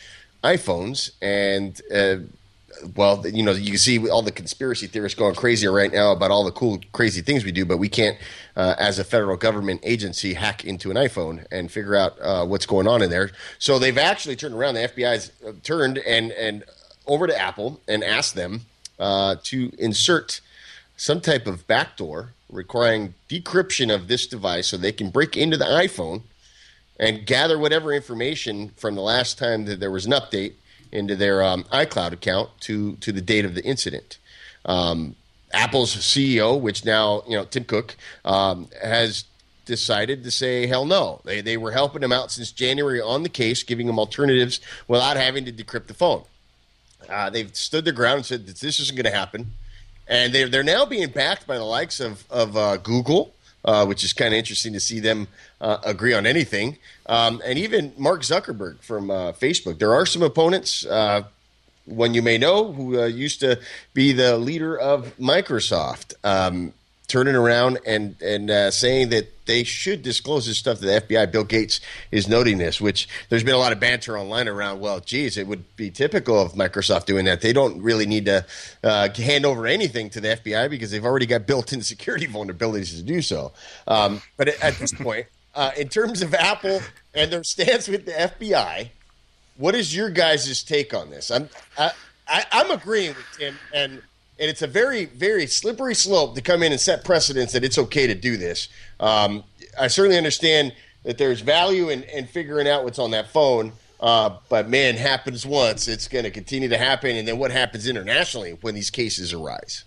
iPhones, 0.43 1.11
and 1.21 1.79
uh, 1.93 2.25
well, 2.95 3.25
you 3.27 3.43
know, 3.43 3.51
you 3.51 3.77
see 3.77 4.09
all 4.09 4.21
the 4.21 4.31
conspiracy 4.31 4.87
theorists 4.87 5.17
going 5.17 5.35
crazy 5.35 5.67
right 5.67 5.91
now 5.91 6.11
about 6.11 6.31
all 6.31 6.43
the 6.43 6.51
cool, 6.51 6.79
crazy 6.91 7.21
things 7.21 7.43
we 7.43 7.51
do, 7.51 7.65
but 7.65 7.77
we 7.77 7.89
can't, 7.89 8.17
uh, 8.55 8.75
as 8.77 8.99
a 8.99 9.03
federal 9.03 9.37
government 9.37 9.81
agency, 9.83 10.33
hack 10.33 10.65
into 10.65 10.91
an 10.91 10.97
iPhone 10.97 11.45
and 11.51 11.71
figure 11.71 11.95
out 11.95 12.19
uh, 12.21 12.45
what's 12.45 12.65
going 12.65 12.87
on 12.87 13.01
in 13.01 13.09
there. 13.09 13.31
So 13.59 13.79
they've 13.79 13.97
actually 13.97 14.35
turned 14.35 14.55
around. 14.55 14.75
The 14.75 14.87
FBI's 14.87 15.31
uh, 15.45 15.53
turned 15.63 15.97
and 15.99 16.31
and 16.31 16.63
over 17.05 17.27
to 17.27 17.37
Apple 17.37 17.81
and 17.87 18.03
asked 18.03 18.35
them 18.35 18.61
uh, 18.99 19.35
to 19.43 19.71
insert 19.77 20.41
some 20.95 21.19
type 21.19 21.47
of 21.47 21.67
backdoor 21.67 22.29
requiring 22.49 23.13
decryption 23.29 23.93
of 23.93 24.07
this 24.07 24.27
device 24.27 24.67
so 24.67 24.77
they 24.77 24.91
can 24.91 25.09
break 25.09 25.35
into 25.35 25.57
the 25.57 25.65
iPhone 25.65 26.21
and 26.99 27.25
gather 27.25 27.57
whatever 27.57 27.91
information 27.91 28.69
from 28.77 28.95
the 28.95 29.01
last 29.01 29.37
time 29.37 29.65
that 29.65 29.79
there 29.79 29.91
was 29.91 30.05
an 30.05 30.11
update 30.11 30.53
into 30.93 31.15
their 31.15 31.43
um, 31.43 31.63
iCloud 31.65 32.13
account 32.13 32.49
to 32.61 32.95
to 32.97 33.11
the 33.11 33.21
date 33.21 33.45
of 33.45 33.55
the 33.55 33.63
incident. 33.63 34.17
Um, 34.65 35.15
Apple's 35.51 35.95
CEO, 35.95 36.59
which 36.59 36.85
now 36.85 37.23
you 37.27 37.35
know 37.35 37.45
Tim 37.45 37.65
Cook, 37.65 37.95
um, 38.23 38.69
has 38.81 39.25
decided 39.65 40.23
to 40.23 40.31
say 40.31 40.67
hell 40.67 40.85
no. 40.85 41.21
They 41.25 41.41
they 41.41 41.57
were 41.57 41.71
helping 41.71 42.03
him 42.03 42.11
out 42.11 42.31
since 42.31 42.51
January 42.51 43.01
on 43.01 43.23
the 43.23 43.29
case, 43.29 43.63
giving 43.63 43.87
him 43.87 43.99
alternatives 43.99 44.59
without 44.87 45.17
having 45.17 45.45
to 45.45 45.51
decrypt 45.51 45.87
the 45.87 45.93
phone. 45.93 46.23
Uh, 47.09 47.29
they've 47.29 47.55
stood 47.55 47.85
their 47.85 47.93
ground 47.93 48.17
and 48.17 48.25
said 48.25 48.47
that 48.47 48.57
this 48.57 48.79
isn't 48.79 48.95
going 48.95 49.11
to 49.11 49.17
happen, 49.17 49.53
and 50.07 50.33
they're 50.33 50.47
they're 50.47 50.63
now 50.63 50.85
being 50.85 51.09
backed 51.09 51.45
by 51.47 51.57
the 51.57 51.63
likes 51.63 51.99
of 51.99 52.25
of 52.29 52.55
uh, 52.55 52.77
Google, 52.77 53.33
uh, 53.65 53.85
which 53.85 54.03
is 54.03 54.13
kind 54.13 54.33
of 54.33 54.37
interesting 54.37 54.73
to 54.73 54.79
see 54.79 54.99
them 54.99 55.27
uh, 55.61 55.77
agree 55.83 56.13
on 56.13 56.25
anything, 56.25 56.77
um, 57.07 57.41
and 57.45 57.57
even 57.57 57.93
Mark 57.97 58.21
Zuckerberg 58.21 58.79
from 58.81 59.09
uh, 59.09 59.31
Facebook. 59.33 59.79
There 59.79 59.93
are 59.93 60.05
some 60.05 60.21
opponents. 60.21 60.85
Uh, 60.85 61.23
one 61.85 62.13
you 62.13 62.21
may 62.21 62.37
know 62.37 62.71
who 62.71 63.01
uh, 63.01 63.05
used 63.05 63.41
to 63.41 63.59
be 63.93 64.13
the 64.13 64.37
leader 64.37 64.77
of 64.77 65.17
Microsoft. 65.17 66.13
Um, 66.23 66.73
turning 67.13 67.35
around 67.35 67.77
and 67.85 68.19
and 68.23 68.49
uh, 68.49 68.71
saying 68.71 69.09
that 69.09 69.45
they 69.45 69.63
should 69.63 70.01
disclose 70.01 70.47
this 70.47 70.57
stuff 70.57 70.79
to 70.79 70.85
the 70.85 70.99
FBI. 70.99 71.31
Bill 71.31 71.43
Gates 71.43 71.79
is 72.11 72.27
noting 72.27 72.57
this, 72.57 72.81
which 72.81 73.07
there's 73.29 73.43
been 73.43 73.53
a 73.53 73.59
lot 73.59 73.71
of 73.71 73.79
banter 73.79 74.17
online 74.17 74.47
around. 74.47 74.79
Well, 74.79 74.99
geez, 74.99 75.37
it 75.37 75.45
would 75.45 75.75
be 75.75 75.91
typical 75.91 76.41
of 76.41 76.53
Microsoft 76.53 77.05
doing 77.05 77.25
that. 77.25 77.41
They 77.41 77.53
don't 77.53 77.83
really 77.83 78.07
need 78.07 78.25
to 78.25 78.43
uh, 78.83 79.09
hand 79.13 79.45
over 79.45 79.67
anything 79.67 80.09
to 80.09 80.21
the 80.21 80.29
FBI 80.29 80.71
because 80.71 80.89
they've 80.89 81.05
already 81.05 81.27
got 81.27 81.45
built-in 81.45 81.83
security 81.83 82.25
vulnerabilities 82.35 82.95
to 82.97 83.03
do 83.03 83.21
so. 83.21 83.51
Um, 83.87 84.23
but 84.35 84.47
at, 84.47 84.73
this 84.79 84.91
point, 84.91 85.27
uh, 85.53 85.69
in 85.77 85.89
terms 85.89 86.23
of 86.23 86.33
Apple 86.33 86.81
and 87.13 87.31
their 87.31 87.43
stance 87.43 87.87
with 87.87 88.05
the 88.05 88.13
FBI, 88.13 88.89
what 89.57 89.75
is 89.75 89.95
your 89.95 90.09
guys' 90.09 90.63
take 90.63 90.95
on 90.95 91.11
this? 91.11 91.29
I'm 91.29 91.47
I, 91.77 91.91
I, 92.27 92.45
I'm 92.51 92.71
agreeing 92.71 93.09
with 93.09 93.25
Tim, 93.37 93.59
and 93.71 94.01
and 94.39 94.49
it's 94.49 94.61
a 94.61 94.67
very 94.67 95.05
very 95.05 95.47
slippery 95.47 95.95
slope 95.95 96.35
to 96.35 96.41
come 96.41 96.63
in 96.63 96.71
and 96.71 96.81
set 96.81 97.03
precedents 97.05 97.53
that 97.53 97.63
it's 97.63 97.77
okay 97.77 98.07
to 98.07 98.15
do 98.15 98.37
this. 98.37 98.67
Um, 98.99 99.43
I 99.79 99.87
certainly 99.87 100.17
understand 100.17 100.73
that 101.03 101.17
there's 101.17 101.41
value 101.41 101.89
in, 101.89 102.03
in 102.03 102.27
figuring 102.27 102.67
out 102.67 102.83
what's 102.83 102.99
on 102.99 103.11
that 103.11 103.29
phone, 103.29 103.73
uh, 103.99 104.37
but 104.49 104.69
man, 104.69 104.95
happens 104.95 105.45
once, 105.45 105.87
it's 105.87 106.07
going 106.07 106.23
to 106.23 106.31
continue 106.31 106.69
to 106.69 106.77
happen, 106.77 107.15
and 107.15 107.27
then 107.27 107.37
what 107.37 107.51
happens 107.51 107.87
internationally 107.87 108.57
when 108.61 108.75
these 108.75 108.89
cases 108.89 109.33
arise? 109.33 109.83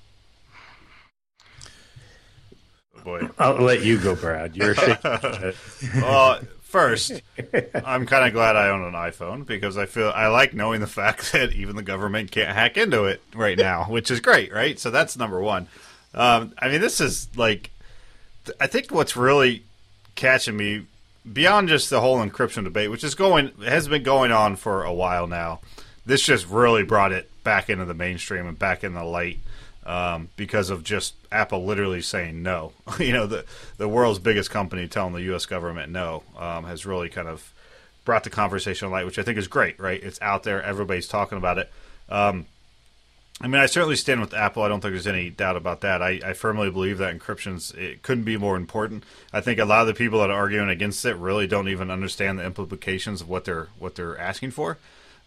Boy. 3.05 3.29
I'll 3.39 3.63
let 3.63 3.85
you 3.85 3.99
go, 3.99 4.17
Brad. 4.17 4.57
You're 4.57 4.75
shaking. 4.75 5.53
Well, 5.97 6.41
first, 6.77 7.23
I'm 7.87 8.05
kind 8.05 8.27
of 8.27 8.35
glad 8.35 8.55
I 8.55 8.69
own 8.69 8.83
an 8.83 8.93
iPhone 8.93 9.47
because 9.47 9.79
I 9.79 9.87
feel 9.87 10.13
I 10.15 10.27
like 10.27 10.53
knowing 10.53 10.81
the 10.81 10.87
fact 10.87 11.33
that 11.33 11.55
even 11.55 11.75
the 11.75 11.83
government 11.83 12.31
can't 12.31 12.55
hack 12.55 12.77
into 12.77 13.05
it 13.05 13.23
right 13.35 13.57
now, 13.57 13.85
which 13.85 14.11
is 14.11 14.21
great, 14.21 14.53
right? 14.53 14.79
So 14.79 14.91
that's 14.91 15.17
number 15.17 15.41
one. 15.41 15.69
Um, 16.13 16.53
I 16.59 16.69
mean, 16.69 16.83
this 16.83 17.01
is 17.01 17.29
like, 17.37 17.71
I 18.61 18.67
think 18.67 18.91
what's 18.91 19.17
really 19.17 19.65
catching 20.17 20.57
me 20.57 20.87
beyond 21.31 21.69
just 21.69 21.89
the 21.89 22.01
whole 22.01 22.19
encryption 22.19 22.65
debate, 22.65 22.91
which 22.91 23.05
is 23.05 23.15
going 23.15 23.53
has 23.65 23.89
been 23.89 24.03
going 24.03 24.31
on 24.31 24.57
for 24.57 24.85
a 24.85 24.93
while 24.93 25.27
now. 25.27 25.61
This 26.05 26.23
just 26.23 26.47
really 26.47 26.85
brought 26.85 27.13
it 27.13 27.31
back 27.43 27.71
into 27.71 27.85
the 27.87 27.95
mainstream 27.95 28.47
and 28.47 28.59
back 28.59 28.85
in 28.85 28.93
the 28.95 29.03
light 29.03 29.39
um, 29.87 30.29
because 30.37 30.69
of 30.69 30.83
just 30.85 31.15
Apple 31.31 31.65
literally 31.65 32.03
saying 32.03 32.43
no. 32.43 32.73
you 32.99 33.13
know, 33.13 33.27
the 33.27 33.45
the 33.79 33.89
world's 33.89 34.19
biggest 34.19 34.51
company 34.51 34.89
telling 34.89 35.15
the 35.15 35.23
U.S. 35.23 35.47
government 35.47 35.93
no 35.93 36.25
um, 36.37 36.65
has 36.65 36.85
really 36.85 37.09
kind 37.09 37.29
of 37.29 37.55
brought 38.05 38.25
the 38.25 38.31
conversation 38.31 38.89
to 38.89 38.93
light, 38.93 39.07
which 39.07 39.19
I 39.19 39.23
think 39.23 39.39
is 39.39 39.49
great. 39.49 39.81
Right? 39.81 40.03
It's 40.03 40.21
out 40.21 40.43
there. 40.43 40.63
Everybody's 40.63 41.09
talking 41.09 41.39
about 41.39 41.59
it. 41.59 41.71
Um, 42.09 42.47
I 43.41 43.49
mean, 43.49 43.61
I 43.61 43.67
certainly 43.67 43.97
stand 43.97 44.23
with 44.23 44.33
Apple. 44.33 44.63
I 44.63 44.69
don't 44.69 44.81
think 44.81 44.95
there's 44.95 45.07
any 45.07 45.29
doubt 45.29 45.57
about 45.57 45.83
that. 45.83 46.01
I, 46.01 46.21
I 46.25 46.33
firmly 46.33 46.71
believe 46.71 46.99
that 46.99 47.17
encryption's 47.17 47.71
it 47.73 48.03
couldn't 48.03 48.25
be 48.25 48.39
more 48.39 48.57
important. 48.57 49.05
I 49.33 49.43
think 49.43 49.59
a 49.59 49.67
lot 49.67 49.83
of 49.83 49.89
the 49.89 49.95
people 49.95 50.21
that 50.21 50.31
are 50.31 50.37
arguing 50.37 50.71
against 50.71 51.05
it 51.05 51.17
really 51.17 51.47
don't 51.47 51.69
even 51.69 51.91
understand 51.91 52.39
the 52.39 52.47
implications 52.47 53.21
of 53.21 53.29
what 53.29 53.45
they're 53.45 53.69
what 53.79 53.95
they're 53.95 54.19
asking 54.19 54.53
for. 54.53 54.79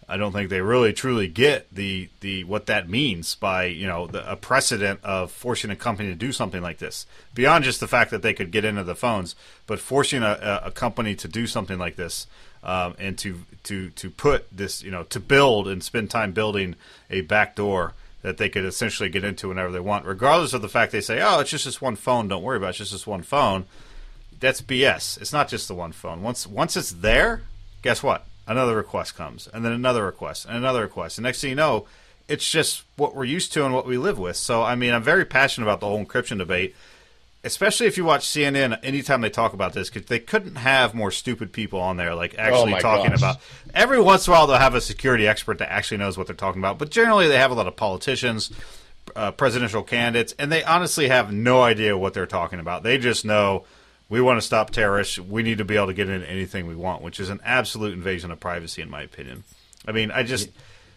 I 0.09 0.17
don't 0.17 0.31
think 0.31 0.49
they 0.49 0.61
really 0.61 0.91
truly 0.91 1.27
get 1.27 1.73
the 1.73 2.09
the 2.21 2.43
what 2.43 2.65
that 2.65 2.89
means 2.89 3.35
by 3.35 3.65
you 3.65 3.85
know 3.85 4.07
the, 4.07 4.29
a 4.29 4.35
precedent 4.35 4.99
of 5.03 5.31
forcing 5.31 5.69
a 5.69 5.75
company 5.75 6.09
to 6.09 6.15
do 6.15 6.31
something 6.31 6.63
like 6.63 6.79
this 6.79 7.05
beyond 7.35 7.63
just 7.63 7.79
the 7.79 7.87
fact 7.87 8.09
that 8.09 8.23
they 8.23 8.33
could 8.33 8.51
get 8.51 8.65
into 8.65 8.83
the 8.83 8.95
phones, 8.95 9.35
but 9.67 9.79
forcing 9.79 10.23
a, 10.23 10.61
a, 10.65 10.71
company 10.71 11.13
to 11.15 11.27
do 11.27 11.45
something 11.45 11.77
like 11.77 11.95
this 11.95 12.25
um, 12.63 12.95
and 12.97 13.19
to 13.19 13.45
to 13.63 13.91
to 13.91 14.09
put 14.09 14.45
this 14.51 14.81
you 14.81 14.89
know 14.89 15.03
to 15.03 15.19
build 15.19 15.67
and 15.67 15.83
spend 15.83 16.09
time 16.09 16.31
building 16.31 16.75
a 17.11 17.21
back 17.21 17.55
door 17.55 17.93
that 18.23 18.37
they 18.37 18.49
could 18.49 18.65
essentially 18.65 19.09
get 19.09 19.23
into 19.23 19.47
whenever 19.47 19.71
they 19.71 19.79
want, 19.79 20.05
regardless 20.05 20.53
of 20.53 20.61
the 20.61 20.67
fact 20.67 20.91
they 20.91 21.01
say, 21.01 21.21
oh, 21.21 21.39
it's 21.39 21.51
just 21.51 21.65
this 21.65 21.79
one 21.79 21.95
phone. 21.95 22.27
Don't 22.27 22.43
worry 22.43 22.57
about 22.57 22.67
it. 22.67 22.69
It's 22.71 22.79
just 22.79 22.91
this 22.91 23.07
one 23.07 23.21
phone. 23.21 23.65
That's 24.39 24.61
BS. 24.61 25.21
It's 25.21 25.31
not 25.31 25.47
just 25.47 25.67
the 25.67 25.75
one 25.75 25.91
phone. 25.91 26.23
Once 26.23 26.47
once 26.47 26.75
it's 26.75 26.91
there, 26.91 27.43
guess 27.81 28.01
what? 28.01 28.25
Another 28.49 28.75
request 28.75 29.15
comes, 29.15 29.47
and 29.47 29.63
then 29.63 29.71
another 29.71 30.03
request, 30.03 30.45
and 30.45 30.57
another 30.57 30.81
request. 30.81 31.17
And 31.19 31.23
next 31.23 31.39
thing 31.39 31.51
you 31.51 31.55
know, 31.55 31.85
it's 32.27 32.49
just 32.49 32.83
what 32.97 33.15
we're 33.15 33.23
used 33.23 33.53
to 33.53 33.63
and 33.63 33.73
what 33.75 33.85
we 33.85 33.97
live 33.97 34.17
with. 34.17 34.35
So, 34.37 34.63
I 34.63 34.73
mean, 34.75 34.91
I'm 34.91 35.03
very 35.03 35.23
passionate 35.23 35.67
about 35.67 35.79
the 35.79 35.85
whole 35.85 36.03
encryption 36.03 36.39
debate, 36.39 36.75
especially 37.43 37.85
if 37.85 37.95
you 37.95 38.03
watch 38.05 38.25
CNN. 38.25 38.79
Anytime 38.83 39.21
they 39.21 39.29
talk 39.29 39.53
about 39.53 39.73
this, 39.73 39.89
because 39.89 40.07
they 40.09 40.17
couldn't 40.19 40.55
have 40.55 40.95
more 40.95 41.11
stupid 41.11 41.53
people 41.53 41.79
on 41.79 41.97
there, 41.97 42.15
like 42.15 42.35
actually 42.39 42.73
Oh 42.73 42.79
talking 42.79 43.11
gosh. 43.11 43.19
about. 43.19 43.37
Every 43.75 44.01
once 44.01 44.25
in 44.27 44.33
a 44.33 44.35
while, 44.35 44.47
they'll 44.47 44.57
have 44.57 44.73
a 44.75 44.81
security 44.81 45.27
expert 45.27 45.59
that 45.59 45.71
actually 45.71 45.97
knows 45.97 46.17
what 46.17 46.25
they're 46.27 46.35
talking 46.35 46.59
about, 46.59 46.79
but 46.79 46.89
generally, 46.89 47.27
they 47.27 47.37
have 47.37 47.51
a 47.51 47.55
lot 47.55 47.67
of 47.67 47.75
politicians, 47.75 48.51
uh, 49.15 49.31
presidential 49.31 49.83
candidates, 49.83 50.33
and 50.39 50.51
they 50.51 50.63
honestly 50.63 51.07
have 51.09 51.31
no 51.31 51.61
idea 51.61 51.95
what 51.95 52.15
they're 52.15 52.25
talking 52.25 52.59
about. 52.59 52.81
They 52.81 52.97
just 52.97 53.25
know. 53.25 53.65
We 54.09 54.21
want 54.21 54.37
to 54.39 54.45
stop 54.45 54.71
terrorists. 54.71 55.19
We 55.19 55.43
need 55.43 55.59
to 55.59 55.65
be 55.65 55.75
able 55.75 55.87
to 55.87 55.93
get 55.93 56.09
into 56.09 56.29
anything 56.29 56.65
we 56.67 56.75
want, 56.75 57.03
which 57.03 57.19
is 57.19 57.29
an 57.29 57.39
absolute 57.45 57.93
invasion 57.93 58.31
of 58.31 58.39
privacy, 58.39 58.81
in 58.81 58.89
my 58.89 59.03
opinion. 59.03 59.43
I 59.87 59.91
mean, 59.91 60.11
I 60.11 60.23
just 60.23 60.49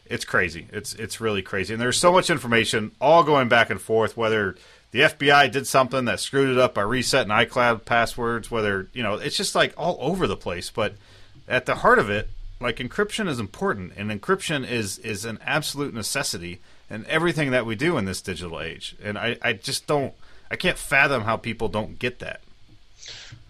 it's 0.06 0.24
crazy. 0.24 0.66
It's 0.72 0.94
it's 0.94 1.20
really 1.20 1.42
crazy, 1.42 1.74
and 1.74 1.80
there's 1.80 1.98
so 1.98 2.12
much 2.12 2.30
information 2.30 2.92
all 3.00 3.22
going 3.22 3.48
back 3.48 3.70
and 3.70 3.80
forth. 3.80 4.16
Whether 4.16 4.56
the 4.90 5.00
FBI 5.00 5.50
did 5.50 5.66
something 5.66 6.04
that 6.06 6.20
screwed 6.20 6.50
it 6.50 6.58
up 6.58 6.74
by 6.74 6.82
resetting 6.82 7.32
iCloud 7.32 7.84
passwords, 7.84 8.50
whether 8.50 8.88
you 8.92 9.02
know, 9.02 9.14
it's 9.14 9.36
just 9.36 9.54
like 9.54 9.74
all 9.76 9.96
over 10.00 10.26
the 10.26 10.36
place. 10.36 10.70
But 10.70 10.94
at 11.48 11.66
the 11.66 11.76
heart 11.76 11.98
of 11.98 12.10
it, 12.10 12.28
like 12.60 12.76
encryption 12.76 13.28
is 13.28 13.38
important, 13.38 13.92
and 13.96 14.10
encryption 14.10 14.68
is 14.68 14.98
is 14.98 15.24
an 15.24 15.38
absolute 15.44 15.94
necessity 15.94 16.60
in 16.90 17.06
everything 17.06 17.50
that 17.50 17.66
we 17.66 17.74
do 17.74 17.96
in 17.96 18.04
this 18.04 18.20
digital 18.20 18.60
age. 18.60 18.96
And 19.02 19.18
I 19.18 19.38
I 19.40 19.52
just 19.54 19.86
don't 19.86 20.14
I 20.50 20.56
can't 20.56 20.78
fathom 20.78 21.22
how 21.22 21.36
people 21.36 21.68
don't 21.68 21.98
get 21.98 22.18
that. 22.18 22.42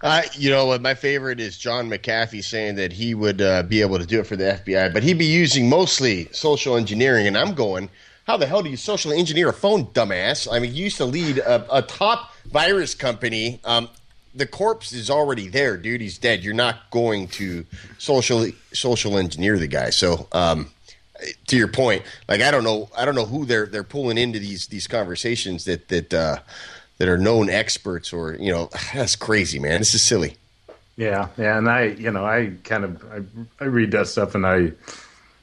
Uh, 0.02 0.22
you 0.34 0.50
know 0.50 0.66
what? 0.66 0.82
My 0.82 0.94
favorite 0.94 1.38
is 1.38 1.56
John 1.56 1.88
McAfee 1.88 2.42
saying 2.42 2.74
that 2.74 2.92
he 2.92 3.14
would 3.14 3.40
uh, 3.40 3.62
be 3.62 3.80
able 3.80 3.98
to 3.98 4.06
do 4.06 4.18
it 4.18 4.26
for 4.26 4.34
the 4.34 4.60
FBI, 4.64 4.92
but 4.92 5.02
he'd 5.04 5.18
be 5.18 5.26
using 5.26 5.68
mostly 5.68 6.28
social 6.32 6.76
engineering. 6.76 7.28
And 7.28 7.38
I'm 7.38 7.54
going, 7.54 7.88
how 8.26 8.36
the 8.36 8.46
hell 8.46 8.62
do 8.62 8.70
you 8.70 8.76
social 8.76 9.12
engineer 9.12 9.50
a 9.50 9.52
phone, 9.52 9.86
dumbass? 9.86 10.52
I 10.52 10.58
mean, 10.58 10.74
you 10.74 10.84
used 10.84 10.96
to 10.96 11.04
lead 11.04 11.38
a, 11.38 11.76
a 11.76 11.82
top 11.82 12.32
virus 12.46 12.94
company. 12.94 13.60
Um, 13.64 13.88
the 14.34 14.46
corpse 14.46 14.92
is 14.92 15.10
already 15.10 15.48
there, 15.48 15.76
dude. 15.76 16.00
He's 16.00 16.18
dead. 16.18 16.42
You're 16.42 16.54
not 16.54 16.90
going 16.90 17.28
to 17.28 17.64
social 17.98 18.48
social 18.72 19.18
engineer 19.18 19.58
the 19.58 19.66
guy. 19.66 19.90
So, 19.90 20.26
um, 20.32 20.70
to 21.48 21.56
your 21.56 21.68
point, 21.68 22.02
like 22.28 22.40
I 22.40 22.50
don't 22.50 22.64
know, 22.64 22.88
I 22.96 23.04
don't 23.04 23.14
know 23.14 23.26
who 23.26 23.44
they're 23.44 23.66
they're 23.66 23.84
pulling 23.84 24.18
into 24.18 24.38
these 24.38 24.66
these 24.68 24.86
conversations 24.86 25.64
that 25.66 25.88
that 25.88 26.14
uh, 26.14 26.38
that 27.02 27.08
are 27.08 27.18
known 27.18 27.50
experts 27.50 28.12
or 28.12 28.36
you 28.38 28.52
know 28.52 28.70
that's 28.94 29.16
crazy, 29.16 29.58
man. 29.58 29.80
This 29.80 29.92
is 29.92 30.02
silly. 30.02 30.36
Yeah, 30.96 31.28
yeah, 31.36 31.58
and 31.58 31.68
I, 31.68 31.86
you 31.86 32.12
know, 32.12 32.24
I 32.24 32.52
kind 32.62 32.84
of 32.84 33.04
I, 33.12 33.64
I 33.64 33.66
read 33.66 33.90
that 33.90 34.06
stuff, 34.06 34.36
and 34.36 34.46
I, 34.46 34.70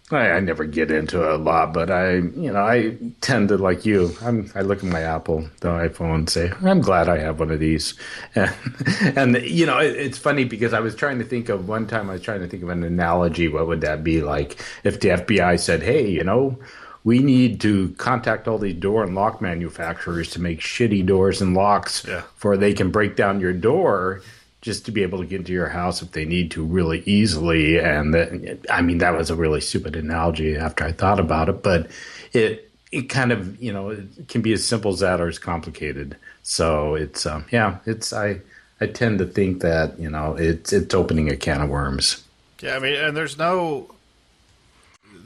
I, 0.09 0.31
I 0.31 0.39
never 0.39 0.63
get 0.63 0.89
into 0.89 1.21
it 1.21 1.31
a 1.31 1.35
lot, 1.35 1.73
but 1.73 1.91
I, 1.91 2.13
you 2.13 2.53
know, 2.53 2.61
I 2.61 2.95
tend 3.19 3.49
to 3.49 3.57
like 3.57 3.85
you. 3.85 4.15
I'm, 4.21 4.49
I 4.55 4.61
look 4.61 4.77
at 4.77 4.85
my 4.85 5.01
Apple, 5.01 5.49
the 5.59 5.67
iPhone, 5.67 6.15
and 6.15 6.29
say, 6.29 6.49
I'm 6.63 6.79
glad 6.79 7.09
I 7.09 7.17
have 7.17 7.41
one 7.41 7.51
of 7.51 7.59
these, 7.59 7.93
and, 8.35 8.53
and 9.17 9.35
you 9.41 9.65
know, 9.65 9.79
it, 9.79 9.97
it's 9.97 10.17
funny 10.17 10.45
because 10.45 10.73
I 10.73 10.79
was 10.79 10.95
trying 10.95 11.19
to 11.19 11.25
think 11.25 11.49
of 11.49 11.67
one 11.67 11.87
time 11.87 12.09
I 12.09 12.13
was 12.13 12.21
trying 12.21 12.39
to 12.39 12.47
think 12.47 12.63
of 12.63 12.69
an 12.69 12.85
analogy. 12.85 13.49
What 13.49 13.67
would 13.67 13.81
that 13.81 14.01
be 14.01 14.21
like 14.21 14.63
if 14.85 15.01
the 15.01 15.09
FBI 15.09 15.59
said, 15.59 15.83
Hey, 15.83 16.09
you 16.09 16.23
know. 16.23 16.57
We 17.03 17.19
need 17.19 17.61
to 17.61 17.89
contact 17.97 18.47
all 18.47 18.57
these 18.57 18.75
door 18.75 19.03
and 19.03 19.15
lock 19.15 19.41
manufacturers 19.41 20.29
to 20.31 20.41
make 20.41 20.59
shitty 20.59 21.05
doors 21.05 21.41
and 21.41 21.53
locks 21.53 22.05
Yeah. 22.07 22.23
for 22.35 22.57
they 22.57 22.73
can 22.73 22.91
break 22.91 23.15
down 23.15 23.39
your 23.39 23.53
door 23.53 24.21
just 24.61 24.85
to 24.85 24.91
be 24.91 25.03
able 25.03 25.19
to 25.19 25.25
get 25.25 25.37
into 25.39 25.53
your 25.53 25.69
house 25.69 26.01
if 26.01 26.11
they 26.11 26.25
need 26.25 26.51
to 26.51 26.63
really 26.65 27.01
easily. 27.05 27.77
And 27.79 28.13
that, 28.13 28.59
I 28.69 28.81
mean, 28.81 28.97
that 28.97 29.15
was 29.17 29.29
a 29.29 29.35
really 29.35 29.61
stupid 29.61 29.95
analogy 29.95 30.57
after 30.57 30.83
I 30.83 30.91
thought 30.91 31.19
about 31.19 31.47
it, 31.49 31.63
but 31.63 31.87
it 32.33 32.65
it 32.91 33.03
kind 33.07 33.31
of 33.31 33.61
you 33.61 33.71
know 33.71 33.89
it 33.91 34.27
can 34.27 34.41
be 34.41 34.51
as 34.51 34.65
simple 34.65 34.91
as 34.91 34.99
that 34.99 35.21
or 35.21 35.27
as 35.29 35.39
complicated. 35.39 36.17
So 36.43 36.95
it's 36.95 37.25
um, 37.25 37.45
yeah, 37.51 37.77
it's 37.85 38.11
I 38.11 38.41
I 38.81 38.87
tend 38.87 39.19
to 39.19 39.25
think 39.25 39.61
that 39.61 39.97
you 39.99 40.09
know 40.09 40.35
it's 40.35 40.73
it's 40.73 40.93
opening 40.93 41.31
a 41.31 41.37
can 41.37 41.61
of 41.61 41.69
worms. 41.69 42.21
Yeah, 42.61 42.75
I 42.75 42.79
mean, 42.79 42.95
and 42.95 43.15
there's 43.15 43.37
no 43.37 43.89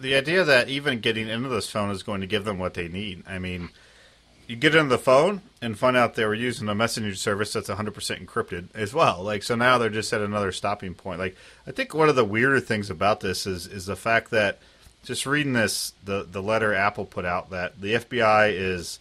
the 0.04 0.16
idea 0.16 0.44
that 0.44 0.68
even 0.68 1.00
getting 1.00 1.30
into 1.30 1.48
this 1.48 1.70
phone 1.70 1.90
is 1.90 2.04
going 2.04 2.22
to 2.22 2.28
give 2.28 2.44
them 2.44 2.60
what 2.60 2.74
they 2.74 2.90
need. 2.90 3.24
I 3.26 3.40
mean, 3.40 3.70
you 4.48 4.58
get 4.58 4.76
into 4.76 4.90
the 4.90 4.98
phone 4.98 5.42
and 5.62 5.80
find 5.80 5.96
out 5.96 6.16
they 6.16 6.26
were 6.26 6.34
using 6.34 6.68
a 6.68 6.76
messenger 6.76 7.16
service 7.16 7.54
that's 7.54 7.70
100% 7.70 8.26
encrypted 8.26 8.68
as 8.76 8.94
well. 8.94 9.24
Like, 9.24 9.44
so 9.44 9.56
now 9.56 9.78
they're 9.78 9.90
just 9.90 10.12
at 10.12 10.20
another 10.20 10.52
stopping 10.52 10.94
point. 10.94 11.20
Like, 11.20 11.38
I 11.66 11.72
think 11.72 11.94
one 11.94 12.10
of 12.10 12.18
the 12.18 12.26
weirder 12.26 12.60
things 12.60 12.90
about 12.90 13.22
this 13.22 13.48
is 13.48 13.66
is 13.66 13.86
the 13.86 13.96
fact 13.96 14.30
that 14.32 14.60
just 15.04 15.26
reading 15.26 15.54
this 15.54 15.94
the 16.04 16.28
the 16.30 16.44
letter 16.44 16.74
Apple 16.74 17.06
put 17.06 17.24
out 17.24 17.50
that 17.52 17.80
the 17.80 17.94
FBI 17.94 18.52
is 18.54 19.00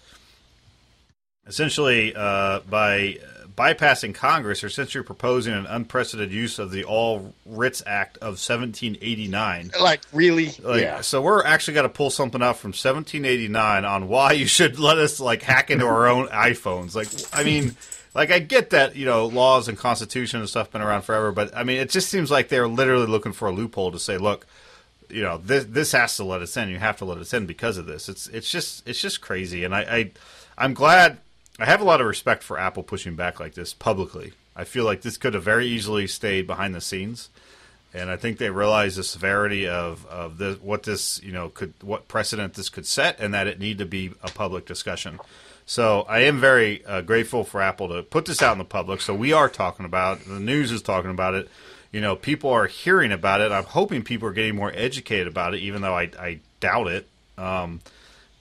essentially 1.46 2.14
uh, 2.14 2.60
by 2.60 3.18
bypassing 3.56 4.14
Congress, 4.14 4.62
are 4.62 4.68
essentially 4.68 5.04
proposing 5.04 5.54
an 5.54 5.66
unprecedented 5.66 6.32
use 6.32 6.58
of 6.58 6.70
the 6.70 6.84
All 6.84 7.34
Writs 7.46 7.82
Act 7.86 8.16
of 8.18 8.38
1789. 8.38 9.72
Like 9.80 10.00
really? 10.12 10.52
Like, 10.62 10.82
yeah. 10.82 11.00
So 11.00 11.22
we're 11.22 11.44
actually 11.44 11.74
got 11.74 11.82
to 11.82 11.88
pull 11.88 12.10
something 12.10 12.42
out 12.42 12.56
from 12.56 12.70
1789 12.70 13.84
on 13.84 14.08
why 14.08 14.32
you 14.32 14.46
should 14.46 14.78
let 14.78 14.98
us 14.98 15.20
like 15.20 15.42
hack 15.42 15.70
into 15.70 15.86
our 15.86 16.08
own 16.08 16.28
iPhones. 16.32 16.94
Like, 16.94 17.08
I 17.32 17.44
mean, 17.44 17.76
like 18.14 18.30
I 18.30 18.38
get 18.38 18.70
that 18.70 18.96
you 18.96 19.06
know 19.06 19.26
laws 19.26 19.68
and 19.68 19.78
constitution 19.78 20.40
and 20.40 20.48
stuff 20.48 20.70
been 20.70 20.82
around 20.82 21.02
forever, 21.02 21.32
but 21.32 21.56
I 21.56 21.64
mean, 21.64 21.78
it 21.78 21.90
just 21.90 22.08
seems 22.08 22.30
like 22.30 22.48
they're 22.48 22.68
literally 22.68 23.06
looking 23.06 23.32
for 23.32 23.48
a 23.48 23.52
loophole 23.52 23.92
to 23.92 23.98
say, 23.98 24.18
look, 24.18 24.46
you 25.08 25.22
know, 25.22 25.38
this 25.38 25.64
this 25.64 25.92
has 25.92 26.16
to 26.16 26.24
let 26.24 26.42
us 26.42 26.56
in. 26.56 26.68
You 26.68 26.78
have 26.78 26.96
to 26.98 27.04
let 27.04 27.18
us 27.18 27.32
in 27.32 27.46
because 27.46 27.78
of 27.78 27.86
this. 27.86 28.08
It's 28.08 28.26
it's 28.28 28.50
just 28.50 28.86
it's 28.88 29.00
just 29.00 29.20
crazy, 29.20 29.64
and 29.64 29.74
I, 29.74 29.80
I 29.80 30.10
I'm 30.58 30.74
glad. 30.74 31.18
I 31.58 31.66
have 31.66 31.80
a 31.80 31.84
lot 31.84 32.00
of 32.00 32.06
respect 32.06 32.42
for 32.42 32.58
Apple 32.58 32.82
pushing 32.82 33.14
back 33.14 33.38
like 33.38 33.54
this 33.54 33.74
publicly. 33.74 34.32
I 34.56 34.64
feel 34.64 34.84
like 34.84 35.02
this 35.02 35.16
could 35.16 35.34
have 35.34 35.42
very 35.42 35.66
easily 35.66 36.06
stayed 36.06 36.46
behind 36.46 36.74
the 36.74 36.80
scenes 36.80 37.30
and 37.94 38.10
I 38.10 38.16
think 38.16 38.38
they 38.38 38.50
realize 38.50 38.96
the 38.96 39.04
severity 39.04 39.68
of 39.68 40.06
of 40.06 40.38
this, 40.38 40.58
what 40.60 40.84
this 40.84 41.22
you 41.22 41.32
know 41.32 41.48
could 41.50 41.74
what 41.82 42.08
precedent 42.08 42.54
this 42.54 42.68
could 42.68 42.86
set, 42.86 43.20
and 43.20 43.34
that 43.34 43.46
it 43.46 43.58
need 43.58 43.78
to 43.78 43.86
be 43.86 44.12
a 44.22 44.30
public 44.30 44.64
discussion. 44.64 45.20
So 45.66 46.02
I 46.08 46.20
am 46.20 46.40
very 46.40 46.84
uh, 46.84 47.02
grateful 47.02 47.44
for 47.44 47.62
Apple 47.62 47.88
to 47.88 48.02
put 48.02 48.26
this 48.26 48.42
out 48.42 48.52
in 48.52 48.58
the 48.58 48.64
public. 48.64 49.00
So 49.00 49.14
we 49.14 49.32
are 49.32 49.48
talking 49.48 49.86
about 49.86 50.24
the 50.24 50.40
news 50.40 50.72
is 50.72 50.82
talking 50.82 51.10
about 51.10 51.34
it. 51.34 51.48
You 51.92 52.00
know, 52.00 52.16
people 52.16 52.50
are 52.50 52.66
hearing 52.66 53.12
about 53.12 53.40
it. 53.40 53.52
I'm 53.52 53.64
hoping 53.64 54.02
people 54.02 54.28
are 54.28 54.32
getting 54.32 54.56
more 54.56 54.72
educated 54.74 55.28
about 55.28 55.54
it, 55.54 55.58
even 55.58 55.82
though 55.82 55.94
I, 55.94 56.10
I 56.18 56.38
doubt 56.60 56.88
it. 56.88 57.06
Um, 57.36 57.80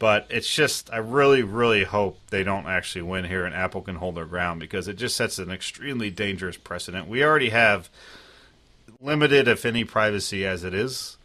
but 0.02 0.26
it's 0.32 0.52
just, 0.52 0.92
I 0.92 0.98
really, 0.98 1.44
really 1.44 1.84
hope 1.84 2.18
they 2.32 2.44
don't 2.44 2.66
actually 2.66 3.04
win 3.04 3.24
here 3.24 3.46
and 3.46 3.54
Apple 3.54 3.84
can 3.84 3.98
hold 3.98 4.16
their 4.16 4.26
ground 4.26 4.60
because 4.60 4.88
it 4.88 4.96
just 4.96 5.16
sets 5.16 5.38
an 5.38 5.52
extremely 5.52 6.10
dangerous 6.10 6.58
precedent. 6.58 7.08
We 7.08 7.24
already 7.24 7.50
have 7.50 7.88
limited, 9.00 9.48
if 9.48 9.64
any, 9.64 9.84
privacy 9.84 10.44
as 10.44 10.64
it 10.64 10.74
is. 10.74 11.18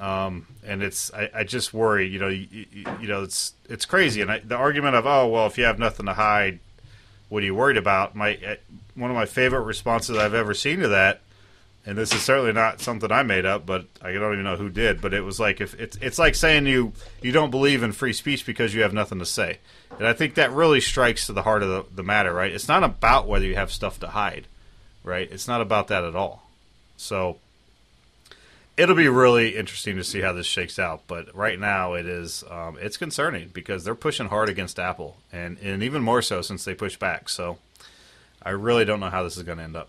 Um, 0.00 0.48
and 0.64 0.82
it's, 0.82 1.14
I, 1.14 1.30
I 1.32 1.44
just 1.44 1.72
worry, 1.72 2.08
you 2.08 2.18
know, 2.18 2.26
you, 2.26 2.66
you, 3.00 3.06
know, 3.06 3.22
it's, 3.22 3.54
it's 3.68 3.86
crazy. 3.86 4.22
And 4.22 4.32
I, 4.32 4.40
the 4.40 4.56
argument 4.56 4.96
of, 4.96 5.06
oh, 5.06 5.28
well, 5.28 5.46
if 5.46 5.56
you 5.56 5.62
have 5.62 5.78
nothing 5.78 6.06
to 6.06 6.14
hide, 6.14 6.58
what 7.28 7.44
are 7.44 7.46
you 7.46 7.54
worried 7.54 7.76
about? 7.76 8.16
My, 8.16 8.40
uh, 8.44 8.56
one 8.96 9.08
of 9.08 9.14
my 9.14 9.26
favorite 9.26 9.62
responses 9.62 10.18
I've 10.18 10.34
ever 10.34 10.52
seen 10.52 10.80
to 10.80 10.88
that, 10.88 11.20
and 11.86 11.96
this 11.96 12.12
is 12.12 12.20
certainly 12.22 12.52
not 12.52 12.80
something 12.80 13.12
I 13.12 13.22
made 13.22 13.46
up, 13.46 13.64
but 13.64 13.86
I 14.02 14.12
don't 14.12 14.32
even 14.32 14.44
know 14.44 14.56
who 14.56 14.68
did. 14.68 15.00
But 15.00 15.14
it 15.14 15.22
was 15.22 15.38
like 15.38 15.60
if 15.60 15.78
it's 15.80 15.96
it's 15.98 16.18
like 16.18 16.34
saying 16.34 16.66
you 16.66 16.92
you 17.22 17.30
don't 17.30 17.52
believe 17.52 17.84
in 17.84 17.92
free 17.92 18.12
speech 18.12 18.44
because 18.44 18.74
you 18.74 18.82
have 18.82 18.92
nothing 18.92 19.20
to 19.20 19.26
say, 19.26 19.58
and 19.96 20.06
I 20.06 20.12
think 20.12 20.34
that 20.34 20.50
really 20.50 20.80
strikes 20.80 21.26
to 21.26 21.32
the 21.32 21.42
heart 21.42 21.62
of 21.62 21.68
the, 21.68 21.94
the 21.94 22.02
matter. 22.02 22.32
Right? 22.32 22.50
It's 22.50 22.68
not 22.68 22.82
about 22.82 23.28
whether 23.28 23.46
you 23.46 23.54
have 23.54 23.70
stuff 23.70 24.00
to 24.00 24.08
hide, 24.08 24.48
right? 25.04 25.30
It's 25.30 25.46
not 25.46 25.60
about 25.60 25.86
that 25.88 26.02
at 26.02 26.16
all. 26.16 26.50
So 26.96 27.38
it'll 28.76 28.96
be 28.96 29.08
really 29.08 29.56
interesting 29.56 29.96
to 29.96 30.04
see 30.04 30.20
how 30.20 30.32
this 30.32 30.46
shakes 30.46 30.80
out. 30.80 31.02
But 31.06 31.34
right 31.36 31.58
now, 31.58 31.94
it 31.94 32.06
is 32.06 32.42
um, 32.50 32.78
it's 32.80 32.96
concerning 32.96 33.50
because 33.52 33.84
they're 33.84 33.94
pushing 33.94 34.26
hard 34.26 34.48
against 34.48 34.80
Apple, 34.80 35.18
and 35.32 35.56
and 35.58 35.84
even 35.84 36.02
more 36.02 36.20
so 36.20 36.42
since 36.42 36.64
they 36.64 36.74
pushed 36.74 36.98
back. 36.98 37.28
So 37.28 37.58
I 38.42 38.50
really 38.50 38.84
don't 38.84 38.98
know 38.98 39.10
how 39.10 39.22
this 39.22 39.36
is 39.36 39.44
going 39.44 39.58
to 39.58 39.64
end 39.64 39.76
up. 39.76 39.88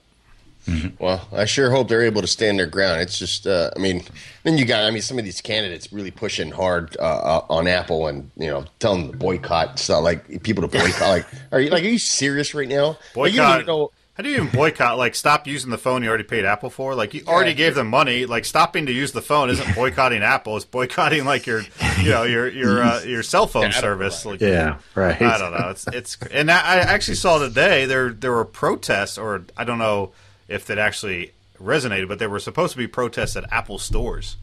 Well, 1.00 1.28
I 1.32 1.46
sure 1.46 1.72
hope 1.72 1.88
they're 1.88 2.04
able 2.04 2.22
to 2.22 2.28
stand 2.28 2.60
their 2.60 2.68
ground. 2.68 3.02
It's 3.02 3.18
just, 3.18 3.48
uh, 3.48 3.72
I 3.76 3.80
mean, 3.80 4.04
then 4.44 4.58
you 4.58 4.66
got, 4.66 4.84
I 4.84 4.92
mean, 4.92 5.02
some 5.02 5.18
of 5.18 5.26
these 5.26 5.42
candidates 5.42 5.92
really 5.94 6.12
pushing 6.12 6.52
hard 6.52 6.96
uh, 7.00 7.04
uh, 7.04 7.46
on 7.50 7.68
Apple 7.68 8.08
and 8.08 8.30
you 8.38 8.48
know 8.48 8.66
telling 8.80 9.04
them 9.04 9.12
to 9.12 9.18
boycott 9.18 9.80
stuff, 9.80 10.04
like 10.04 10.44
people 10.44 10.68
to 10.68 10.68
boycott. 10.68 11.02
like, 11.02 11.26
are 11.52 11.60
you 11.60 11.70
like, 11.70 11.84
are 11.84 11.88
you 11.88 12.00
serious 12.00 12.54
right 12.54 12.68
now? 12.68 12.98
Like, 13.16 13.34
you 13.34 13.40
boycott. 13.40 13.92
How 14.18 14.24
do 14.24 14.30
you 14.30 14.38
even 14.38 14.50
boycott? 14.50 14.98
Like, 14.98 15.14
stop 15.14 15.46
using 15.46 15.70
the 15.70 15.78
phone 15.78 16.02
you 16.02 16.10
already 16.10 16.24
paid 16.24 16.44
Apple 16.44 16.72
for. 16.72 16.96
Like, 16.96 17.14
you 17.14 17.22
already 17.28 17.54
gave 17.54 17.76
them 17.76 17.88
money. 17.88 18.26
Like, 18.26 18.46
stopping 18.46 18.88
to 18.88 18.92
use 18.92 19.12
the 19.12 19.22
phone 19.22 19.52
isn't 19.52 19.76
boycotting 19.76 20.24
Apple. 20.24 20.56
It's 20.56 20.66
boycotting 20.66 21.24
like 21.24 21.46
your, 21.46 21.62
you 22.02 22.10
know, 22.10 22.24
your 22.24 22.48
your 22.48 22.82
uh, 22.82 23.02
your 23.06 23.22
cell 23.22 23.46
phone 23.46 23.72
service. 23.72 24.26
Like, 24.26 24.42
Yeah, 24.42 24.80
right. 24.96 25.22
I 25.22 25.38
don't 25.38 25.52
know. 25.52 25.70
It's 25.70 25.86
it's 25.94 26.18
and 26.32 26.50
I 26.50 26.58
I 26.58 26.78
actually 26.78 27.14
saw 27.14 27.38
today 27.38 27.86
there 27.86 28.10
there 28.10 28.32
were 28.32 28.46
protests, 28.46 29.20
or 29.20 29.44
I 29.56 29.64
don't 29.64 29.78
know 29.78 30.14
if 30.48 30.66
that 30.66 30.78
actually 30.78 31.32
resonated, 31.62 32.08
but 32.08 32.20
there 32.20 32.30
were 32.30 32.40
supposed 32.40 32.74
to 32.74 32.78
be 32.78 32.88
protests 32.88 33.36
at 33.36 33.52
Apple 33.52 33.80
stores. 33.80 34.38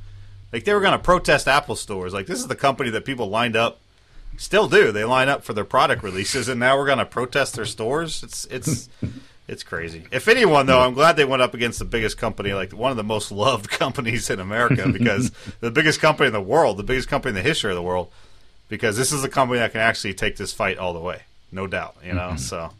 Like 0.53 0.65
they 0.65 0.75
were 0.75 0.81
going 0.81 0.93
to 0.93 0.99
protest 0.99 1.49
Apple 1.49 1.77
stores. 1.77 2.13
Like 2.13 2.27
this 2.27 2.39
is 2.39 2.47
the 2.47 2.57
company 2.57 2.91
that 2.91 3.05
people 3.05 3.29
lined 3.29 3.57
up, 3.57 3.81
still 4.37 4.69
do. 4.69 4.93
They 4.93 5.05
line 5.05 5.29
up 5.29 5.43
for 5.43 5.53
their 5.53 5.65
product 5.65 6.03
releases, 6.03 6.49
and 6.49 6.61
now 6.61 6.77
we're 6.77 6.87
going 6.87 6.99
to 6.99 7.07
protest 7.07 7.57
their 7.57 7.65
stores. 7.65 8.23
It's 8.23 8.45
it's 8.47 8.89
it's 9.49 9.63
crazy. 9.63 10.07
If 10.13 10.29
anyone, 10.29 10.67
though, 10.67 10.81
I'm 10.81 10.95
glad 10.95 11.17
they 11.17 11.25
went 11.25 11.43
up 11.43 11.55
against 11.55 11.79
the 11.79 11.85
biggest 11.85 12.19
company, 12.19 12.53
like 12.53 12.73
one 12.73 12.91
of 12.91 12.97
the 12.97 13.05
most 13.05 13.33
loved 13.33 13.69
companies 13.71 14.31
in 14.31 14.41
America, 14.41 14.89
because 14.89 15.33
the 15.61 15.71
biggest 15.71 16.01
company 16.01 16.29
in 16.29 16.33
the 16.33 16.41
world, 16.41 16.77
the 16.77 16.85
biggest 16.85 17.09
company 17.09 17.31
in 17.31 17.35
the 17.35 17.43
history 17.43 17.71
of 17.71 17.77
the 17.77 17.83
world, 17.83 18.13
because 18.69 18.97
this 18.97 19.13
is 19.13 19.25
a 19.25 19.29
company 19.29 19.59
that 19.59 19.73
can 19.73 19.81
actually 19.81 20.15
take 20.15 20.37
this 20.37 20.53
fight 20.53 20.79
all 20.79 20.93
the 20.93 21.01
way, 21.01 21.23
no 21.51 21.67
doubt. 21.67 21.97
You 22.05 22.13
know, 22.13 22.29
mm-hmm. 22.29 22.37
so 22.39 22.71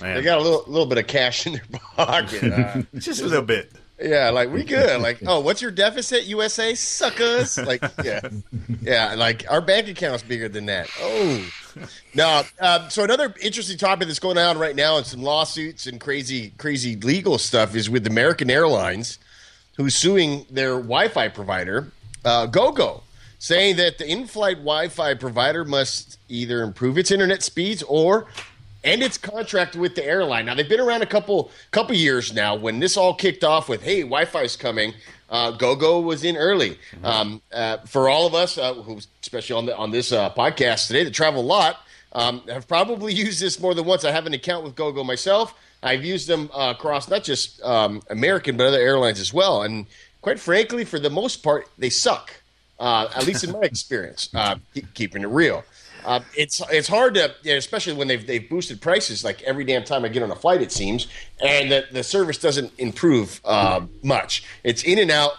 man, 0.00 0.16
They 0.16 0.22
got 0.22 0.38
a 0.38 0.42
little 0.42 0.64
little 0.66 0.86
bit 0.86 0.98
of 0.98 1.06
cash 1.06 1.46
in 1.46 1.54
their 1.54 1.62
pocket. 1.96 2.42
Uh, 2.52 2.82
just 2.98 3.20
a 3.20 3.26
little 3.26 3.42
bit. 3.42 3.72
yeah, 4.00 4.30
like 4.30 4.50
we 4.52 4.62
good. 4.64 5.00
Like, 5.00 5.18
oh, 5.26 5.40
what's 5.40 5.60
your 5.62 5.70
deficit, 5.70 6.24
USA 6.24 6.74
suckers? 6.74 7.56
Like, 7.64 7.82
yeah, 8.04 8.20
yeah. 8.80 9.14
Like 9.14 9.44
our 9.50 9.60
bank 9.60 9.88
account's 9.88 10.22
bigger 10.22 10.48
than 10.48 10.66
that. 10.66 10.88
Oh, 11.00 11.50
no. 12.14 12.42
Uh, 12.60 12.88
so 12.88 13.04
another 13.04 13.34
interesting 13.42 13.76
topic 13.78 14.06
that's 14.08 14.18
going 14.20 14.38
on 14.38 14.56
right 14.58 14.74
now, 14.76 14.96
and 14.98 15.06
some 15.06 15.22
lawsuits 15.22 15.86
and 15.86 16.00
crazy, 16.00 16.52
crazy 16.58 16.96
legal 16.96 17.38
stuff, 17.38 17.74
is 17.74 17.90
with 17.90 18.06
American 18.06 18.50
Airlines, 18.50 19.18
who's 19.76 19.94
suing 19.94 20.46
their 20.50 20.74
Wi-Fi 20.76 21.28
provider, 21.28 21.90
uh, 22.24 22.46
GoGo, 22.46 23.02
saying 23.38 23.76
that 23.76 23.98
the 23.98 24.08
in-flight 24.10 24.56
Wi-Fi 24.58 25.14
provider 25.14 25.64
must 25.64 26.18
either 26.28 26.62
improve 26.62 26.98
its 26.98 27.10
internet 27.10 27.42
speeds 27.42 27.82
or 27.84 28.26
and 28.88 29.02
its 29.02 29.18
contract 29.18 29.76
with 29.76 29.94
the 29.94 30.04
airline. 30.04 30.46
Now 30.46 30.54
they've 30.54 30.68
been 30.68 30.80
around 30.80 31.02
a 31.02 31.06
couple 31.06 31.50
couple 31.70 31.94
years 31.94 32.32
now. 32.32 32.54
When 32.54 32.80
this 32.80 32.96
all 32.96 33.14
kicked 33.14 33.44
off 33.44 33.68
with 33.68 33.82
"Hey, 33.82 34.00
Wi-Fi's 34.00 34.56
coming," 34.56 34.94
uh, 35.28 35.50
GoGo 35.52 36.00
was 36.00 36.24
in 36.24 36.36
early. 36.36 36.78
Um, 37.04 37.42
uh, 37.52 37.78
for 37.86 38.08
all 38.08 38.26
of 38.26 38.34
us, 38.34 38.56
uh, 38.56 38.74
who 38.74 38.98
especially 39.22 39.56
on 39.56 39.66
the, 39.66 39.76
on 39.76 39.90
this 39.90 40.10
uh, 40.10 40.30
podcast 40.30 40.86
today, 40.86 41.04
that 41.04 41.12
travel 41.12 41.42
a 41.42 41.44
lot, 41.44 41.80
um, 42.12 42.40
have 42.48 42.66
probably 42.66 43.12
used 43.26 43.40
this 43.40 43.60
more 43.60 43.74
than 43.74 43.84
once. 43.84 44.04
I 44.04 44.10
have 44.10 44.26
an 44.26 44.32
account 44.32 44.64
with 44.64 44.74
GoGo 44.74 45.04
myself. 45.04 45.54
I've 45.82 46.04
used 46.04 46.26
them 46.26 46.50
uh, 46.52 46.74
across 46.76 47.08
not 47.08 47.22
just 47.22 47.62
um, 47.62 48.02
American 48.10 48.56
but 48.56 48.66
other 48.66 48.80
airlines 48.80 49.20
as 49.20 49.32
well. 49.32 49.62
And 49.62 49.86
quite 50.22 50.40
frankly, 50.40 50.84
for 50.84 50.98
the 50.98 51.10
most 51.10 51.42
part, 51.42 51.68
they 51.78 51.90
suck. 51.90 52.32
Uh, 52.80 53.08
at 53.14 53.26
least 53.26 53.42
in 53.44 53.50
my 53.52 53.60
experience, 53.62 54.30
uh, 54.34 54.54
keep- 54.72 54.94
keeping 54.94 55.22
it 55.22 55.28
real. 55.28 55.64
Uh, 56.08 56.20
it's 56.34 56.62
it's 56.70 56.88
hard 56.88 57.12
to, 57.12 57.34
you 57.42 57.52
know, 57.52 57.58
especially 57.58 57.92
when 57.92 58.08
they've 58.08 58.26
they've 58.26 58.48
boosted 58.48 58.80
prices 58.80 59.22
like 59.22 59.42
every 59.42 59.62
damn 59.62 59.84
time 59.84 60.06
I 60.06 60.08
get 60.08 60.22
on 60.22 60.30
a 60.30 60.34
flight, 60.34 60.62
it 60.62 60.72
seems, 60.72 61.06
and 61.38 61.70
the, 61.70 61.84
the 61.92 62.02
service 62.02 62.38
doesn't 62.38 62.72
improve 62.78 63.42
uh, 63.44 63.82
much. 64.02 64.42
It's 64.64 64.82
in 64.84 64.98
and 64.98 65.10
out. 65.10 65.32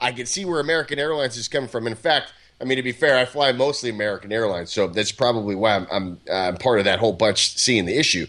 I 0.00 0.12
can 0.12 0.24
see 0.24 0.46
where 0.46 0.60
American 0.60 0.98
Airlines 0.98 1.36
is 1.36 1.46
coming 1.46 1.68
from. 1.68 1.86
In 1.86 1.94
fact, 1.94 2.32
I 2.58 2.64
mean 2.64 2.76
to 2.76 2.82
be 2.82 2.90
fair, 2.90 3.18
I 3.18 3.26
fly 3.26 3.52
mostly 3.52 3.90
American 3.90 4.32
Airlines, 4.32 4.72
so 4.72 4.86
that's 4.86 5.12
probably 5.12 5.56
why 5.56 5.76
I'm 5.76 5.86
I'm, 5.92 6.20
uh, 6.26 6.32
I'm 6.32 6.56
part 6.56 6.78
of 6.78 6.86
that 6.86 7.00
whole 7.00 7.12
bunch 7.12 7.58
seeing 7.58 7.84
the 7.84 7.98
issue. 7.98 8.26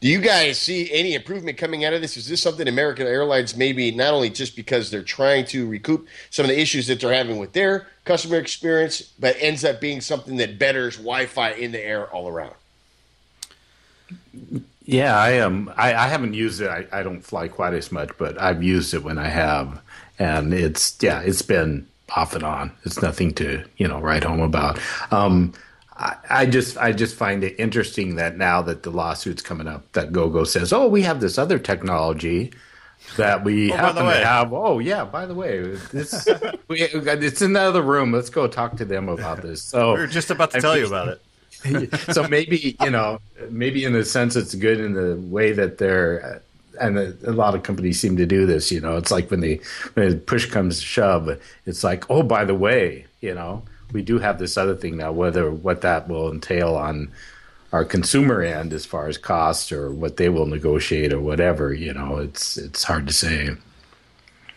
Do 0.00 0.06
you 0.08 0.20
guys 0.20 0.58
see 0.58 0.92
any 0.92 1.14
improvement 1.14 1.58
coming 1.58 1.84
out 1.84 1.92
of 1.92 2.00
this? 2.00 2.16
Is 2.16 2.28
this 2.28 2.40
something 2.40 2.68
American 2.68 3.06
Airlines 3.06 3.56
maybe 3.56 3.90
not 3.90 4.14
only 4.14 4.30
just 4.30 4.54
because 4.54 4.90
they're 4.90 5.02
trying 5.02 5.44
to 5.46 5.68
recoup 5.68 6.06
some 6.30 6.44
of 6.44 6.50
the 6.50 6.60
issues 6.60 6.86
that 6.86 7.00
they're 7.00 7.12
having 7.12 7.38
with 7.38 7.52
their 7.52 7.88
customer 8.04 8.36
experience, 8.36 9.02
but 9.18 9.36
ends 9.40 9.64
up 9.64 9.80
being 9.80 10.00
something 10.00 10.36
that 10.36 10.56
betters 10.58 10.96
Wi-Fi 10.96 11.50
in 11.52 11.72
the 11.72 11.84
air 11.84 12.06
all 12.06 12.28
around? 12.28 12.54
Yeah, 14.84 15.18
I 15.18 15.32
am. 15.32 15.70
I, 15.76 15.94
I 15.94 16.06
haven't 16.06 16.34
used 16.34 16.60
it. 16.60 16.68
I, 16.68 16.86
I 16.92 17.02
don't 17.02 17.20
fly 17.20 17.48
quite 17.48 17.74
as 17.74 17.90
much, 17.90 18.10
but 18.18 18.40
I've 18.40 18.62
used 18.62 18.94
it 18.94 19.02
when 19.02 19.18
I 19.18 19.28
have, 19.28 19.82
and 20.18 20.54
it's 20.54 20.96
yeah, 21.02 21.20
it's 21.20 21.42
been 21.42 21.86
off 22.16 22.34
and 22.34 22.44
on. 22.44 22.72
It's 22.84 23.02
nothing 23.02 23.34
to 23.34 23.64
you 23.76 23.86
know 23.86 23.98
write 24.00 24.24
home 24.24 24.40
about. 24.40 24.78
Um, 25.10 25.52
I, 25.98 26.16
I 26.30 26.46
just 26.46 26.76
I 26.78 26.92
just 26.92 27.16
find 27.16 27.42
it 27.42 27.56
interesting 27.58 28.16
that 28.16 28.36
now 28.36 28.62
that 28.62 28.82
the 28.84 28.90
lawsuit's 28.90 29.42
coming 29.42 29.66
up, 29.66 29.90
that 29.92 30.12
GoGo 30.12 30.44
says, 30.44 30.72
"Oh, 30.72 30.86
we 30.88 31.02
have 31.02 31.20
this 31.20 31.38
other 31.38 31.58
technology." 31.58 32.52
That 33.16 33.42
we 33.44 33.72
Oh, 33.72 33.76
happen 33.76 34.04
to 34.04 34.10
have. 34.10 34.52
Oh 34.52 34.80
yeah, 34.80 35.04
by 35.04 35.24
the 35.24 35.34
way, 35.34 35.60
this, 35.92 36.28
we, 36.68 36.82
it's 36.82 37.40
in 37.42 37.52
the 37.54 37.60
other 37.60 37.80
room. 37.82 38.12
Let's 38.12 38.28
go 38.28 38.46
talk 38.48 38.76
to 38.76 38.84
them 38.84 39.08
about 39.08 39.40
this. 39.40 39.62
So 39.62 39.94
we 39.94 40.00
are 40.00 40.06
just 40.06 40.30
about 40.30 40.50
to 40.50 40.58
I 40.58 40.60
tell 40.60 40.76
you 40.76 40.86
about 40.86 41.08
it. 41.08 41.22
so 42.12 42.26
maybe 42.28 42.76
you 42.80 42.90
know 42.90 43.20
maybe 43.50 43.84
in 43.84 43.92
the 43.92 44.04
sense 44.04 44.36
it's 44.36 44.54
good 44.54 44.78
in 44.80 44.92
the 44.92 45.16
way 45.28 45.52
that 45.52 45.78
they're 45.78 46.24
uh, 46.24 46.84
and 46.84 46.98
a, 46.98 47.16
a 47.24 47.32
lot 47.32 47.54
of 47.56 47.64
companies 47.64 47.98
seem 48.00 48.16
to 48.16 48.26
do 48.26 48.46
this 48.46 48.70
you 48.70 48.80
know 48.80 48.96
it's 48.96 49.10
like 49.10 49.28
when 49.30 49.40
they 49.40 49.60
when 49.94 50.20
push 50.20 50.46
comes 50.46 50.78
to 50.78 50.84
shove 50.84 51.28
it's 51.66 51.82
like 51.82 52.08
oh 52.10 52.22
by 52.22 52.44
the 52.44 52.54
way 52.54 53.04
you 53.20 53.34
know 53.34 53.60
we 53.92 54.02
do 54.02 54.18
have 54.18 54.38
this 54.38 54.56
other 54.56 54.76
thing 54.76 54.96
now 54.96 55.12
whether 55.12 55.50
what 55.50 55.80
that 55.82 56.08
will 56.08 56.30
entail 56.30 56.74
on 56.76 57.10
our 57.72 57.84
consumer 57.84 58.42
end 58.42 58.72
as 58.72 58.86
far 58.86 59.08
as 59.08 59.18
cost 59.18 59.72
or 59.72 59.90
what 59.90 60.16
they 60.16 60.28
will 60.28 60.46
negotiate 60.46 61.12
or 61.12 61.20
whatever 61.20 61.72
you 61.72 61.92
know 61.92 62.16
it's 62.18 62.56
it's 62.56 62.84
hard 62.84 63.06
to 63.06 63.12
say 63.12 63.50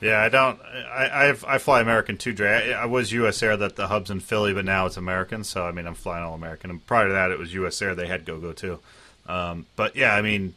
Yeah, 0.02 0.20
I 0.20 0.30
don't. 0.30 0.60
I 0.92 1.28
I've, 1.28 1.46
I 1.46 1.60
fly 1.60 1.80
American 1.80 2.18
too, 2.18 2.34
Dre. 2.34 2.74
I, 2.74 2.82
I 2.82 2.86
was 2.86 3.12
U.S. 3.12 3.44
Air 3.44 3.56
that 3.56 3.76
the 3.76 3.88
hub's 3.88 4.10
in 4.10 4.20
Philly, 4.20 4.52
but 4.52 4.66
now 4.66 4.88
it's 4.88 4.98
American. 4.98 5.44
So 5.44 5.64
I 5.64 5.72
mean, 5.72 5.86
I'm 5.86 5.94
flying 5.94 6.24
all 6.24 6.34
American. 6.34 6.72
And 6.72 6.86
prior 6.88 7.08
to 7.08 7.14
that, 7.14 7.30
it 7.30 7.38
was 7.38 7.54
U.S. 7.54 7.80
Air. 7.84 7.94
They 7.94 8.08
had 8.08 8.26
GoGo 8.26 8.54
too. 8.54 8.80
Um, 9.28 9.68
but 9.76 9.96
yeah, 9.96 10.16
I 10.16 10.24
mean, 10.24 10.56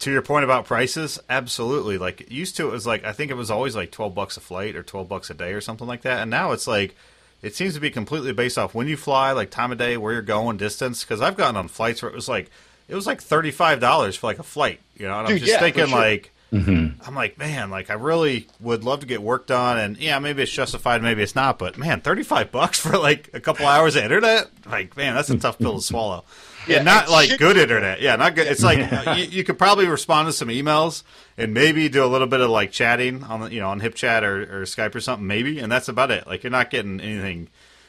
to 0.00 0.12
your 0.12 0.20
point 0.20 0.44
about 0.44 0.66
prices, 0.66 1.18
absolutely. 1.30 1.96
Like 1.96 2.30
used 2.30 2.56
to, 2.58 2.68
it 2.68 2.70
was 2.70 2.86
like 2.86 3.02
I 3.04 3.12
think 3.12 3.30
it 3.30 3.34
was 3.34 3.50
always 3.50 3.74
like 3.74 3.90
twelve 3.90 4.14
bucks 4.14 4.36
a 4.36 4.40
flight 4.40 4.76
or 4.76 4.82
twelve 4.82 5.08
bucks 5.08 5.30
a 5.30 5.34
day 5.34 5.54
or 5.54 5.62
something 5.62 5.86
like 5.86 6.02
that. 6.02 6.20
And 6.20 6.30
now 6.30 6.52
it's 6.52 6.66
like 6.66 6.94
it 7.42 7.54
seems 7.54 7.74
to 7.74 7.80
be 7.80 7.90
completely 7.90 8.32
based 8.32 8.56
off 8.56 8.74
when 8.74 8.88
you 8.88 8.96
fly, 8.96 9.32
like 9.32 9.50
time 9.50 9.72
of 9.72 9.78
day, 9.78 9.96
where 9.96 10.12
you're 10.12 10.22
going, 10.22 10.56
distance. 10.56 11.04
Because 11.04 11.20
I've 11.20 11.36
gotten 11.36 11.56
on 11.56 11.68
flights 11.68 12.02
where 12.02 12.10
it 12.10 12.14
was 12.14 12.28
like 12.28 12.50
it 12.88 12.94
was 12.94 13.06
like 13.06 13.20
thirty 13.20 13.50
five 13.50 13.80
dollars 13.80 14.16
for 14.16 14.28
like 14.28 14.38
a 14.38 14.44
flight. 14.44 14.80
You 14.96 15.08
know, 15.08 15.18
and 15.18 15.28
I'm 15.28 15.38
just 15.38 15.52
yeah, 15.52 15.58
thinking 15.58 15.86
sure. 15.86 15.98
like. 15.98 16.32
Mm-hmm. 16.52 17.00
I'm 17.08 17.14
like, 17.14 17.38
man, 17.38 17.70
like 17.70 17.88
I 17.88 17.94
really 17.94 18.46
would 18.60 18.84
love 18.84 19.00
to 19.00 19.06
get 19.06 19.22
work 19.22 19.46
done, 19.46 19.78
and 19.78 19.96
yeah, 19.96 20.18
maybe 20.18 20.42
it's 20.42 20.52
justified, 20.52 21.02
maybe 21.02 21.22
it's 21.22 21.34
not, 21.34 21.58
but 21.58 21.78
man, 21.78 22.02
thirty 22.02 22.22
five 22.22 22.52
bucks 22.52 22.78
for 22.78 22.98
like 22.98 23.30
a 23.32 23.40
couple 23.40 23.66
hours 23.66 23.96
of 23.96 24.04
internet, 24.04 24.50
like 24.66 24.94
man, 24.94 25.14
that's 25.14 25.30
a 25.30 25.38
tough 25.38 25.58
pill 25.58 25.76
to 25.76 25.82
swallow. 25.82 26.26
Yeah, 26.66 26.76
Yeah, 26.76 26.82
not 26.82 27.08
like 27.10 27.38
good 27.38 27.56
internet. 27.56 28.00
Yeah, 28.00 28.16
not 28.16 28.34
good. 28.34 28.46
It's 28.46 28.62
like 28.62 28.78
you, 29.18 29.24
you 29.24 29.44
could 29.44 29.58
probably 29.58 29.86
respond 29.86 30.28
to 30.28 30.32
some 30.32 30.48
emails 30.48 31.02
and 31.36 31.52
maybe 31.54 31.88
do 31.88 32.04
a 32.04 32.06
little 32.06 32.26
bit 32.26 32.40
of 32.40 32.50
like 32.50 32.70
chatting 32.72 33.22
on 33.24 33.50
you 33.52 33.60
know 33.60 33.68
on 33.70 33.80
HipChat 33.80 34.22
or, 34.22 34.60
or 34.60 34.62
Skype 34.64 34.94
or 34.94 35.00
something, 35.00 35.26
maybe, 35.26 35.58
and 35.58 35.70
that's 35.70 35.88
about 35.88 36.10
it. 36.10 36.26
Like 36.26 36.42
you're 36.42 36.50
not 36.50 36.70
getting 36.70 37.00
anything, 37.00 37.48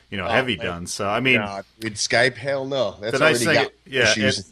you 0.10 0.18
know, 0.18 0.28
heavy 0.28 0.58
man. 0.58 0.66
done. 0.66 0.88
So 0.88 1.08
I 1.08 1.20
mean, 1.20 1.40
Nah, 1.40 1.62
with 1.82 1.96
Skype, 1.96 2.36
hell 2.36 2.66
no. 2.66 2.98
That's 3.00 3.14
the 3.14 3.20
nice 3.20 3.46
already 3.46 3.60
thing, 3.60 3.64
got 3.66 3.72
yeah, 3.86 4.04
issues. 4.12 4.40
it- 4.40 4.46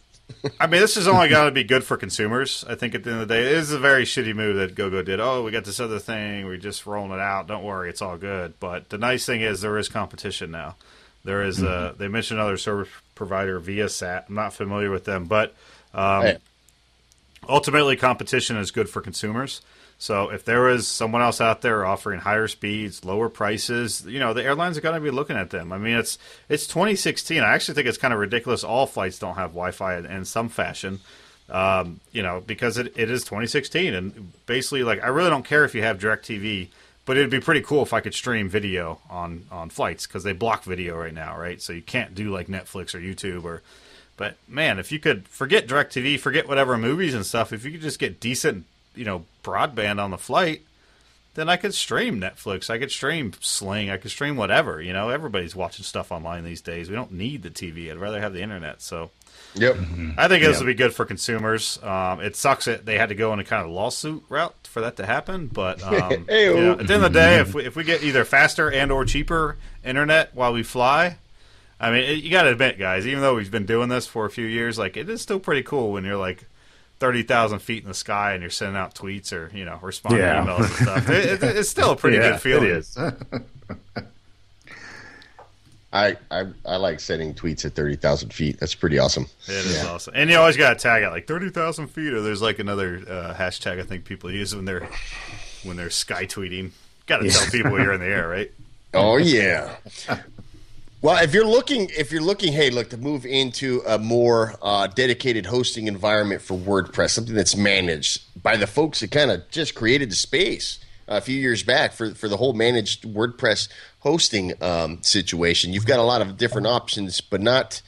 I 0.62 0.66
mean, 0.66 0.80
this 0.80 0.96
is 0.96 1.10
only 1.10 1.28
going 1.28 1.46
to 1.48 1.52
be 1.52 1.66
good 1.66 1.84
for 1.84 1.98
consumers. 1.98 2.64
I 2.68 2.76
think 2.76 2.96
at 2.96 3.04
the 3.04 3.12
end 3.12 3.22
of 3.22 3.28
the 3.28 3.34
day, 3.36 3.42
it 3.42 3.52
is 3.52 3.74
a 3.74 3.78
very 3.78 4.06
shitty 4.06 4.34
move 4.34 4.56
that 4.56 4.76
GoGo 4.76 5.02
did. 5.04 5.20
Oh, 5.20 5.44
we 5.44 5.52
got 5.52 5.66
this 5.66 5.80
other 5.82 6.00
thing. 6.00 6.46
We're 6.46 6.56
just 6.56 6.86
rolling 6.86 7.12
it 7.12 7.20
out. 7.20 7.48
Don't 7.48 7.66
worry, 7.66 7.90
it's 7.90 8.02
all 8.02 8.18
good. 8.18 8.54
But 8.60 8.90
the 8.90 8.98
nice 8.98 9.26
thing 9.26 9.42
is 9.42 9.60
there 9.60 9.78
is 9.78 9.90
competition 9.90 10.50
now. 10.50 10.78
There 11.26 11.44
is, 11.44 11.62
uh, 11.62 11.94
they 11.98 12.08
mentioned 12.08 12.40
another 12.40 12.56
service 12.58 12.88
provider, 13.22 13.60
ViaSat. 13.62 14.24
I'm 14.30 14.34
not 14.36 14.52
familiar 14.52 14.90
with 14.90 15.06
them, 15.06 15.26
but 15.26 15.54
um, 15.94 16.24
Hey. 16.24 16.38
ultimately 17.48 17.96
competition 17.96 18.58
is 18.58 18.72
good 18.72 18.90
for 18.90 19.00
consumers. 19.00 19.62
So 20.00 20.30
if 20.32 20.44
there 20.44 20.68
is 20.70 20.88
someone 20.88 21.22
else 21.22 21.40
out 21.40 21.62
there 21.62 21.86
offering 21.86 22.22
higher 22.22 22.48
speeds, 22.48 23.06
lower 23.06 23.30
prices, 23.30 24.04
you 24.08 24.18
know, 24.18 24.34
the 24.34 24.44
airlines 24.44 24.76
are 24.76 24.82
going 24.82 24.96
to 24.96 25.02
be 25.02 25.12
looking 25.12 25.36
at 25.38 25.52
them. 25.52 25.72
I 25.72 25.78
mean, 25.78 25.96
it's 25.96 26.18
it's 26.50 26.66
2016. 26.66 27.44
I 27.44 27.54
actually 27.54 27.76
think 27.76 27.88
it's 27.88 28.00
kind 28.00 28.12
of 28.12 28.20
ridiculous 28.20 28.64
all 28.64 28.88
flights 28.88 29.20
don't 29.20 29.36
have 29.36 29.52
Wi-Fi 29.52 29.98
in, 29.98 30.06
in 30.08 30.26
some 30.26 30.50
fashion. 30.50 31.00
Um, 31.52 32.00
you 32.14 32.24
know, 32.24 32.42
because 32.48 32.78
it, 32.80 32.94
it 32.98 33.12
is 33.12 33.24
2016 33.26 33.94
and 33.94 34.32
basically 34.48 34.84
like 34.84 35.04
I 35.04 35.08
really 35.10 35.30
don't 35.30 35.46
care 35.46 35.66
if 35.66 35.76
you 35.76 35.84
have 35.84 36.00
DirecTV, 36.00 36.70
but 37.06 37.18
it'd 37.18 37.30
be 37.30 37.40
pretty 37.40 37.62
cool 37.62 37.84
if 37.84 37.94
I 37.94 38.00
could 38.00 38.14
stream 38.14 38.50
video 38.50 39.00
on 39.10 39.46
on 39.52 39.70
flights 39.70 40.06
cuz 40.08 40.24
they 40.24 40.34
block 40.34 40.64
video 40.64 40.98
right 40.98 41.14
now, 41.14 41.38
right? 41.38 41.62
So 41.62 41.74
you 41.74 41.82
can't 41.82 42.16
do 42.16 42.32
like 42.32 42.48
Netflix 42.48 42.94
or 42.94 43.00
YouTube 43.00 43.44
or 43.44 43.62
but 44.18 44.36
man, 44.48 44.78
if 44.78 44.92
you 44.92 45.00
could 45.00 45.28
forget 45.28 45.68
DirecTV, 45.68 46.20
forget 46.20 46.48
whatever 46.48 46.78
movies 46.78 47.16
and 47.16 47.26
stuff, 47.26 47.52
if 47.52 47.66
you 47.66 47.72
could 47.72 47.82
just 47.82 47.98
get 47.98 48.20
decent, 48.20 48.66
you 48.94 49.04
know, 49.04 49.26
broadband 49.44 50.00
on 50.00 50.12
the 50.12 50.18
flight, 50.18 50.62
then 51.34 51.50
I 51.50 51.58
could 51.58 51.74
stream 51.74 52.20
Netflix, 52.20 52.70
I 52.70 52.78
could 52.78 52.92
stream 52.92 53.34
Sling, 53.40 53.90
I 53.90 53.98
could 53.98 54.12
stream 54.12 54.36
whatever. 54.36 54.82
You 54.82 54.94
know, 54.94 55.10
everybody's 55.10 55.56
watching 55.56 55.86
stuff 55.86 56.12
online 56.12 56.44
these 56.44 56.62
days. 56.62 56.90
We 56.90 56.96
don't 56.96 57.14
need 57.14 57.42
the 57.42 57.50
TV. 57.50 57.90
I'd 57.90 57.98
rather 57.98 58.20
have 58.20 58.34
the 58.34 58.42
internet. 58.42 58.82
So 58.82 59.12
Yep. 59.56 59.78
I 60.18 60.28
think 60.28 60.44
this 60.44 60.60
will 60.60 60.66
be 60.66 60.74
good 60.74 60.94
for 60.94 61.06
consumers. 61.06 61.78
Um, 61.84 62.22
it 62.22 62.36
sucks 62.36 62.66
that 62.66 62.86
they 62.86 62.98
had 62.98 63.10
to 63.10 63.16
go 63.16 63.34
in 63.34 63.40
a 63.40 63.44
kind 63.44 63.66
of 63.66 63.72
lawsuit 63.72 64.24
route 64.30 64.56
for 64.68 64.82
that 64.82 64.96
to 64.98 65.06
happen, 65.06 65.48
but 65.48 65.84
um, 65.84 66.26
Hey-o. 66.28 66.56
you 66.56 66.62
know, 66.62 66.72
at 66.74 66.88
the 66.88 66.94
end 66.94 67.04
of 67.04 67.14
the 67.14 67.20
day, 67.20 67.40
if 67.40 67.54
we, 67.54 67.66
if 67.66 67.76
we 67.76 67.84
get 67.84 68.02
either 68.04 68.24
faster 68.24 68.72
and 68.72 68.92
or 68.92 69.04
cheaper 69.06 69.58
internet 69.84 70.34
while 70.34 70.54
we 70.54 70.64
fly, 70.64 71.18
I 71.80 71.92
mean, 71.92 72.04
it, 72.04 72.24
you 72.24 72.30
got 72.32 72.44
to 72.44 72.50
admit, 72.52 72.78
guys, 72.80 73.06
even 73.08 73.22
though 73.22 73.36
we've 73.36 73.52
been 73.52 73.66
doing 73.66 73.90
this 73.90 74.08
for 74.08 74.26
a 74.26 74.30
few 74.30 74.46
years, 74.46 74.78
like 74.80 74.96
it 74.98 75.10
is 75.10 75.22
still 75.22 75.40
pretty 75.40 75.64
cool 75.64 75.92
when 75.92 76.06
you're 76.06 76.16
like 76.18 76.46
thirty 77.00 77.24
thousand 77.24 77.60
feet 77.60 77.82
in 77.82 77.88
the 77.90 77.96
sky 77.96 78.34
and 78.34 78.42
you're 78.44 78.52
sending 78.52 78.78
out 78.78 78.94
tweets 78.94 79.34
or 79.34 79.50
you 79.58 79.66
know 79.66 79.80
responding 79.82 80.22
Yeah. 80.22 80.44
to 80.46 80.52
emails 80.52 80.60
and 80.60 80.70
stuff. 80.70 81.10
It, 81.10 81.44
it, 81.44 81.58
it's 81.58 81.70
still 81.70 81.92
a 81.92 81.96
pretty 81.96 82.18
yeah, 82.22 82.34
good 82.34 82.42
feeling. 82.42 82.84
It 85.94 86.18
is. 86.18 86.18
I, 86.32 86.42
I 86.42 86.46
I 86.66 86.76
like 86.78 87.00
sending 87.00 87.34
tweets 87.34 87.66
at 87.66 87.74
thirty 87.74 87.96
thousand 87.96 88.34
feet. 88.34 88.60
That's 88.60 88.76
pretty 88.76 89.00
awesome. 89.00 89.28
It 89.48 89.66
is 89.66 89.84
awesome, 89.84 90.14
and 90.16 90.30
you 90.30 90.38
always 90.38 90.58
got 90.58 90.78
to 90.78 90.80
tag 90.80 91.04
it 91.04 91.10
like 91.10 91.28
thirty 91.28 91.50
thousand 91.50 91.88
feet, 91.88 92.14
or 92.14 92.22
there's 92.22 92.42
like 92.42 92.60
another 92.60 92.98
uh, 93.08 93.34
hashtag 93.34 93.80
I 93.80 93.84
think 93.84 94.06
people 94.06 94.32
use 94.32 94.56
when 94.56 94.66
they're 94.66 94.88
when 95.64 95.78
they're 95.78 95.90
sky 95.90 96.26
tweeting. 96.26 96.72
Got 97.08 97.20
to 97.20 97.30
tell 97.30 97.50
people 97.50 97.80
you're 97.80 97.94
in 97.94 98.00
the 98.02 98.08
air, 98.08 98.28
right? 98.28 98.52
Oh 98.94 99.16
yeah. 99.16 99.78
Well, 101.02 101.24
if 101.24 101.34
you're 101.34 101.46
looking, 101.46 101.90
if 101.98 102.12
you're 102.12 102.22
looking, 102.22 102.52
hey, 102.52 102.70
look 102.70 102.90
to 102.90 102.98
move 102.98 103.26
into 103.26 103.82
a 103.88 103.98
more 103.98 104.56
uh, 104.62 104.88
dedicated 104.88 105.46
hosting 105.46 105.88
environment 105.88 106.42
for 106.42 106.58
WordPress, 106.58 107.12
something 107.12 107.34
that's 107.34 107.56
managed 107.56 108.22
by 108.44 108.58
the 108.58 108.68
folks 108.68 109.00
that 109.00 109.10
kind 109.10 109.32
of 109.32 109.50
just 109.50 109.76
created 109.76 110.12
the 110.12 110.16
space 110.16 110.80
a 111.18 111.22
few 111.22 111.40
years 111.40 111.64
back 111.64 111.94
for 111.94 112.14
for 112.16 112.28
the 112.28 112.38
whole 112.38 112.54
managed 112.54 113.04
WordPress 113.04 113.68
hosting 114.00 114.54
um, 114.62 115.02
situation. 115.04 115.74
You've 115.74 115.86
got 115.86 116.00
a 116.00 116.04
lot 116.04 116.22
of 116.22 116.38
different 116.38 116.68
options, 116.68 117.22
but 117.22 117.42
not 117.42 117.82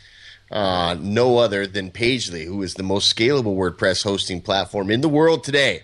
uh, 0.51 0.95
no 0.99 1.38
other 1.38 1.65
than 1.65 1.89
Pagely, 1.91 2.45
who 2.45 2.61
is 2.61 2.76
the 2.76 2.84
most 2.84 3.15
scalable 3.15 3.55
WordPress 3.55 4.03
hosting 4.03 4.41
platform 4.41 4.91
in 4.91 5.01
the 5.01 5.09
world 5.09 5.43
today. 5.43 5.84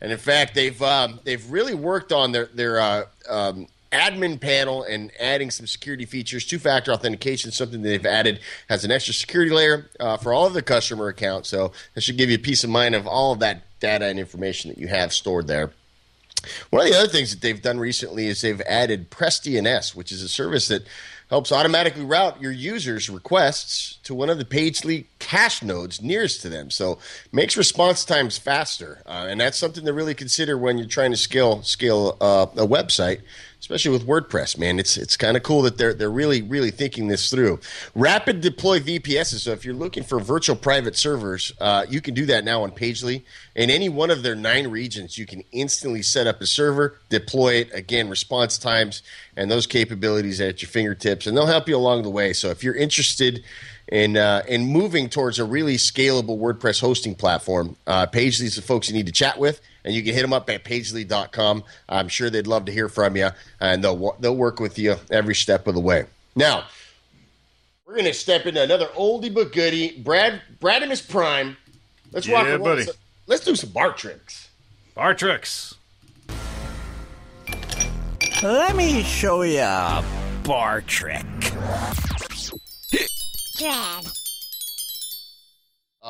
And 0.00 0.12
in 0.12 0.18
fact, 0.18 0.54
they've 0.54 0.80
um, 0.82 1.20
they've 1.24 1.50
really 1.50 1.74
worked 1.74 2.12
on 2.12 2.32
their 2.32 2.46
their 2.46 2.80
uh, 2.80 3.04
um, 3.28 3.66
admin 3.92 4.40
panel 4.40 4.82
and 4.82 5.10
adding 5.18 5.50
some 5.50 5.66
security 5.66 6.04
features. 6.04 6.44
Two 6.44 6.58
factor 6.58 6.92
authentication, 6.92 7.50
something 7.50 7.82
they've 7.82 8.06
added, 8.06 8.40
has 8.68 8.84
an 8.84 8.90
extra 8.90 9.14
security 9.14 9.52
layer 9.52 9.88
uh, 10.00 10.16
for 10.16 10.32
all 10.32 10.46
of 10.46 10.52
the 10.54 10.62
customer 10.62 11.08
accounts. 11.08 11.48
So 11.48 11.72
that 11.94 12.02
should 12.02 12.16
give 12.16 12.30
you 12.30 12.38
peace 12.38 12.64
of 12.64 12.70
mind 12.70 12.94
of 12.94 13.06
all 13.06 13.32
of 13.32 13.40
that 13.40 13.62
data 13.80 14.06
and 14.06 14.18
information 14.18 14.70
that 14.70 14.78
you 14.78 14.88
have 14.88 15.12
stored 15.12 15.46
there. 15.46 15.72
One 16.70 16.86
of 16.86 16.92
the 16.92 16.98
other 16.98 17.08
things 17.08 17.30
that 17.30 17.40
they've 17.40 17.60
done 17.60 17.78
recently 17.78 18.26
is 18.26 18.40
they've 18.40 18.60
added 18.62 19.10
PressDNS, 19.10 19.94
which 19.94 20.12
is 20.12 20.22
a 20.22 20.28
service 20.28 20.68
that 20.68 20.86
helps 21.28 21.52
automatically 21.52 22.04
route 22.04 22.40
your 22.40 22.52
users' 22.52 23.10
requests 23.10 23.98
to 24.02 24.14
one 24.14 24.30
of 24.30 24.38
the 24.38 24.44
Pagely 24.44 25.04
cache 25.18 25.62
nodes 25.62 26.00
nearest 26.00 26.40
to 26.42 26.48
them. 26.48 26.70
So 26.70 26.98
makes 27.32 27.56
response 27.56 28.04
times 28.04 28.38
faster, 28.38 29.02
uh, 29.06 29.26
and 29.28 29.40
that's 29.40 29.58
something 29.58 29.84
to 29.84 29.92
really 29.92 30.14
consider 30.14 30.56
when 30.56 30.78
you're 30.78 30.86
trying 30.86 31.10
to 31.10 31.16
scale 31.16 31.62
scale 31.62 32.16
uh, 32.20 32.46
a 32.56 32.66
website, 32.66 33.20
especially 33.60 33.90
with 33.90 34.06
WordPress. 34.06 34.58
Man, 34.58 34.78
it's 34.78 34.96
it's 34.96 35.16
kind 35.16 35.36
of 35.36 35.42
cool 35.42 35.62
that 35.62 35.78
they're 35.78 35.94
they're 35.94 36.10
really 36.10 36.42
really 36.42 36.70
thinking 36.70 37.08
this 37.08 37.30
through. 37.30 37.60
Rapid 37.94 38.40
deploy 38.40 38.80
VPSs. 38.80 39.40
So 39.40 39.52
if 39.52 39.64
you're 39.64 39.74
looking 39.74 40.02
for 40.02 40.20
virtual 40.20 40.56
private 40.56 40.96
servers, 40.96 41.52
uh, 41.60 41.86
you 41.88 42.00
can 42.00 42.14
do 42.14 42.26
that 42.26 42.44
now 42.44 42.62
on 42.62 42.70
Pagely. 42.70 43.22
In 43.54 43.70
any 43.70 43.88
one 43.88 44.10
of 44.10 44.22
their 44.22 44.36
nine 44.36 44.68
regions, 44.68 45.18
you 45.18 45.26
can 45.26 45.42
instantly 45.52 46.02
set 46.02 46.26
up 46.26 46.40
a 46.40 46.46
server, 46.46 46.98
deploy 47.08 47.54
it. 47.54 47.74
Again, 47.74 48.08
response 48.08 48.58
times 48.58 49.02
and 49.36 49.50
those 49.50 49.66
capabilities 49.66 50.40
at 50.40 50.62
your 50.62 50.68
fingertips, 50.68 51.26
and 51.26 51.36
they'll 51.36 51.46
help 51.46 51.68
you 51.68 51.76
along 51.76 52.02
the 52.02 52.10
way. 52.10 52.32
So 52.32 52.50
if 52.50 52.62
you're 52.62 52.74
interested 52.74 53.44
in 53.88 54.16
uh, 54.16 54.42
in 54.48 54.66
moving 54.66 55.08
towards 55.08 55.38
a 55.38 55.44
really 55.44 55.76
scalable 55.76 56.38
WordPress 56.38 56.80
hosting 56.80 57.14
platform, 57.14 57.76
uh, 57.86 58.06
Pagely's 58.06 58.56
the 58.56 58.62
folks 58.62 58.88
you 58.88 58.94
need 58.94 59.06
to 59.06 59.12
chat 59.12 59.38
with, 59.38 59.60
and 59.84 59.94
you 59.94 60.02
can 60.02 60.14
hit 60.14 60.22
them 60.22 60.32
up 60.32 60.48
at 60.50 60.64
pagely.com. 60.64 61.64
I'm 61.88 62.08
sure 62.08 62.30
they'd 62.30 62.46
love 62.46 62.66
to 62.66 62.72
hear 62.72 62.88
from 62.88 63.16
you, 63.16 63.30
and 63.60 63.82
they'll 63.82 64.16
they'll 64.20 64.36
work 64.36 64.60
with 64.60 64.78
you 64.78 64.96
every 65.10 65.34
step 65.34 65.66
of 65.66 65.74
the 65.74 65.80
way. 65.80 66.04
Now. 66.36 66.64
We're 67.86 67.96
gonna 67.96 68.12
step 68.12 68.44
into 68.44 68.62
another 68.62 68.84
oldie 68.88 69.32
but 69.32 69.50
goodie. 69.50 69.98
Brad, 69.98 70.42
brad 70.60 70.82
Bradimus 70.82 71.08
Prime. 71.08 71.56
Let's 72.12 72.26
Yeah, 72.26 72.40
and 72.42 72.48
roll. 72.56 72.64
buddy. 72.64 72.82
So- 72.84 72.92
Let's 73.26 73.42
do 73.46 73.56
some 73.56 73.70
bar 73.70 73.94
tricks. 73.94 74.48
Bar 74.94 75.14
tricks. 75.14 75.74
Let 78.42 78.76
me 78.76 79.02
show 79.02 79.40
you 79.40 79.60
a 79.60 80.04
bar 80.44 80.82
trick. 80.82 81.24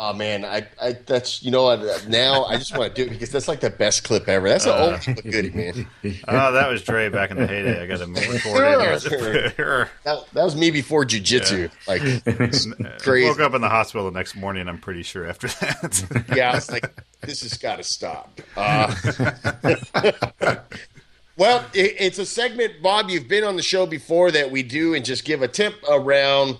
Oh 0.01 0.13
man, 0.13 0.45
I, 0.45 0.67
I 0.81 0.93
that's 0.93 1.43
you 1.43 1.51
know 1.51 1.65
what 1.65 2.07
now 2.07 2.45
I 2.45 2.57
just 2.57 2.77
want 2.77 2.95
to 2.95 3.05
do 3.05 3.11
it 3.11 3.13
because 3.13 3.31
that's 3.31 3.49
like 3.49 3.59
the 3.59 3.71
best 3.71 4.05
clip 4.05 4.29
ever. 4.29 4.49
That's 4.49 4.67
an 4.67 4.73
oldie 4.73 5.15
but 5.17 5.25
goodie, 5.25 5.51
man. 5.51 5.89
Oh, 6.29 6.53
that 6.53 6.69
was 6.69 6.83
Dre 6.83 7.09
back 7.09 7.33
in 7.33 7.37
the 7.39 7.47
heyday. 7.47 7.83
I 7.83 7.87
got 7.87 7.99
to 7.99 8.07
record 8.07 9.35
it 9.35 9.57
here. 9.57 9.91
That, 10.05 10.25
that 10.35 10.45
was 10.45 10.55
me 10.55 10.71
before 10.71 11.05
jujitsu. 11.05 11.71
Like 11.89 12.03
it's 12.27 12.69
crazy. 13.03 13.29
Woke 13.29 13.41
up 13.41 13.55
in 13.55 13.61
the 13.61 13.69
hospital 13.69 14.09
the 14.09 14.17
next 14.17 14.37
morning. 14.37 14.69
I'm 14.69 14.79
pretty 14.79 15.03
sure 15.03 15.27
after 15.27 15.49
that. 15.49 16.27
yeah, 16.37 16.53
I 16.53 16.55
was 16.55 16.71
like, 16.71 17.03
this 17.23 17.41
has 17.43 17.55
got 17.55 17.77
to 17.77 17.83
stop. 17.83 18.41
Uh, 18.57 18.95
well, 21.37 21.65
it, 21.73 21.97
it's 21.99 22.19
a 22.19 22.27
segment, 22.27 22.83
Bob. 22.83 23.11
You've 23.11 23.27
been 23.27 23.43
on 23.43 23.57
the 23.57 23.63
show 23.63 23.85
before 23.85 24.31
that 24.33 24.51
we 24.51 24.63
do 24.63 24.95
and 24.95 25.05
just 25.05 25.25
give 25.25 25.43
a 25.43 25.49
tip 25.49 25.75
around 25.89 26.59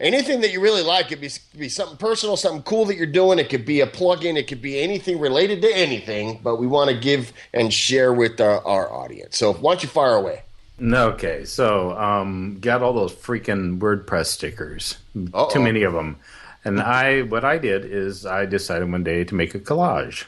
anything 0.00 0.40
that 0.40 0.52
you 0.52 0.60
really 0.60 0.82
like. 0.82 1.06
It 1.06 1.08
could 1.08 1.20
be, 1.20 1.28
could 1.28 1.60
be 1.60 1.68
something 1.68 1.96
personal, 1.96 2.36
something 2.36 2.62
cool 2.62 2.84
that 2.86 2.96
you're 2.96 3.06
doing. 3.06 3.38
It 3.38 3.48
could 3.48 3.64
be 3.64 3.80
a 3.80 3.86
plug-in. 3.86 4.36
It 4.36 4.46
could 4.46 4.62
be 4.62 4.80
anything 4.80 5.18
related 5.18 5.62
to 5.62 5.76
anything. 5.76 6.40
But 6.42 6.56
we 6.56 6.66
want 6.66 6.90
to 6.90 6.96
give 6.96 7.32
and 7.52 7.72
share 7.72 8.12
with 8.12 8.40
our, 8.40 8.64
our 8.66 8.92
audience. 8.92 9.36
So 9.36 9.52
why 9.54 9.72
don't 9.72 9.82
you 9.82 9.88
fire 9.88 10.14
away? 10.14 10.42
Okay, 10.80 11.44
so 11.44 11.98
um, 11.98 12.58
got 12.60 12.82
all 12.82 12.92
those 12.92 13.12
freaking 13.12 13.80
WordPress 13.80 14.26
stickers. 14.26 14.98
Uh-oh. 15.16 15.50
Too 15.50 15.60
many 15.60 15.82
of 15.82 15.92
them. 15.92 16.18
And 16.64 16.80
I, 16.80 17.22
what 17.22 17.44
I 17.44 17.58
did 17.58 17.84
is 17.84 18.26
I 18.26 18.46
decided 18.46 18.90
one 18.90 19.02
day 19.02 19.24
to 19.24 19.34
make 19.34 19.54
a 19.54 19.58
collage. 19.58 20.24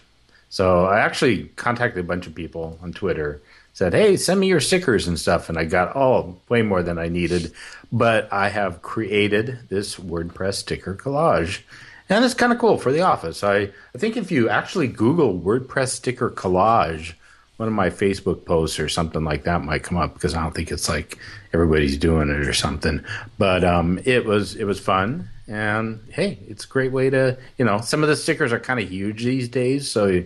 So 0.48 0.86
I 0.86 0.98
actually 0.98 1.44
contacted 1.54 2.04
a 2.04 2.06
bunch 2.06 2.26
of 2.26 2.34
people 2.34 2.78
on 2.82 2.92
Twitter, 2.92 3.40
said, 3.80 3.94
"Hey, 3.94 4.14
send 4.18 4.38
me 4.38 4.46
your 4.46 4.60
stickers 4.60 5.08
and 5.08 5.18
stuff," 5.18 5.48
and 5.48 5.56
I 5.56 5.64
got 5.64 5.96
oh, 5.96 6.36
way 6.50 6.60
more 6.60 6.82
than 6.82 6.98
I 6.98 7.08
needed. 7.08 7.50
But 7.90 8.30
I 8.30 8.50
have 8.50 8.82
created 8.82 9.58
this 9.70 9.96
WordPress 9.96 10.56
sticker 10.56 10.94
collage, 10.94 11.62
and 12.10 12.22
it's 12.22 12.34
kind 12.34 12.52
of 12.52 12.58
cool 12.58 12.76
for 12.76 12.92
the 12.92 13.00
office. 13.00 13.42
I, 13.42 13.70
I 13.94 13.96
think 13.98 14.18
if 14.18 14.30
you 14.30 14.50
actually 14.50 14.86
Google 14.86 15.40
WordPress 15.40 15.88
sticker 15.88 16.28
collage, 16.28 17.14
one 17.56 17.68
of 17.68 17.74
my 17.74 17.88
Facebook 17.88 18.44
posts 18.44 18.78
or 18.78 18.90
something 18.90 19.24
like 19.24 19.44
that 19.44 19.64
might 19.64 19.82
come 19.82 19.96
up 19.96 20.12
because 20.12 20.34
I 20.34 20.42
don't 20.42 20.54
think 20.54 20.70
it's 20.70 20.90
like 20.90 21.16
everybody's 21.54 21.96
doing 21.96 22.28
it 22.28 22.46
or 22.46 22.52
something. 22.52 23.02
But 23.38 23.64
um, 23.64 23.98
it 24.04 24.26
was 24.26 24.56
it 24.56 24.64
was 24.64 24.78
fun, 24.78 25.30
and 25.48 26.00
hey, 26.10 26.38
it's 26.48 26.66
a 26.66 26.68
great 26.68 26.92
way 26.92 27.08
to 27.08 27.38
you 27.56 27.64
know 27.64 27.80
some 27.80 28.02
of 28.02 28.10
the 28.10 28.16
stickers 28.16 28.52
are 28.52 28.60
kind 28.60 28.78
of 28.78 28.90
huge 28.90 29.24
these 29.24 29.48
days, 29.48 29.90
so 29.90 30.22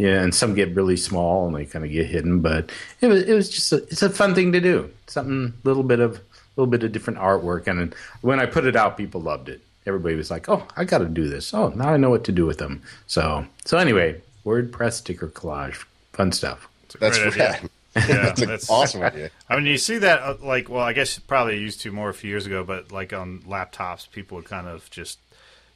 yeah, 0.00 0.22
and 0.22 0.34
some 0.34 0.54
get 0.54 0.74
really 0.74 0.96
small 0.96 1.46
and 1.46 1.54
they 1.54 1.66
kind 1.66 1.84
of 1.84 1.90
get 1.90 2.06
hidden. 2.06 2.40
But 2.40 2.70
it 3.00 3.06
was 3.06 3.22
it 3.24 3.34
was 3.34 3.50
just 3.50 3.72
a, 3.72 3.76
it's 3.84 4.02
a 4.02 4.08
fun 4.10 4.34
thing 4.34 4.52
to 4.52 4.60
do, 4.60 4.90
something 5.06 5.52
a 5.62 5.68
little 5.68 5.82
bit 5.82 6.00
of 6.00 6.16
a 6.16 6.20
little 6.56 6.70
bit 6.70 6.82
of 6.82 6.92
different 6.92 7.18
artwork, 7.18 7.66
and 7.66 7.94
when 8.22 8.40
I 8.40 8.46
put 8.46 8.64
it 8.64 8.76
out, 8.76 8.96
people 8.96 9.20
loved 9.20 9.48
it. 9.48 9.60
Everybody 9.86 10.14
was 10.14 10.30
like, 10.30 10.48
"Oh, 10.48 10.66
I 10.76 10.84
got 10.84 10.98
to 10.98 11.06
do 11.06 11.28
this. 11.28 11.52
Oh, 11.54 11.68
now 11.68 11.90
I 11.90 11.96
know 11.96 12.10
what 12.10 12.24
to 12.24 12.32
do 12.32 12.46
with 12.46 12.58
them." 12.58 12.82
So 13.06 13.44
so 13.64 13.76
anyway, 13.78 14.20
WordPress 14.46 14.94
sticker 14.94 15.28
collage, 15.28 15.84
fun 16.12 16.32
stuff. 16.32 16.66
That's 16.98 17.18
Great 17.18 17.34
idea. 17.34 17.60
Yeah, 17.96 18.04
that's 18.06 18.40
that's- 18.40 18.70
awesome 18.70 19.02
idea. 19.02 19.30
I 19.48 19.56
mean, 19.56 19.66
you 19.66 19.76
see 19.76 19.98
that 19.98 20.20
uh, 20.22 20.36
like, 20.40 20.68
well, 20.68 20.84
I 20.84 20.92
guess 20.92 21.18
probably 21.18 21.58
used 21.58 21.80
to 21.80 21.90
more 21.90 22.08
a 22.08 22.14
few 22.14 22.30
years 22.30 22.46
ago, 22.46 22.62
but 22.62 22.92
like 22.92 23.12
on 23.12 23.40
laptops, 23.40 24.08
people 24.08 24.36
would 24.36 24.44
kind 24.44 24.68
of 24.68 24.88
just, 24.92 25.18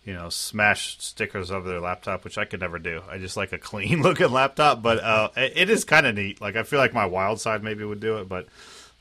you 0.04 0.12
know, 0.12 0.28
smash 0.28 0.98
stickers 1.00 1.50
over 1.50 1.68
their 1.68 1.80
laptop, 1.80 2.24
which 2.24 2.36
I 2.36 2.44
could 2.44 2.60
never 2.60 2.78
do. 2.78 3.02
I 3.08 3.18
just 3.18 3.36
like 3.36 3.52
a 3.52 3.58
clean 3.58 4.02
looking 4.02 4.30
laptop, 4.30 4.82
but 4.82 4.98
uh, 5.02 5.30
it, 5.36 5.70
is 5.70 5.84
kind 5.84 6.06
of 6.06 6.14
neat. 6.14 6.40
Like, 6.40 6.56
I 6.56 6.62
feel 6.62 6.78
like 6.78 6.92
my 6.92 7.06
wild 7.06 7.40
side 7.40 7.62
maybe 7.62 7.84
would 7.84 8.00
do 8.00 8.18
it, 8.18 8.28
but 8.28 8.46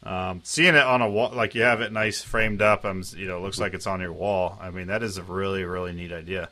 um, 0.03 0.41
seeing 0.43 0.75
it 0.75 0.83
on 0.83 1.01
a 1.01 1.09
wall, 1.09 1.31
like 1.33 1.55
you 1.55 1.63
have 1.63 1.81
it 1.81 1.91
nice 1.91 2.21
framed 2.21 2.61
up, 2.61 2.85
um, 2.85 3.03
you 3.15 3.27
know, 3.27 3.41
looks 3.41 3.59
like 3.59 3.73
it's 3.73 3.87
on 3.87 4.01
your 4.01 4.13
wall. 4.13 4.57
I 4.61 4.69
mean, 4.69 4.87
that 4.87 5.03
is 5.03 5.17
a 5.17 5.23
really, 5.23 5.63
really 5.63 5.93
neat 5.93 6.11
idea. 6.11 6.49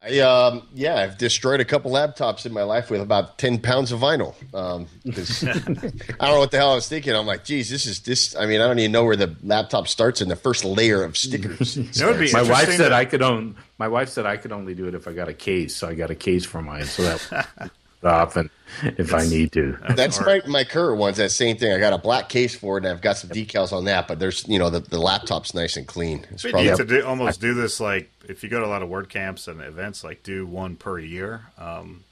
I 0.00 0.20
um 0.20 0.62
yeah, 0.74 0.94
I've 1.00 1.18
destroyed 1.18 1.58
a 1.60 1.64
couple 1.64 1.90
laptops 1.90 2.46
in 2.46 2.52
my 2.52 2.62
life 2.62 2.88
with 2.88 3.00
about 3.00 3.36
ten 3.36 3.58
pounds 3.58 3.90
of 3.90 3.98
vinyl. 3.98 4.32
Um, 4.54 4.86
'cause 5.12 5.42
I 5.48 5.52
don't 5.54 6.20
know 6.20 6.38
what 6.38 6.52
the 6.52 6.58
hell 6.58 6.70
I 6.70 6.74
was 6.76 6.88
thinking. 6.88 7.16
I'm 7.16 7.26
like, 7.26 7.42
geez, 7.44 7.68
this 7.68 7.84
is 7.84 7.98
this. 8.00 8.36
I 8.36 8.46
mean, 8.46 8.60
I 8.60 8.68
don't 8.68 8.78
even 8.78 8.92
know 8.92 9.02
where 9.04 9.16
the 9.16 9.34
laptop 9.42 9.88
starts 9.88 10.20
in 10.20 10.28
the 10.28 10.36
first 10.36 10.64
layer 10.64 11.02
of 11.02 11.16
stickers. 11.16 11.76
You 11.76 11.82
know, 12.00 12.10
it'd 12.10 12.20
be 12.20 12.32
My 12.32 12.42
wife 12.42 12.68
said 12.76 12.90
to- 12.90 12.94
I 12.94 13.06
could 13.06 13.22
own. 13.22 13.56
My 13.78 13.88
wife 13.88 14.08
said 14.08 14.24
I 14.24 14.36
could 14.36 14.52
only 14.52 14.74
do 14.74 14.86
it 14.86 14.94
if 14.94 15.08
I 15.08 15.12
got 15.12 15.28
a 15.28 15.34
case, 15.34 15.74
so 15.74 15.88
I 15.88 15.94
got 15.94 16.10
a 16.10 16.14
case 16.14 16.44
for 16.44 16.62
mine, 16.62 16.84
so 16.84 17.02
that 17.02 17.70
often 18.02 18.50
if 18.82 19.12
I 19.14 19.26
need 19.26 19.52
to. 19.52 19.76
That's 19.94 20.18
art. 20.18 20.46
my 20.46 20.52
my 20.60 20.64
current 20.64 20.98
ones. 20.98 21.16
That 21.16 21.30
same 21.30 21.56
thing. 21.56 21.72
I 21.72 21.78
got 21.78 21.92
a 21.92 21.98
black 21.98 22.28
case 22.28 22.54
for 22.54 22.76
it, 22.76 22.84
and 22.84 22.92
I've 22.92 23.00
got 23.00 23.16
some 23.16 23.30
decals 23.30 23.72
on 23.72 23.84
that. 23.86 24.08
But 24.08 24.18
there's 24.18 24.46
you 24.48 24.58
know 24.58 24.70
the, 24.70 24.80
the 24.80 24.98
laptop's 24.98 25.54
nice 25.54 25.76
and 25.76 25.86
clean. 25.86 26.26
It's 26.30 26.44
We 26.44 26.50
probably 26.50 26.70
need 26.70 26.76
to 26.76 26.84
do, 26.84 27.06
almost 27.06 27.40
do 27.40 27.54
this 27.54 27.80
like 27.80 28.10
if 28.28 28.42
you 28.42 28.48
go 28.48 28.60
to 28.60 28.66
a 28.66 28.68
lot 28.68 28.82
of 28.82 28.88
WordCamps 28.88 29.48
and 29.48 29.60
events, 29.60 30.04
like 30.04 30.22
do 30.22 30.46
one 30.46 30.76
per 30.76 30.98
year. 30.98 31.46
Um, 31.58 32.04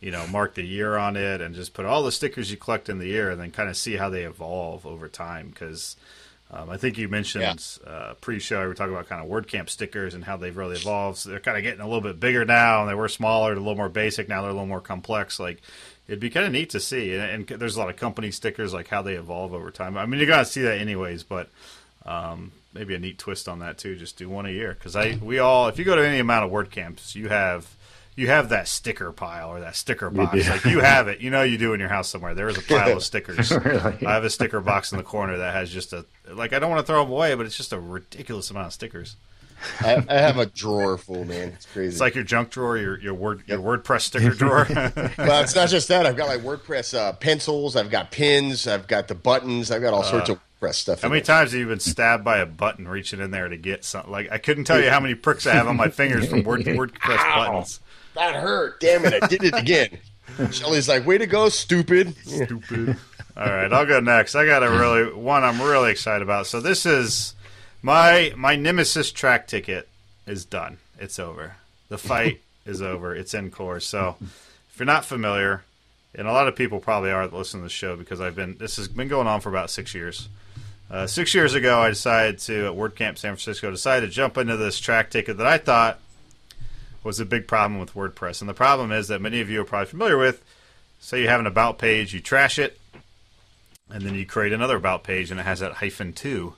you 0.00 0.12
know, 0.12 0.24
mark 0.28 0.54
the 0.54 0.62
year 0.62 0.96
on 0.96 1.16
it 1.16 1.40
and 1.40 1.56
just 1.56 1.74
put 1.74 1.84
all 1.84 2.04
the 2.04 2.12
stickers 2.12 2.52
you 2.52 2.56
collect 2.56 2.88
in 2.88 2.98
the 2.98 3.08
year, 3.08 3.30
and 3.30 3.40
then 3.40 3.50
kind 3.50 3.68
of 3.68 3.76
see 3.76 3.96
how 3.96 4.08
they 4.08 4.22
evolve 4.22 4.86
over 4.86 5.08
time. 5.08 5.48
Because 5.50 5.96
Um, 6.50 6.70
I 6.70 6.78
think 6.78 6.96
you 6.96 7.08
mentioned 7.08 7.42
uh, 7.86 8.14
pre-show 8.20 8.62
we 8.62 8.68
were 8.68 8.74
talking 8.74 8.94
about 8.94 9.08
kind 9.08 9.22
of 9.22 9.30
WordCamp 9.30 9.68
stickers 9.68 10.14
and 10.14 10.24
how 10.24 10.38
they've 10.38 10.56
really 10.56 10.76
evolved. 10.76 11.18
So 11.18 11.30
they're 11.30 11.40
kind 11.40 11.58
of 11.58 11.62
getting 11.62 11.80
a 11.80 11.86
little 11.86 12.00
bit 12.00 12.18
bigger 12.18 12.44
now, 12.44 12.80
and 12.80 12.90
they 12.90 12.94
were 12.94 13.08
smaller, 13.08 13.50
and 13.50 13.58
a 13.58 13.60
little 13.60 13.76
more 13.76 13.90
basic. 13.90 14.28
Now 14.28 14.40
they're 14.40 14.50
a 14.50 14.54
little 14.54 14.66
more 14.66 14.80
complex. 14.80 15.38
Like 15.38 15.60
it'd 16.06 16.20
be 16.20 16.30
kind 16.30 16.46
of 16.46 16.52
neat 16.52 16.70
to 16.70 16.80
see, 16.80 17.14
and, 17.14 17.50
and 17.50 17.60
there's 17.60 17.76
a 17.76 17.78
lot 17.78 17.90
of 17.90 17.96
company 17.96 18.30
stickers 18.30 18.72
like 18.72 18.88
how 18.88 19.02
they 19.02 19.14
evolve 19.14 19.52
over 19.52 19.70
time. 19.70 19.98
I 19.98 20.06
mean, 20.06 20.20
you're 20.20 20.28
gonna 20.28 20.46
see 20.46 20.62
that 20.62 20.78
anyways, 20.78 21.22
but 21.22 21.50
um, 22.06 22.52
maybe 22.72 22.94
a 22.94 22.98
neat 22.98 23.18
twist 23.18 23.46
on 23.48 23.58
that 23.58 23.76
too. 23.76 23.96
Just 23.96 24.16
do 24.16 24.30
one 24.30 24.46
a 24.46 24.50
year 24.50 24.72
because 24.72 24.96
I 24.96 25.18
we 25.22 25.38
all 25.38 25.68
if 25.68 25.78
you 25.78 25.84
go 25.84 25.96
to 25.96 26.06
any 26.06 26.18
amount 26.18 26.46
of 26.46 26.50
WordCamps, 26.50 27.14
you 27.14 27.28
have 27.28 27.68
you 28.18 28.26
have 28.26 28.48
that 28.48 28.66
sticker 28.66 29.12
pile 29.12 29.50
or 29.50 29.60
that 29.60 29.76
sticker 29.76 30.10
box. 30.10 30.32
do. 30.32 30.50
Like 30.50 30.64
you 30.64 30.80
have 30.80 31.06
it. 31.06 31.20
You 31.20 31.30
know 31.30 31.42
you 31.42 31.56
do 31.56 31.72
in 31.72 31.78
your 31.78 31.88
house 31.88 32.08
somewhere. 32.08 32.34
There 32.34 32.48
is 32.48 32.58
a 32.58 32.62
pile 32.62 32.96
of 32.96 33.04
stickers. 33.04 33.52
Really? 33.52 34.04
I 34.04 34.14
have 34.14 34.24
a 34.24 34.30
sticker 34.30 34.60
box 34.60 34.90
in 34.90 34.98
the 34.98 35.04
corner 35.04 35.38
that 35.38 35.54
has 35.54 35.70
just 35.70 35.92
a 35.92 36.04
like 36.28 36.52
I 36.52 36.58
don't 36.58 36.68
want 36.68 36.84
to 36.84 36.86
throw 36.86 37.04
them 37.04 37.12
away, 37.12 37.36
but 37.36 37.46
it's 37.46 37.56
just 37.56 37.72
a 37.72 37.78
ridiculous 37.78 38.50
amount 38.50 38.66
of 38.66 38.72
stickers. 38.72 39.14
I, 39.80 40.04
I 40.08 40.18
have 40.18 40.36
a 40.36 40.46
drawer 40.46 40.98
full, 40.98 41.24
man. 41.24 41.50
It's 41.50 41.66
crazy. 41.66 41.92
It's 41.92 42.00
like 42.00 42.16
your 42.16 42.24
junk 42.24 42.50
drawer, 42.50 42.76
your 42.76 42.98
your 42.98 43.14
word 43.14 43.44
your 43.46 43.60
WordPress 43.60 44.00
sticker 44.00 44.30
drawer. 44.30 44.66
well, 45.16 45.42
it's 45.42 45.54
not 45.54 45.68
just 45.68 45.86
that. 45.86 46.04
I've 46.04 46.16
got 46.16 46.26
like 46.26 46.40
WordPress 46.40 46.98
uh, 46.98 47.12
pencils. 47.12 47.76
I've 47.76 47.90
got 47.90 48.10
pins. 48.10 48.66
I've 48.66 48.88
got 48.88 49.06
the 49.06 49.14
buttons. 49.14 49.70
I've 49.70 49.82
got 49.82 49.94
all 49.94 50.02
sorts 50.02 50.28
of 50.28 50.40
WordPress 50.60 50.74
stuff. 50.74 50.98
Uh, 50.98 51.02
how 51.02 51.08
many 51.08 51.20
there. 51.20 51.36
times 51.36 51.52
have 51.52 51.60
you 51.60 51.66
been 51.66 51.78
stabbed 51.78 52.24
by 52.24 52.38
a 52.38 52.46
button 52.46 52.88
reaching 52.88 53.20
in 53.20 53.30
there 53.30 53.48
to 53.48 53.56
get 53.56 53.84
something? 53.84 54.10
Like 54.10 54.32
I 54.32 54.38
couldn't 54.38 54.64
tell 54.64 54.80
you 54.80 54.90
how 54.90 54.98
many 54.98 55.14
pricks 55.14 55.46
I 55.46 55.54
have 55.54 55.68
on 55.68 55.76
my 55.76 55.88
fingers 55.88 56.28
from 56.28 56.42
Word, 56.42 56.60
WordPress 56.64 57.34
buttons. 57.36 57.80
That 58.18 58.34
hurt. 58.34 58.80
Damn 58.80 59.04
it! 59.04 59.22
I 59.22 59.26
did 59.28 59.44
it 59.44 59.54
again. 59.54 59.98
Shelly's 60.50 60.88
like, 60.88 61.06
"Way 61.06 61.18
to 61.18 61.26
go, 61.26 61.48
stupid." 61.48 62.16
Stupid. 62.26 62.96
All 63.36 63.46
right, 63.46 63.72
I'll 63.72 63.86
go 63.86 64.00
next. 64.00 64.34
I 64.34 64.44
got 64.44 64.64
a 64.64 64.70
really 64.70 65.12
one 65.14 65.44
I'm 65.44 65.62
really 65.62 65.92
excited 65.92 66.22
about. 66.22 66.48
So 66.48 66.60
this 66.60 66.84
is 66.84 67.36
my 67.80 68.32
my 68.36 68.56
Nemesis 68.56 69.12
Trac 69.12 69.46
ticket 69.46 69.88
is 70.26 70.44
done. 70.44 70.78
It's 70.98 71.20
over. 71.20 71.54
The 71.90 71.98
fight 71.98 72.40
is 72.66 72.82
over. 72.82 73.14
It's 73.14 73.34
in 73.34 73.52
course. 73.52 73.86
So 73.86 74.16
if 74.20 74.74
you're 74.80 74.86
not 74.86 75.04
familiar, 75.04 75.62
and 76.12 76.26
a 76.26 76.32
lot 76.32 76.48
of 76.48 76.56
people 76.56 76.80
probably 76.80 77.12
are 77.12 77.28
that 77.28 77.36
listen 77.36 77.60
to 77.60 77.64
the 77.64 77.70
show 77.70 77.94
because 77.94 78.20
I've 78.20 78.34
been 78.34 78.56
this 78.58 78.78
has 78.78 78.88
been 78.88 79.06
going 79.06 79.28
on 79.28 79.40
for 79.40 79.48
about 79.48 79.70
six 79.70 79.94
years. 79.94 80.28
Uh, 80.90 81.06
six 81.06 81.34
years 81.34 81.54
ago, 81.54 81.78
I 81.78 81.90
decided 81.90 82.40
to 82.40 82.66
at 82.66 82.72
WordCamp 82.72 83.18
San 83.18 83.36
Francisco 83.36 83.70
decided 83.70 84.06
to 84.06 84.12
jump 84.12 84.38
into 84.38 84.56
this 84.56 84.80
Trac 84.80 85.10
ticket 85.10 85.36
that 85.36 85.46
I 85.46 85.58
thought 85.58 86.00
was 87.08 87.20
a 87.20 87.24
big 87.24 87.48
problem 87.48 87.80
with 87.80 87.94
WordPress, 87.94 88.42
and 88.42 88.48
the 88.48 88.54
problem 88.54 88.92
is 88.92 89.08
that 89.08 89.22
many 89.22 89.40
of 89.40 89.48
you 89.48 89.62
are 89.62 89.64
probably 89.64 89.86
familiar 89.86 90.18
with. 90.18 90.44
Say 91.00 91.22
you 91.22 91.28
have 91.28 91.40
an 91.40 91.46
about 91.46 91.78
page, 91.78 92.12
you 92.12 92.20
trash 92.20 92.58
it, 92.58 92.78
and 93.90 94.02
then 94.02 94.14
you 94.14 94.26
create 94.26 94.52
another 94.52 94.76
about 94.76 95.04
page, 95.04 95.30
and 95.30 95.40
it 95.40 95.44
has 95.44 95.60
that 95.60 95.72
hyphen 95.72 96.12
two 96.12 96.54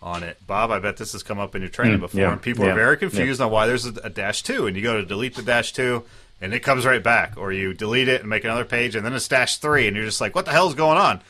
on 0.00 0.22
it. 0.22 0.38
Bob, 0.46 0.70
I 0.70 0.78
bet 0.78 0.98
this 0.98 1.10
has 1.12 1.24
come 1.24 1.40
up 1.40 1.56
in 1.56 1.62
your 1.62 1.70
training 1.70 1.98
Mm, 1.98 2.02
before, 2.02 2.20
yeah, 2.20 2.32
and 2.32 2.40
people 2.40 2.64
yeah, 2.64 2.72
are 2.72 2.76
very 2.76 2.96
confused 2.96 3.40
on 3.40 3.50
why 3.50 3.66
there's 3.66 3.86
a, 3.86 3.94
a 4.04 4.08
dash 4.08 4.44
two, 4.44 4.68
and 4.68 4.76
you 4.76 4.82
go 4.84 4.96
to 4.96 5.04
delete 5.04 5.34
the 5.34 5.42
dash 5.42 5.72
two, 5.72 6.04
and 6.40 6.54
it 6.54 6.60
comes 6.60 6.86
right 6.86 7.02
back, 7.02 7.36
or 7.36 7.52
you 7.52 7.74
delete 7.74 8.06
it 8.06 8.20
and 8.20 8.30
make 8.30 8.44
another 8.44 8.64
page, 8.64 8.94
and 8.94 9.04
then 9.04 9.12
it's 9.12 9.26
dash 9.26 9.56
three, 9.56 9.88
and 9.88 9.96
you're 9.96 10.06
just 10.06 10.20
like, 10.20 10.36
what 10.36 10.44
the 10.44 10.52
hell 10.52 10.68
is 10.68 10.74
going 10.76 10.96
on? 10.96 11.20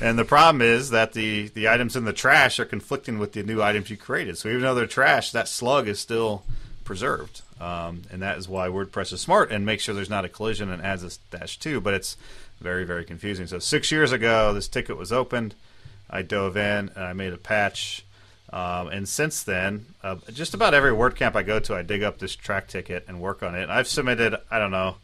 And 0.00 0.18
the 0.18 0.24
problem 0.24 0.62
is 0.62 0.90
that 0.90 1.12
the 1.12 1.48
the 1.48 1.68
items 1.68 1.94
in 1.94 2.06
the 2.06 2.14
trash 2.14 2.58
are 2.58 2.64
conflicting 2.64 3.18
with 3.18 3.32
the 3.34 3.42
new 3.42 3.62
items 3.62 3.90
you 3.90 3.98
created. 3.98 4.38
So 4.38 4.48
even 4.48 4.62
though 4.62 4.74
they're 4.74 4.86
trash, 4.86 5.30
that 5.32 5.46
slug 5.46 5.88
is 5.88 6.00
still 6.00 6.42
preserved, 6.84 7.42
um, 7.60 8.02
and 8.10 8.22
that 8.22 8.38
is 8.38 8.48
why 8.48 8.68
WordPress 8.68 9.12
is 9.12 9.20
smart 9.20 9.50
and 9.50 9.64
makes 9.64 9.82
sure 9.82 9.94
there's 9.94 10.10
not 10.10 10.24
a 10.24 10.28
collision 10.28 10.70
and 10.70 10.82
adds 10.82 11.02
this 11.02 11.18
dash 11.30 11.58
two. 11.58 11.80
But 11.80 11.94
it's 11.94 12.16
very 12.60 12.84
very 12.84 13.04
confusing. 13.04 13.46
So 13.46 13.58
six 13.58 13.90
years 13.90 14.12
ago, 14.12 14.52
this 14.52 14.68
ticket 14.68 14.96
was 14.96 15.12
opened. 15.12 15.54
I 16.10 16.22
dove 16.22 16.56
in 16.56 16.90
and 16.94 17.04
I 17.04 17.12
made 17.12 17.32
a 17.32 17.38
patch. 17.38 18.04
Um, 18.52 18.88
and 18.88 19.08
since 19.08 19.42
then, 19.42 19.86
uh, 20.02 20.16
just 20.32 20.54
about 20.54 20.74
every 20.74 20.92
WordCamp 20.92 21.34
I 21.34 21.42
go 21.42 21.58
to, 21.58 21.74
I 21.74 21.82
dig 21.82 22.04
up 22.04 22.18
this 22.18 22.36
Trac 22.36 22.68
ticket 22.68 23.04
and 23.08 23.20
work 23.20 23.42
on 23.42 23.56
it. 23.56 23.68
I've 23.68 23.88
submitted, 23.88 24.36
I 24.48 24.60
don't 24.60 24.70
know, 24.70 24.96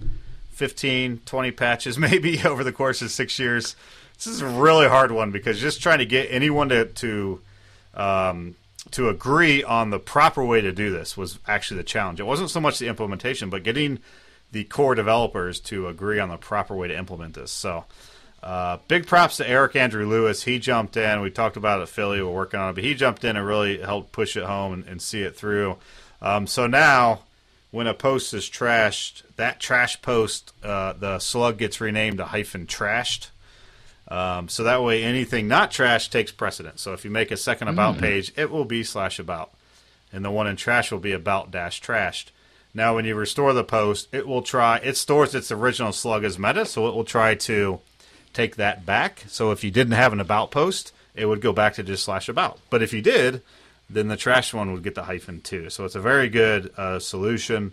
15, 0.50 1.22
20 1.24 1.50
patches 1.52 1.98
maybe 1.98 2.40
over 2.44 2.62
the 2.62 2.72
course 2.72 3.02
of 3.02 3.10
six 3.10 3.38
years. 3.38 3.74
This 4.16 4.26
is 4.26 4.42
a 4.42 4.46
really 4.46 4.86
hard 4.86 5.10
one 5.10 5.30
because 5.30 5.58
just 5.58 5.82
trying 5.82 5.98
to 5.98 6.06
get 6.06 6.28
anyone 6.30 6.68
to 6.68 6.84
to 6.84 7.40
um, 7.94 8.54
to 8.92 9.08
agree 9.08 9.62
on 9.62 9.90
the 9.90 9.98
proper 9.98 10.44
way 10.44 10.60
to 10.60 10.72
do 10.72 10.90
this 10.90 11.16
was 11.16 11.38
actually 11.46 11.78
the 11.78 11.84
challenge. 11.84 12.20
It 12.20 12.24
wasn't 12.24 12.50
so 12.50 12.60
much 12.60 12.78
the 12.78 12.88
implementation, 12.88 13.50
but 13.50 13.62
getting 13.62 13.98
the 14.52 14.64
core 14.64 14.94
developers 14.94 15.60
to 15.60 15.86
agree 15.88 16.18
on 16.18 16.28
the 16.28 16.36
proper 16.36 16.74
way 16.74 16.88
to 16.88 16.96
implement 16.96 17.34
this. 17.34 17.52
So, 17.52 17.84
uh, 18.42 18.78
big 18.88 19.06
props 19.06 19.36
to 19.36 19.48
Eric 19.48 19.76
Andrew 19.76 20.06
Lewis. 20.06 20.44
He 20.44 20.58
jumped 20.58 20.96
in. 20.96 21.20
We 21.20 21.30
talked 21.30 21.56
about 21.56 21.82
it 21.82 21.88
Philly. 21.88 22.22
We're 22.22 22.30
working 22.30 22.58
on 22.58 22.70
it, 22.70 22.72
but 22.74 22.84
he 22.84 22.94
jumped 22.94 23.22
in 23.24 23.36
and 23.36 23.46
really 23.46 23.78
helped 23.78 24.12
push 24.12 24.36
it 24.36 24.44
home 24.44 24.72
and, 24.72 24.84
and 24.86 25.02
see 25.02 25.22
it 25.22 25.36
through. 25.36 25.76
Um, 26.22 26.46
so 26.46 26.66
now, 26.66 27.20
when 27.70 27.86
a 27.86 27.94
post 27.94 28.32
is 28.32 28.48
trashed, 28.48 29.22
that 29.36 29.60
trash 29.60 30.00
post, 30.00 30.52
uh, 30.62 30.94
the 30.94 31.18
slug 31.18 31.58
gets 31.58 31.80
renamed 31.80 32.18
to 32.18 32.24
hyphen 32.24 32.66
trashed. 32.66 33.28
Um, 34.10 34.48
so 34.48 34.64
that 34.64 34.82
way, 34.82 35.04
anything 35.04 35.46
not 35.46 35.70
trash 35.70 36.10
takes 36.10 36.32
precedence. 36.32 36.82
So 36.82 36.92
if 36.92 37.04
you 37.04 37.10
make 37.10 37.30
a 37.30 37.36
second 37.36 37.68
about 37.68 37.98
page, 37.98 38.32
it 38.36 38.50
will 38.50 38.64
be 38.64 38.82
slash 38.82 39.20
about, 39.20 39.52
and 40.12 40.24
the 40.24 40.32
one 40.32 40.48
in 40.48 40.56
trash 40.56 40.90
will 40.90 40.98
be 40.98 41.12
about 41.12 41.52
dash 41.52 41.80
trashed. 41.80 42.26
Now, 42.74 42.96
when 42.96 43.04
you 43.04 43.14
restore 43.14 43.52
the 43.52 43.64
post, 43.64 44.08
it 44.12 44.26
will 44.26 44.42
try. 44.42 44.78
It 44.78 44.96
stores 44.96 45.34
its 45.34 45.52
original 45.52 45.92
slug 45.92 46.24
as 46.24 46.38
meta, 46.38 46.66
so 46.66 46.88
it 46.88 46.94
will 46.94 47.04
try 47.04 47.34
to 47.36 47.80
take 48.32 48.56
that 48.56 48.84
back. 48.86 49.24
So 49.28 49.52
if 49.52 49.64
you 49.64 49.70
didn't 49.70 49.94
have 49.94 50.12
an 50.12 50.20
about 50.20 50.50
post, 50.50 50.92
it 51.14 51.26
would 51.26 51.40
go 51.40 51.52
back 51.52 51.74
to 51.74 51.82
just 51.82 52.04
slash 52.04 52.28
about. 52.28 52.58
But 52.68 52.82
if 52.82 52.92
you 52.92 53.02
did, 53.02 53.42
then 53.88 54.08
the 54.08 54.16
trash 54.16 54.54
one 54.54 54.72
would 54.72 54.84
get 54.84 54.94
the 54.94 55.04
hyphen 55.04 55.40
too. 55.40 55.70
So 55.70 55.84
it's 55.84 55.96
a 55.96 56.00
very 56.00 56.28
good 56.28 56.72
uh, 56.76 57.00
solution 57.00 57.72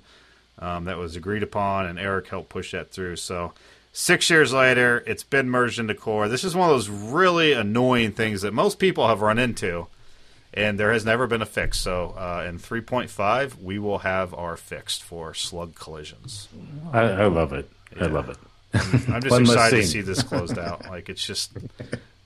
um, 0.60 0.86
that 0.86 0.98
was 0.98 1.16
agreed 1.16 1.44
upon, 1.44 1.86
and 1.86 2.00
Eric 2.00 2.28
helped 2.28 2.50
push 2.50 2.72
that 2.72 2.92
through. 2.92 3.18
So 3.18 3.54
six 3.98 4.30
years 4.30 4.54
later, 4.54 5.04
it's 5.08 5.24
been 5.24 5.50
merged 5.50 5.80
into 5.80 5.96
core. 5.96 6.28
This 6.28 6.44
is 6.44 6.56
one 6.56 6.70
of 6.70 6.76
those 6.76 6.88
really 6.88 7.54
annoying 7.54 8.12
things 8.12 8.44
that 8.44 8.54
most 8.54 8.78
people 8.78 9.08
have 9.08 9.22
run 9.22 9.40
into, 9.40 9.88
and 10.54 10.80
there 10.80 10.94
has 10.94 11.04
never 11.04 11.26
been 11.26 11.42
a 11.42 11.48
fix. 11.48 11.80
So 11.80 12.14
uh, 12.16 12.46
in 12.48 12.60
3.5, 12.60 13.60
we 13.60 13.80
will 13.80 14.00
have 14.00 14.36
our 14.36 14.56
fixed 14.56 15.04
for 15.04 15.34
slug 15.34 15.74
collisions. 15.74 16.48
I, 16.94 17.02
I 17.02 17.26
love 17.26 17.54
it. 17.54 17.70
I 18.00 18.06
love 18.06 18.30
it. 18.30 18.38
I'm 18.74 19.22
just 19.22 19.32
One 19.32 19.46
less 19.46 19.56
excited 19.56 19.78
to 19.78 19.88
see 19.88 20.02
this 20.02 20.22
closed 20.22 20.60
out. 20.60 20.86
Like 20.86 21.10
it's 21.10 21.26
just, 21.26 21.58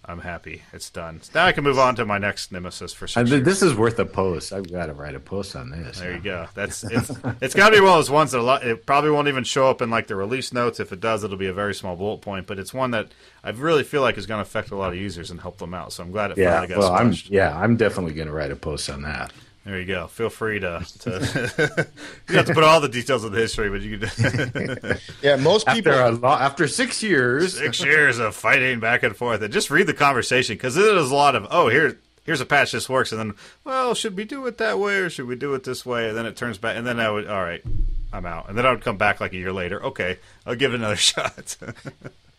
I'm 0.03 0.19
happy 0.19 0.63
it's 0.73 0.89
done. 0.89 1.21
Now 1.35 1.45
I 1.45 1.51
can 1.51 1.63
move 1.63 1.77
on 1.77 1.95
to 1.97 2.05
my 2.05 2.17
next 2.17 2.51
nemesis 2.51 2.91
for 2.91 3.05
th- 3.05 3.43
this 3.43 3.61
is 3.61 3.75
worth 3.75 3.99
a 3.99 4.05
post. 4.05 4.51
I've 4.51 4.71
got 4.71 4.87
to 4.87 4.93
write 4.93 5.13
a 5.13 5.19
post 5.19 5.55
on 5.55 5.69
this. 5.69 5.99
There 5.99 6.13
you 6.13 6.19
go. 6.19 6.47
That's 6.55 6.83
it's, 6.91 7.11
it's 7.39 7.53
got 7.53 7.69
to 7.69 7.75
be 7.75 7.81
one 7.81 7.91
of 7.91 7.97
those 7.97 8.09
ones 8.09 8.31
that 8.31 8.39
a 8.39 8.41
lot, 8.41 8.65
it 8.65 8.85
probably 8.87 9.11
won't 9.11 9.27
even 9.27 9.43
show 9.43 9.69
up 9.69 9.81
in 9.81 9.91
like 9.91 10.07
the 10.07 10.15
release 10.15 10.51
notes. 10.51 10.79
If 10.79 10.91
it 10.91 10.99
does, 10.99 11.23
it'll 11.23 11.37
be 11.37 11.47
a 11.47 11.53
very 11.53 11.75
small 11.75 11.95
bullet 11.95 12.21
point. 12.21 12.47
But 12.47 12.57
it's 12.57 12.73
one 12.73 12.91
that 12.91 13.09
I 13.43 13.51
really 13.51 13.83
feel 13.83 14.01
like 14.01 14.17
is 14.17 14.25
going 14.25 14.39
to 14.39 14.47
affect 14.47 14.71
a 14.71 14.75
lot 14.75 14.91
of 14.91 14.99
users 14.99 15.29
and 15.29 15.39
help 15.39 15.59
them 15.59 15.73
out. 15.73 15.93
So 15.93 16.03
I'm 16.03 16.11
glad 16.11 16.31
it 16.31 16.37
Yeah, 16.37 16.51
finally 16.51 16.67
got 16.67 16.79
well, 16.79 16.93
I'm 16.93 17.13
yeah, 17.27 17.55
I'm 17.55 17.77
definitely 17.77 18.13
going 18.13 18.27
to 18.27 18.33
write 18.33 18.51
a 18.51 18.55
post 18.55 18.89
on 18.89 19.03
that. 19.03 19.31
There 19.63 19.79
you 19.79 19.85
go. 19.85 20.07
Feel 20.07 20.29
free 20.29 20.59
to. 20.59 20.83
to 20.99 21.87
you 22.29 22.35
have 22.35 22.47
to 22.47 22.53
put 22.53 22.63
all 22.63 22.81
the 22.81 22.89
details 22.89 23.23
of 23.23 23.31
the 23.31 23.37
history, 23.39 23.69
but 23.69 23.81
you 23.81 23.97
could. 23.99 24.99
Yeah, 25.21 25.35
most 25.35 25.67
people. 25.67 25.91
After 25.91 26.03
a 26.03 26.11
lo- 26.11 26.29
after 26.29 26.67
six 26.67 27.03
years, 27.03 27.57
six 27.57 27.83
years 27.83 28.17
of 28.17 28.35
fighting 28.35 28.79
back 28.79 29.03
and 29.03 29.15
forth, 29.15 29.41
and 29.43 29.53
just 29.53 29.69
read 29.69 29.85
the 29.85 29.93
conversation 29.93 30.55
because 30.55 30.77
it 30.77 30.97
is 30.97 31.11
a 31.11 31.15
lot 31.15 31.35
of 31.35 31.45
oh 31.51 31.69
here 31.69 31.99
here's 32.23 32.41
a 32.41 32.45
patch 32.45 32.71
this 32.71 32.89
works, 32.89 33.11
and 33.11 33.19
then 33.19 33.33
well 33.63 33.93
should 33.93 34.17
we 34.17 34.23
do 34.23 34.45
it 34.47 34.57
that 34.57 34.79
way 34.79 34.97
or 34.97 35.09
should 35.11 35.27
we 35.27 35.35
do 35.35 35.53
it 35.53 35.63
this 35.63 35.85
way, 35.85 36.09
and 36.09 36.17
then 36.17 36.25
it 36.25 36.35
turns 36.35 36.57
back, 36.57 36.75
and 36.75 36.87
then 36.87 36.99
I 36.99 37.11
would 37.11 37.27
all 37.27 37.43
right 37.43 37.61
I'm 38.11 38.25
out, 38.25 38.49
and 38.49 38.57
then 38.57 38.65
I 38.65 38.71
would 38.71 38.81
come 38.81 38.97
back 38.97 39.21
like 39.21 39.33
a 39.33 39.37
year 39.37 39.53
later. 39.53 39.83
Okay, 39.85 40.17
I'll 40.45 40.55
give 40.55 40.73
it 40.73 40.77
another 40.77 40.95
shot. 40.97 41.55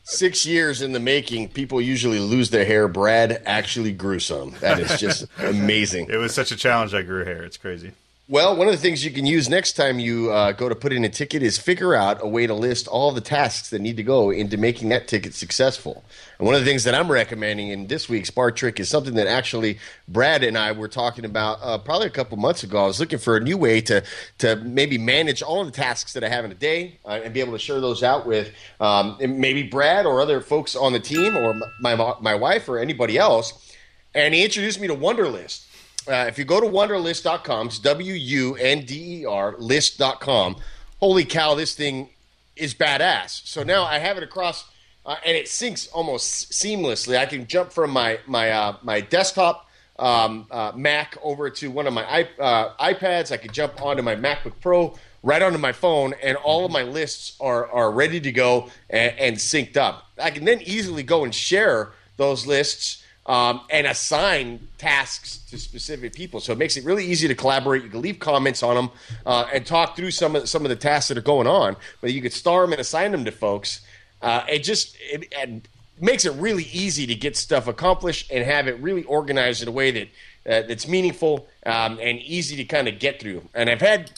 Six 0.04 0.44
years 0.44 0.82
in 0.82 0.92
the 0.92 1.00
making, 1.00 1.48
people 1.50 1.80
usually 1.80 2.18
lose 2.18 2.50
their 2.50 2.64
hair. 2.64 2.88
Brad 2.88 3.42
actually 3.46 3.92
grew 3.92 4.18
some. 4.18 4.54
That 4.60 4.80
is 4.80 4.98
just 4.98 5.26
amazing. 5.38 6.08
it 6.10 6.16
was 6.16 6.34
such 6.34 6.50
a 6.50 6.56
challenge. 6.56 6.92
I 6.92 7.02
grew 7.02 7.24
hair. 7.24 7.42
It's 7.44 7.56
crazy. 7.56 7.92
Well, 8.32 8.56
one 8.56 8.66
of 8.66 8.72
the 8.72 8.80
things 8.80 9.04
you 9.04 9.10
can 9.10 9.26
use 9.26 9.50
next 9.50 9.74
time 9.74 9.98
you 9.98 10.32
uh, 10.32 10.52
go 10.52 10.66
to 10.66 10.74
put 10.74 10.94
in 10.94 11.04
a 11.04 11.10
ticket 11.10 11.42
is 11.42 11.58
figure 11.58 11.94
out 11.94 12.24
a 12.24 12.26
way 12.26 12.46
to 12.46 12.54
list 12.54 12.88
all 12.88 13.12
the 13.12 13.20
tasks 13.20 13.68
that 13.68 13.82
need 13.82 13.98
to 13.98 14.02
go 14.02 14.30
into 14.30 14.56
making 14.56 14.88
that 14.88 15.06
ticket 15.06 15.34
successful. 15.34 16.02
And 16.38 16.46
one 16.46 16.54
of 16.54 16.62
the 16.62 16.64
things 16.64 16.84
that 16.84 16.94
I'm 16.94 17.12
recommending 17.12 17.68
in 17.68 17.88
this 17.88 18.08
week's 18.08 18.30
bar 18.30 18.50
trick 18.50 18.80
is 18.80 18.88
something 18.88 19.16
that 19.16 19.26
actually 19.26 19.78
Brad 20.08 20.42
and 20.44 20.56
I 20.56 20.72
were 20.72 20.88
talking 20.88 21.26
about 21.26 21.58
uh, 21.60 21.76
probably 21.76 22.06
a 22.06 22.10
couple 22.10 22.38
months 22.38 22.62
ago. 22.62 22.84
I 22.84 22.86
was 22.86 22.98
looking 22.98 23.18
for 23.18 23.36
a 23.36 23.40
new 23.40 23.58
way 23.58 23.82
to 23.82 24.02
to 24.38 24.56
maybe 24.56 24.96
manage 24.96 25.42
all 25.42 25.60
of 25.60 25.66
the 25.66 25.76
tasks 25.76 26.14
that 26.14 26.24
I 26.24 26.30
have 26.30 26.46
in 26.46 26.52
a 26.52 26.54
day 26.54 27.00
uh, 27.04 27.20
and 27.22 27.34
be 27.34 27.40
able 27.40 27.52
to 27.52 27.58
share 27.58 27.82
those 27.82 28.02
out 28.02 28.24
with 28.24 28.50
um, 28.80 29.18
maybe 29.20 29.62
Brad 29.62 30.06
or 30.06 30.22
other 30.22 30.40
folks 30.40 30.74
on 30.74 30.94
the 30.94 31.00
team 31.00 31.36
or 31.36 31.52
my 31.82 32.14
my 32.22 32.34
wife 32.34 32.66
or 32.66 32.78
anybody 32.78 33.18
else. 33.18 33.74
And 34.14 34.32
he 34.32 34.42
introduced 34.42 34.80
me 34.80 34.86
to 34.88 34.94
Wunderlist. 34.94 35.66
Uh, 36.08 36.24
if 36.26 36.36
you 36.36 36.44
go 36.44 36.60
to 36.60 36.66
wunderlist.com, 36.66 37.68
it's 37.68 37.78
W 37.78 38.14
U 38.14 38.56
N 38.56 38.84
D 38.84 39.20
E 39.20 39.26
R 39.26 39.54
list.com. 39.58 40.56
Holy 40.98 41.24
cow, 41.24 41.54
this 41.54 41.74
thing 41.74 42.10
is 42.56 42.74
badass. 42.74 43.46
So 43.46 43.62
now 43.62 43.84
I 43.84 43.98
have 43.98 44.16
it 44.16 44.22
across, 44.22 44.64
uh, 45.06 45.16
and 45.24 45.36
it 45.36 45.46
syncs 45.46 45.88
almost 45.92 46.52
seamlessly. 46.52 47.16
I 47.16 47.26
can 47.26 47.46
jump 47.46 47.72
from 47.72 47.90
my 47.90 48.18
my 48.26 48.50
uh, 48.50 48.76
my 48.82 49.00
desktop 49.00 49.68
um, 49.98 50.46
uh, 50.50 50.72
Mac 50.74 51.16
over 51.22 51.48
to 51.50 51.70
one 51.70 51.86
of 51.86 51.92
my 51.92 52.20
iP- 52.20 52.40
uh, 52.40 52.74
iPads. 52.80 53.30
I 53.30 53.36
can 53.36 53.52
jump 53.52 53.80
onto 53.80 54.02
my 54.02 54.16
MacBook 54.16 54.54
Pro, 54.60 54.98
right 55.22 55.40
onto 55.40 55.58
my 55.58 55.72
phone, 55.72 56.14
and 56.20 56.36
all 56.38 56.64
of 56.64 56.72
my 56.72 56.82
lists 56.82 57.36
are 57.40 57.70
are 57.70 57.92
ready 57.92 58.20
to 58.20 58.32
go 58.32 58.70
and, 58.90 59.16
and 59.18 59.36
synced 59.36 59.76
up. 59.76 60.08
I 60.18 60.30
can 60.30 60.44
then 60.44 60.62
easily 60.62 61.04
go 61.04 61.22
and 61.22 61.32
share 61.32 61.92
those 62.16 62.44
lists 62.44 63.01
um, 63.26 63.60
and 63.70 63.86
assign 63.86 64.68
tasks 64.78 65.38
to 65.50 65.58
specific 65.58 66.12
people. 66.12 66.40
So 66.40 66.52
it 66.52 66.58
makes 66.58 66.76
it 66.76 66.84
really 66.84 67.06
easy 67.06 67.28
to 67.28 67.34
collaborate. 67.34 67.84
You 67.84 67.90
can 67.90 68.02
leave 68.02 68.18
comments 68.18 68.62
on 68.62 68.74
them 68.74 68.90
uh, 69.24 69.46
and 69.52 69.64
talk 69.64 69.96
through 69.96 70.10
some 70.10 70.34
of 70.36 70.48
some 70.48 70.64
of 70.64 70.68
the 70.70 70.76
tasks 70.76 71.08
that 71.08 71.18
are 71.18 71.22
going 71.22 71.46
on. 71.46 71.76
But 72.00 72.12
you 72.12 72.20
could 72.20 72.32
star 72.32 72.62
them 72.62 72.72
and 72.72 72.80
assign 72.80 73.12
them 73.12 73.24
to 73.24 73.30
folks. 73.30 73.80
Uh, 74.20 74.44
it 74.48 74.60
just 74.60 74.96
it, 75.00 75.32
and 75.36 75.66
makes 76.00 76.24
it 76.24 76.32
really 76.32 76.64
easy 76.64 77.06
to 77.06 77.14
get 77.14 77.36
stuff 77.36 77.68
accomplished 77.68 78.30
and 78.32 78.44
have 78.44 78.66
it 78.66 78.78
really 78.80 79.04
organized 79.04 79.62
in 79.62 79.68
a 79.68 79.72
way 79.72 79.90
that 79.92 80.08
uh, 80.44 80.66
that's 80.66 80.88
meaningful 80.88 81.46
um, 81.64 81.98
and 82.00 82.18
easy 82.20 82.56
to 82.56 82.64
kind 82.64 82.88
of 82.88 82.98
get 82.98 83.20
through. 83.20 83.48
And 83.54 83.70
I've 83.70 83.80
had 83.80 84.10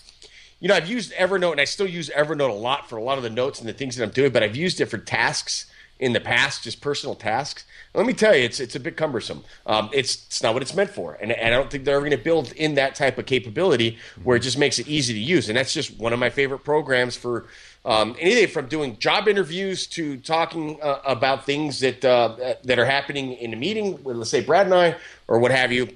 you 0.61 0.68
know, 0.68 0.76
I've 0.76 0.88
used 0.88 1.12
Evernote 1.12 1.52
and 1.52 1.61
I 1.61 1.64
still 1.64 1.86
use 1.86 2.09
Evernote 2.09 2.48
a 2.48 2.55
lot 2.55 2.88
for 2.88 2.96
a 2.96 3.02
lot 3.02 3.18
of 3.18 3.22
the 3.22 3.28
notes 3.28 3.61
and 3.61 3.68
the 3.68 3.74
things 3.74 3.96
that 3.96 4.05
I'm 4.05 4.11
doing, 4.11 4.32
but 4.32 4.42
I've 4.42 4.57
used 4.57 4.80
it 4.80 4.86
for 4.86 4.96
tasks 4.96 5.66
in 6.05 6.12
the 6.12 6.20
past, 6.20 6.62
just 6.62 6.82
personal 6.82 7.14
tasks. 7.14 7.64
Let 7.94 8.05
me 8.05 8.12
tell 8.12 8.36
you, 8.36 8.44
it's 8.44 8.61
it's 8.61 8.76
a 8.76 8.80
bit 8.80 8.94
cumbersome. 8.96 9.42
Um, 9.64 9.88
it's 9.92 10.26
it's 10.26 10.42
not 10.42 10.52
what 10.52 10.62
it's 10.62 10.74
meant 10.74 10.90
for, 10.90 11.14
and, 11.14 11.32
and 11.32 11.55
I 11.55 11.57
don't 11.57 11.70
think 11.70 11.84
they're 11.84 11.96
ever 11.96 12.05
going 12.05 12.18
to 12.18 12.22
build 12.22 12.52
in 12.52 12.74
that 12.74 12.94
type 12.94 13.16
of 13.16 13.24
capability 13.24 13.96
where 14.22 14.36
it 14.36 14.40
just 14.40 14.59
makes 14.59 14.78
it 14.78 14.86
easy 14.86 15.14
to 15.14 15.18
use. 15.18 15.48
And 15.48 15.57
that's 15.57 15.72
just 15.72 15.98
one 15.98 16.12
of 16.12 16.18
my 16.18 16.28
favorite 16.28 16.59
programs 16.59 17.16
for 17.16 17.46
um, 17.86 18.16
anything 18.20 18.48
from 18.48 18.66
doing 18.66 18.98
job 18.98 19.28
interviews 19.28 19.86
to 19.88 20.18
talking 20.18 20.78
uh, 20.82 21.00
about 21.07 21.46
things 21.46 21.80
that 21.80 22.05
uh, 22.05 22.55
that 22.64 22.78
are 22.78 22.84
happening 22.84 23.32
in 23.32 23.55
a 23.55 23.57
meeting 23.57 24.02
with, 24.05 24.16
let's 24.16 24.30
say, 24.30 24.42
Brad 24.42 24.66
and 24.66 24.74
I, 24.74 24.96
or 25.26 25.38
what 25.38 25.52
have 25.52 25.72
you. 25.72 25.88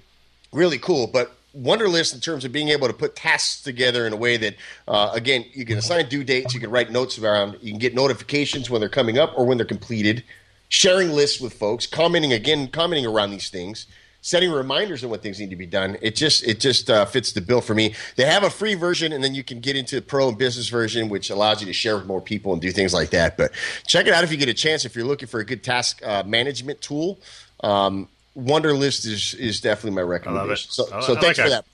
Really 0.51 0.79
cool, 0.79 1.07
but 1.07 1.37
Wunderlist 1.59 2.15
in 2.15 2.21
terms 2.21 2.45
of 2.45 2.53
being 2.53 2.69
able 2.69 2.87
to 2.87 2.95
put 2.95 3.17
tasks 3.17 3.63
together 3.63 4.07
in 4.07 4.13
a 4.13 4.17
way 4.17 4.37
that, 4.37 4.55
uh, 4.87 5.11
again, 5.13 5.45
you 5.53 5.65
can 5.65 5.79
assign 5.79 6.09
due 6.09 6.25
dates, 6.25 6.55
you 6.55 6.61
can 6.61 6.71
write 6.71 6.91
notes 6.91 7.19
around, 7.19 7.59
you 7.61 7.73
can 7.73 7.79
get 7.79 7.95
notifications 7.95 8.71
when 8.71 8.81
they're 8.81 8.89
coming 8.89 9.19
up 9.19 9.33
or 9.37 9.45
when 9.45 9.59
they're 9.59 9.67
completed, 9.67 10.23
sharing 10.69 11.11
lists 11.11 11.41
with 11.41 11.53
folks, 11.53 11.87
commenting 11.87 12.33
again, 12.33 12.69
commenting 12.69 13.07
around 13.07 13.31
these 13.31 13.51
things, 13.51 13.87
setting 14.21 14.51
reminders 14.51 15.03
on 15.03 15.11
what 15.11 15.23
things 15.23 15.41
need 15.41 15.51
to 15.51 15.57
be 15.57 15.67
done. 15.67 15.97
It 16.03 16.15
just 16.15 16.45
it 16.47 16.61
just 16.61 16.91
uh, 16.91 17.05
fits 17.07 17.33
the 17.33 17.41
bill 17.41 17.61
for 17.61 17.75
me. 17.75 17.95
They 18.17 18.25
have 18.25 18.45
a 18.45 18.51
free 18.51 18.75
version, 18.75 19.13
and 19.13 19.23
then 19.23 19.35
you 19.35 19.45
can 19.45 19.61
get 19.61 19.77
into 19.77 19.97
the 19.97 20.03
pro 20.03 20.29
and 20.29 20.39
business 20.39 20.69
version, 20.69 21.09
which 21.09 21.31
allows 21.31 21.61
you 21.61 21.67
to 21.67 21.73
share 21.73 21.97
with 21.97 22.07
more 22.07 22.21
people 22.21 22.53
and 22.53 22.61
do 22.61 22.71
things 22.71 22.93
like 22.93 23.11
that. 23.11 23.37
But 23.37 23.53
check 23.87 24.07
it 24.07 24.13
out 24.13 24.25
if 24.25 24.31
you 24.31 24.37
get 24.37 24.49
a 24.49 24.55
chance. 24.55 24.85
If 24.85 24.95
you're 24.95 25.07
looking 25.07 25.29
for 25.29 25.41
a 25.41 25.45
good 25.45 25.63
task 25.63 26.05
uh, 26.05 26.23
management 26.25 26.81
tool. 26.81 27.21
Um, 27.65 28.09
Wunderlist 28.39 29.07
is 29.07 29.35
is 29.35 29.61
definitely 29.61 29.97
my 29.97 30.03
recommendation. 30.03 30.71
So, 30.71 30.85
I- 30.93 31.01
so 31.01 31.17
I 31.17 31.21
thanks 31.21 31.39
like 31.39 31.47
for 31.47 31.51
that. 31.51 31.65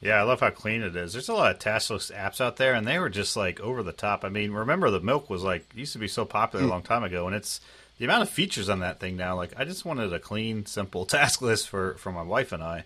Yeah, 0.00 0.20
I 0.20 0.22
love 0.22 0.38
how 0.40 0.50
clean 0.50 0.82
it 0.82 0.94
is. 0.94 1.12
There's 1.12 1.28
a 1.28 1.34
lot 1.34 1.50
of 1.50 1.58
taskless 1.58 2.12
apps 2.16 2.40
out 2.40 2.56
there, 2.56 2.72
and 2.74 2.86
they 2.86 2.98
were 3.00 3.08
just 3.08 3.36
like 3.36 3.58
over 3.60 3.82
the 3.82 3.92
top. 3.92 4.24
I 4.24 4.28
mean, 4.28 4.52
remember 4.52 4.90
the 4.90 5.00
milk 5.00 5.28
was 5.28 5.42
like 5.42 5.66
used 5.74 5.92
to 5.94 5.98
be 5.98 6.06
so 6.08 6.24
popular 6.24 6.64
Hmm. 6.64 6.70
a 6.70 6.72
long 6.72 6.82
time 6.82 7.02
ago, 7.02 7.26
and 7.26 7.34
it's 7.34 7.60
the 7.98 8.04
amount 8.04 8.22
of 8.22 8.30
features 8.30 8.68
on 8.68 8.78
that 8.78 9.00
thing 9.00 9.16
now. 9.16 9.34
Like, 9.34 9.52
I 9.58 9.64
just 9.64 9.84
wanted 9.84 10.12
a 10.12 10.20
clean, 10.20 10.66
simple 10.66 11.04
task 11.16 11.42
list 11.42 11.68
for 11.68 11.94
for 11.94 12.12
my 12.12 12.22
wife 12.22 12.52
and 12.52 12.62
I. 12.62 12.84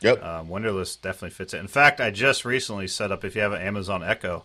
Yep. 0.00 0.22
Um, 0.24 0.48
Wunderlist 0.48 1.00
definitely 1.02 1.30
fits 1.30 1.52
it. 1.54 1.58
In 1.58 1.68
fact, 1.68 2.00
I 2.00 2.10
just 2.10 2.44
recently 2.44 2.88
set 2.88 3.12
up. 3.12 3.24
If 3.24 3.34
you 3.36 3.42
have 3.42 3.52
an 3.52 3.60
Amazon 3.62 4.02
Echo, 4.02 4.44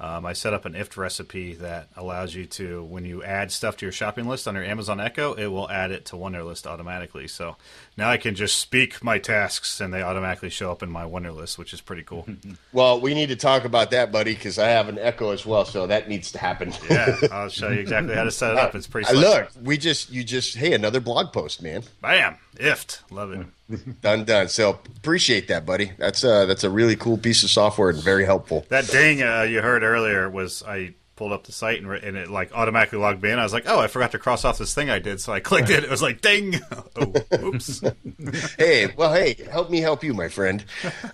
um, 0.00 0.24
I 0.24 0.32
set 0.32 0.54
up 0.54 0.64
an 0.64 0.72
IFTTT 0.72 0.96
recipe 0.96 1.54
that 1.56 1.88
allows 1.94 2.34
you 2.34 2.46
to, 2.46 2.82
when 2.84 3.04
you 3.04 3.22
add 3.22 3.52
stuff 3.52 3.76
to 3.76 3.84
your 3.86 3.92
shopping 3.92 4.26
list 4.26 4.48
on 4.48 4.54
your 4.54 4.64
Amazon 4.64 4.98
Echo, 4.98 5.34
it 5.34 5.48
will 5.48 5.70
add 5.70 5.90
it 5.90 6.06
to 6.06 6.16
Wunderlist 6.16 6.66
automatically. 6.66 7.28
So 7.28 7.56
now 7.98 8.08
I 8.08 8.16
can 8.16 8.34
just 8.34 8.56
speak 8.56 9.04
my 9.04 9.18
tasks, 9.18 9.78
and 9.78 9.92
they 9.92 10.00
automatically 10.02 10.48
show 10.48 10.72
up 10.72 10.82
in 10.82 10.90
my 10.90 11.04
Wunderlist, 11.04 11.58
which 11.58 11.74
is 11.74 11.80
pretty 11.82 12.02
cool. 12.02 12.26
Well, 12.72 13.00
we 13.00 13.14
need 13.14 13.30
to 13.30 13.36
talk 13.36 13.64
about 13.64 13.90
that, 13.90 14.12
buddy, 14.12 14.32
because 14.32 14.58
I 14.58 14.68
have 14.68 14.88
an 14.88 14.98
Echo 14.98 15.32
as 15.32 15.44
well, 15.44 15.64
so 15.64 15.88
that 15.88 16.08
needs 16.08 16.30
to 16.32 16.38
happen. 16.38 16.72
yeah, 16.90 17.16
I'll 17.32 17.48
show 17.48 17.68
you 17.68 17.80
exactly 17.80 18.14
how 18.14 18.24
to 18.24 18.30
set 18.30 18.52
it 18.52 18.58
up. 18.58 18.74
It's 18.80 18.86
pretty. 18.86 19.08
Slick. 19.08 19.20
look, 19.20 19.50
we 19.62 19.76
just 19.76 20.10
you 20.10 20.22
just 20.22 20.56
hey 20.56 20.72
another 20.72 21.00
blog 21.00 21.32
post, 21.32 21.62
man. 21.62 21.82
Bam, 22.00 22.36
IFTTT, 22.60 23.10
love 23.10 23.32
it. 23.32 23.46
Done, 24.02 24.24
done. 24.24 24.48
So 24.48 24.80
appreciate 24.96 25.46
that, 25.48 25.64
buddy. 25.64 25.92
That's 25.96 26.24
uh 26.24 26.44
that's 26.46 26.64
a 26.64 26.70
really 26.70 26.96
cool 26.96 27.16
piece 27.16 27.44
of 27.44 27.50
software 27.50 27.90
and 27.90 28.02
very 28.02 28.24
helpful. 28.24 28.66
That 28.68 28.88
ding 28.88 29.22
uh, 29.22 29.42
you 29.42 29.62
heard 29.62 29.84
earlier 29.84 30.28
was 30.28 30.64
I 30.64 30.94
pulled 31.20 31.32
up 31.32 31.44
the 31.44 31.52
site 31.52 31.78
and, 31.78 31.86
re- 31.86 32.00
and 32.02 32.16
it 32.16 32.30
like 32.30 32.50
automatically 32.54 32.98
logged 32.98 33.22
me 33.22 33.30
in. 33.30 33.38
I 33.38 33.42
was 33.42 33.52
like, 33.52 33.64
oh, 33.66 33.78
I 33.78 33.88
forgot 33.88 34.12
to 34.12 34.18
cross 34.18 34.42
off 34.42 34.56
this 34.56 34.72
thing 34.72 34.88
I 34.88 34.98
did, 34.98 35.20
so 35.20 35.34
I 35.34 35.40
clicked 35.40 35.68
it. 35.68 35.84
It 35.84 35.90
was 35.90 36.00
like 36.00 36.22
ding. 36.22 36.54
oh, 36.96 37.14
oops. 37.38 37.82
hey, 38.58 38.90
well, 38.96 39.12
hey, 39.12 39.36
help 39.50 39.68
me 39.68 39.80
help 39.80 40.02
you, 40.02 40.14
my 40.14 40.28
friend. 40.28 40.64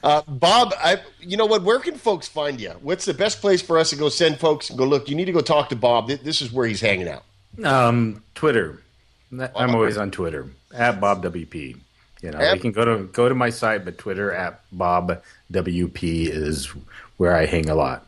Uh, 0.05 0.22
Bob, 0.28 0.72
I, 0.78 1.01
you 1.18 1.36
know 1.36 1.47
what? 1.47 1.64
Where 1.64 1.80
can 1.80 1.97
folks 1.97 2.28
find 2.28 2.61
you? 2.61 2.70
What's 2.82 3.05
the 3.05 3.14
best 3.14 3.40
place 3.40 3.61
for 3.61 3.78
us 3.78 3.90
to 3.90 3.97
go 3.97 4.09
send 4.09 4.38
folks 4.38 4.70
and 4.70 4.78
go 4.78 4.84
look? 4.84 5.09
You 5.09 5.16
need 5.16 5.24
to 5.24 5.32
go 5.32 5.40
talk 5.40 5.70
to 5.70 5.76
Bob. 5.76 6.07
This 6.09 6.40
is 6.40 6.53
where 6.53 6.68
he's 6.68 6.80
hanging 6.80 7.09
out. 7.09 7.24
Um, 7.64 8.22
Twitter. 8.36 8.80
I'm 9.57 9.74
always 9.74 9.97
on 9.97 10.12
Twitter 10.12 10.49
at 10.77 11.01
Bob 11.01 11.22
WP. 11.24 11.79
You 12.22 12.31
know, 12.31 12.53
you 12.53 12.61
can 12.61 12.72
go 12.72 12.85
to 12.85 13.05
go 13.05 13.29
to 13.29 13.35
my 13.35 13.51
site, 13.51 13.85
but 13.85 13.99
Twitter 13.99 14.33
at 14.33 14.61
Bob 14.72 15.22
WP 15.53 16.29
is 16.29 16.66
where 17.18 17.37
I 17.37 17.47
hang 17.47 17.68
a 17.68 17.74
lot. 17.74 18.07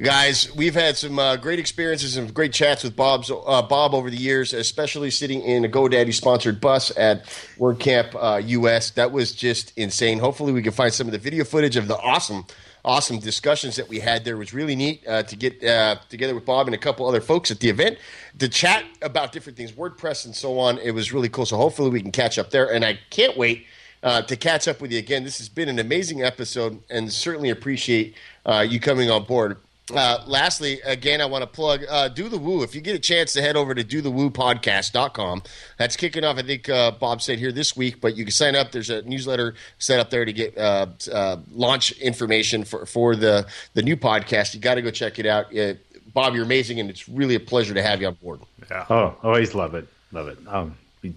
Guys, 0.00 0.52
we've 0.56 0.74
had 0.74 0.96
some 0.96 1.20
uh, 1.20 1.36
great 1.36 1.60
experiences 1.60 2.16
and 2.16 2.34
great 2.34 2.52
chats 2.52 2.82
with 2.82 2.96
Bob's 2.96 3.30
uh, 3.30 3.62
Bob 3.62 3.94
over 3.94 4.10
the 4.10 4.16
years, 4.16 4.52
especially 4.52 5.08
sitting 5.10 5.40
in 5.40 5.64
a 5.64 5.68
GoDaddy 5.68 6.12
sponsored 6.12 6.60
bus 6.60 6.90
at 6.96 7.24
WordCamp 7.58 8.14
uh, 8.16 8.38
US. 8.38 8.90
That 8.90 9.12
was 9.12 9.32
just 9.32 9.72
insane. 9.78 10.18
Hopefully, 10.18 10.52
we 10.52 10.62
can 10.62 10.72
find 10.72 10.92
some 10.92 11.06
of 11.06 11.12
the 11.12 11.18
video 11.18 11.44
footage 11.44 11.76
of 11.76 11.86
the 11.86 11.96
awesome, 11.96 12.44
awesome 12.84 13.18
discussions 13.18 13.76
that 13.76 13.88
we 13.88 13.98
had 13.98 14.24
there. 14.24 14.34
It 14.34 14.38
was 14.38 14.52
really 14.52 14.76
neat 14.76 15.06
uh, 15.06 15.22
to 15.22 15.36
get 15.36 15.64
uh, 15.64 15.96
together 16.08 16.34
with 16.34 16.44
Bob 16.44 16.66
and 16.66 16.74
a 16.74 16.78
couple 16.78 17.06
other 17.06 17.20
folks 17.20 17.50
at 17.50 17.60
the 17.60 17.68
event 17.68 17.98
to 18.38 18.48
chat 18.48 18.84
about 19.02 19.32
different 19.32 19.56
things, 19.56 19.72
WordPress 19.72 20.26
and 20.26 20.34
so 20.34 20.58
on. 20.58 20.78
It 20.78 20.92
was 20.92 21.12
really 21.12 21.28
cool. 21.28 21.46
So 21.46 21.56
hopefully, 21.56 21.90
we 21.90 22.02
can 22.02 22.12
catch 22.12 22.38
up 22.38 22.50
there. 22.50 22.72
And 22.72 22.84
I 22.84 22.98
can't 23.10 23.36
wait 23.36 23.66
uh, 24.02 24.22
to 24.22 24.36
catch 24.36 24.68
up 24.68 24.80
with 24.80 24.92
you 24.92 24.98
again. 24.98 25.24
This 25.24 25.38
has 25.38 25.48
been 25.48 25.68
an 25.68 25.78
amazing 25.78 26.22
episode, 26.22 26.82
and 26.90 27.10
certainly 27.10 27.50
appreciate 27.50 28.14
uh, 28.44 28.64
you 28.68 28.78
coming 28.78 29.10
on 29.10 29.24
board. 29.24 29.56
Uh, 29.92 30.22
lastly, 30.26 30.80
again, 30.82 31.20
I 31.20 31.26
want 31.26 31.42
to 31.42 31.46
plug 31.46 31.82
uh, 31.90 32.08
Do 32.08 32.30
the 32.30 32.38
Woo. 32.38 32.62
If 32.62 32.74
you 32.74 32.80
get 32.80 32.94
a 32.96 32.98
chance 32.98 33.34
to 33.34 33.42
head 33.42 33.54
over 33.54 33.74
to 33.74 33.84
do 33.84 34.00
the 34.00 34.10
dothewoopodcast.com, 34.10 35.42
that's 35.78 35.96
kicking 35.96 36.24
off, 36.24 36.38
I 36.38 36.42
think 36.42 36.68
uh, 36.68 36.92
Bob 36.92 37.20
said 37.20 37.38
here 37.38 37.52
this 37.52 37.76
week, 37.76 38.00
but 38.00 38.16
you 38.16 38.24
can 38.24 38.32
sign 38.32 38.56
up. 38.56 38.72
There's 38.72 38.88
a 38.90 39.02
newsletter 39.02 39.54
set 39.78 40.00
up 40.00 40.08
there 40.10 40.24
to 40.24 40.32
get 40.32 40.56
uh, 40.56 40.86
uh, 41.12 41.36
launch 41.52 41.92
information 41.92 42.64
for, 42.64 42.86
for 42.86 43.14
the, 43.14 43.46
the 43.74 43.82
new 43.82 43.96
podcast. 43.96 44.54
You 44.54 44.60
got 44.60 44.76
to 44.76 44.82
go 44.82 44.90
check 44.90 45.18
it 45.18 45.26
out. 45.26 45.54
Uh, 45.56 45.74
Bob, 46.14 46.34
you're 46.34 46.44
amazing, 46.44 46.80
and 46.80 46.88
it's 46.88 47.08
really 47.08 47.34
a 47.34 47.40
pleasure 47.40 47.74
to 47.74 47.82
have 47.82 48.00
you 48.00 48.06
on 48.06 48.14
board. 48.14 48.40
Yeah, 48.70 48.86
Oh, 48.88 49.16
always 49.22 49.54
love 49.54 49.74
it, 49.74 49.86
love 50.12 50.28
it. 50.28 50.38
Um, 50.46 50.76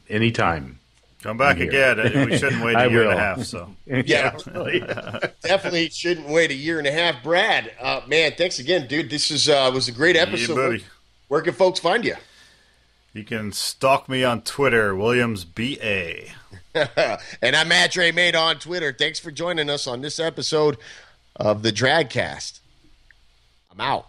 anytime. 0.09 0.79
Come 1.23 1.37
back 1.37 1.59
again. 1.59 1.97
We 2.27 2.37
shouldn't 2.37 2.63
wait 2.63 2.75
a 2.77 2.89
year 2.89 3.03
and 3.09 3.13
a 3.13 3.17
half. 3.17 3.43
So 3.43 3.75
Yeah, 3.85 4.37
definitely 5.41 5.89
shouldn't 5.89 6.27
wait 6.29 6.51
a 6.51 6.55
year 6.55 6.77
and 6.77 6.87
a 6.87 6.91
half. 6.91 7.23
Brad, 7.23 7.71
uh, 7.81 8.01
man, 8.07 8.33
thanks 8.37 8.59
again, 8.59 8.87
dude. 8.87 9.09
This 9.09 9.31
is 9.31 9.49
uh, 9.49 9.69
was 9.73 9.87
a 9.87 9.91
great 9.91 10.15
episode. 10.15 10.55
buddy. 10.55 10.83
Where 11.27 11.41
can 11.41 11.53
folks 11.53 11.79
find 11.79 12.05
you? 12.05 12.15
you 13.13 13.23
can 13.23 13.51
stalk 13.51 14.07
me 14.07 14.23
on 14.23 14.41
Twitter, 14.43 14.95
Williams 14.95 15.43
BA. 15.43 16.25
and 16.75 17.55
I'm 17.55 17.67
Matt 17.67 17.91
Dre 17.91 18.11
Made 18.11 18.35
on 18.35 18.59
Twitter. 18.59 18.93
Thanks 18.93 19.17
for 19.19 19.31
joining 19.31 19.71
us 19.71 19.87
on 19.87 20.01
this 20.01 20.19
episode 20.19 20.77
of 21.35 21.63
the 21.63 21.71
Dradcast. 21.71 22.59
I'm 23.71 23.81
out. 23.81 24.07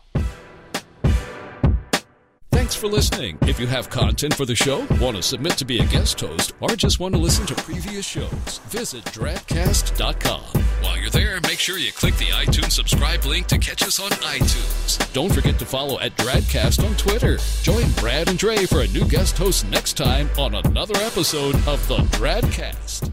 Thanks 2.69 2.77
for 2.83 2.89
listening. 2.89 3.39
If 3.47 3.59
you 3.59 3.67
have 3.67 3.89
content 3.89 4.35
for 4.35 4.45
the 4.45 4.55
show, 4.55 4.87
want 5.01 5.17
to 5.17 5.23
submit 5.23 5.53
to 5.53 5.65
be 5.65 5.79
a 5.79 5.87
guest 5.87 6.21
host, 6.21 6.53
or 6.61 6.69
just 6.77 7.01
want 7.01 7.15
to 7.15 7.19
listen 7.19 7.47
to 7.47 7.55
previous 7.55 8.05
shows, 8.05 8.59
visit 8.67 9.03
Dradcast.com. 9.07 10.43
While 10.83 10.99
you're 10.99 11.09
there, 11.09 11.41
make 11.45 11.61
sure 11.61 11.79
you 11.79 11.93
click 11.93 12.15
the 12.17 12.27
iTunes 12.27 12.73
subscribe 12.73 13.25
link 13.25 13.47
to 13.47 13.57
catch 13.57 13.83
us 13.83 13.99
on 13.99 14.11
iTunes. 14.11 15.11
Don't 15.15 15.33
forget 15.33 15.59
to 15.61 15.65
follow 15.65 15.99
at 16.01 16.15
Dradcast 16.19 16.87
on 16.87 16.95
Twitter. 16.97 17.39
Join 17.63 17.91
Brad 17.93 18.29
and 18.29 18.39
Dre 18.39 18.67
for 18.67 18.83
a 18.83 18.89
new 18.89 19.09
guest 19.09 19.39
host 19.39 19.67
next 19.69 19.97
time 19.97 20.29
on 20.37 20.55
another 20.55 20.97
episode 20.99 21.55
of 21.67 21.89
the 21.89 21.97
Dradcast. 22.19 23.11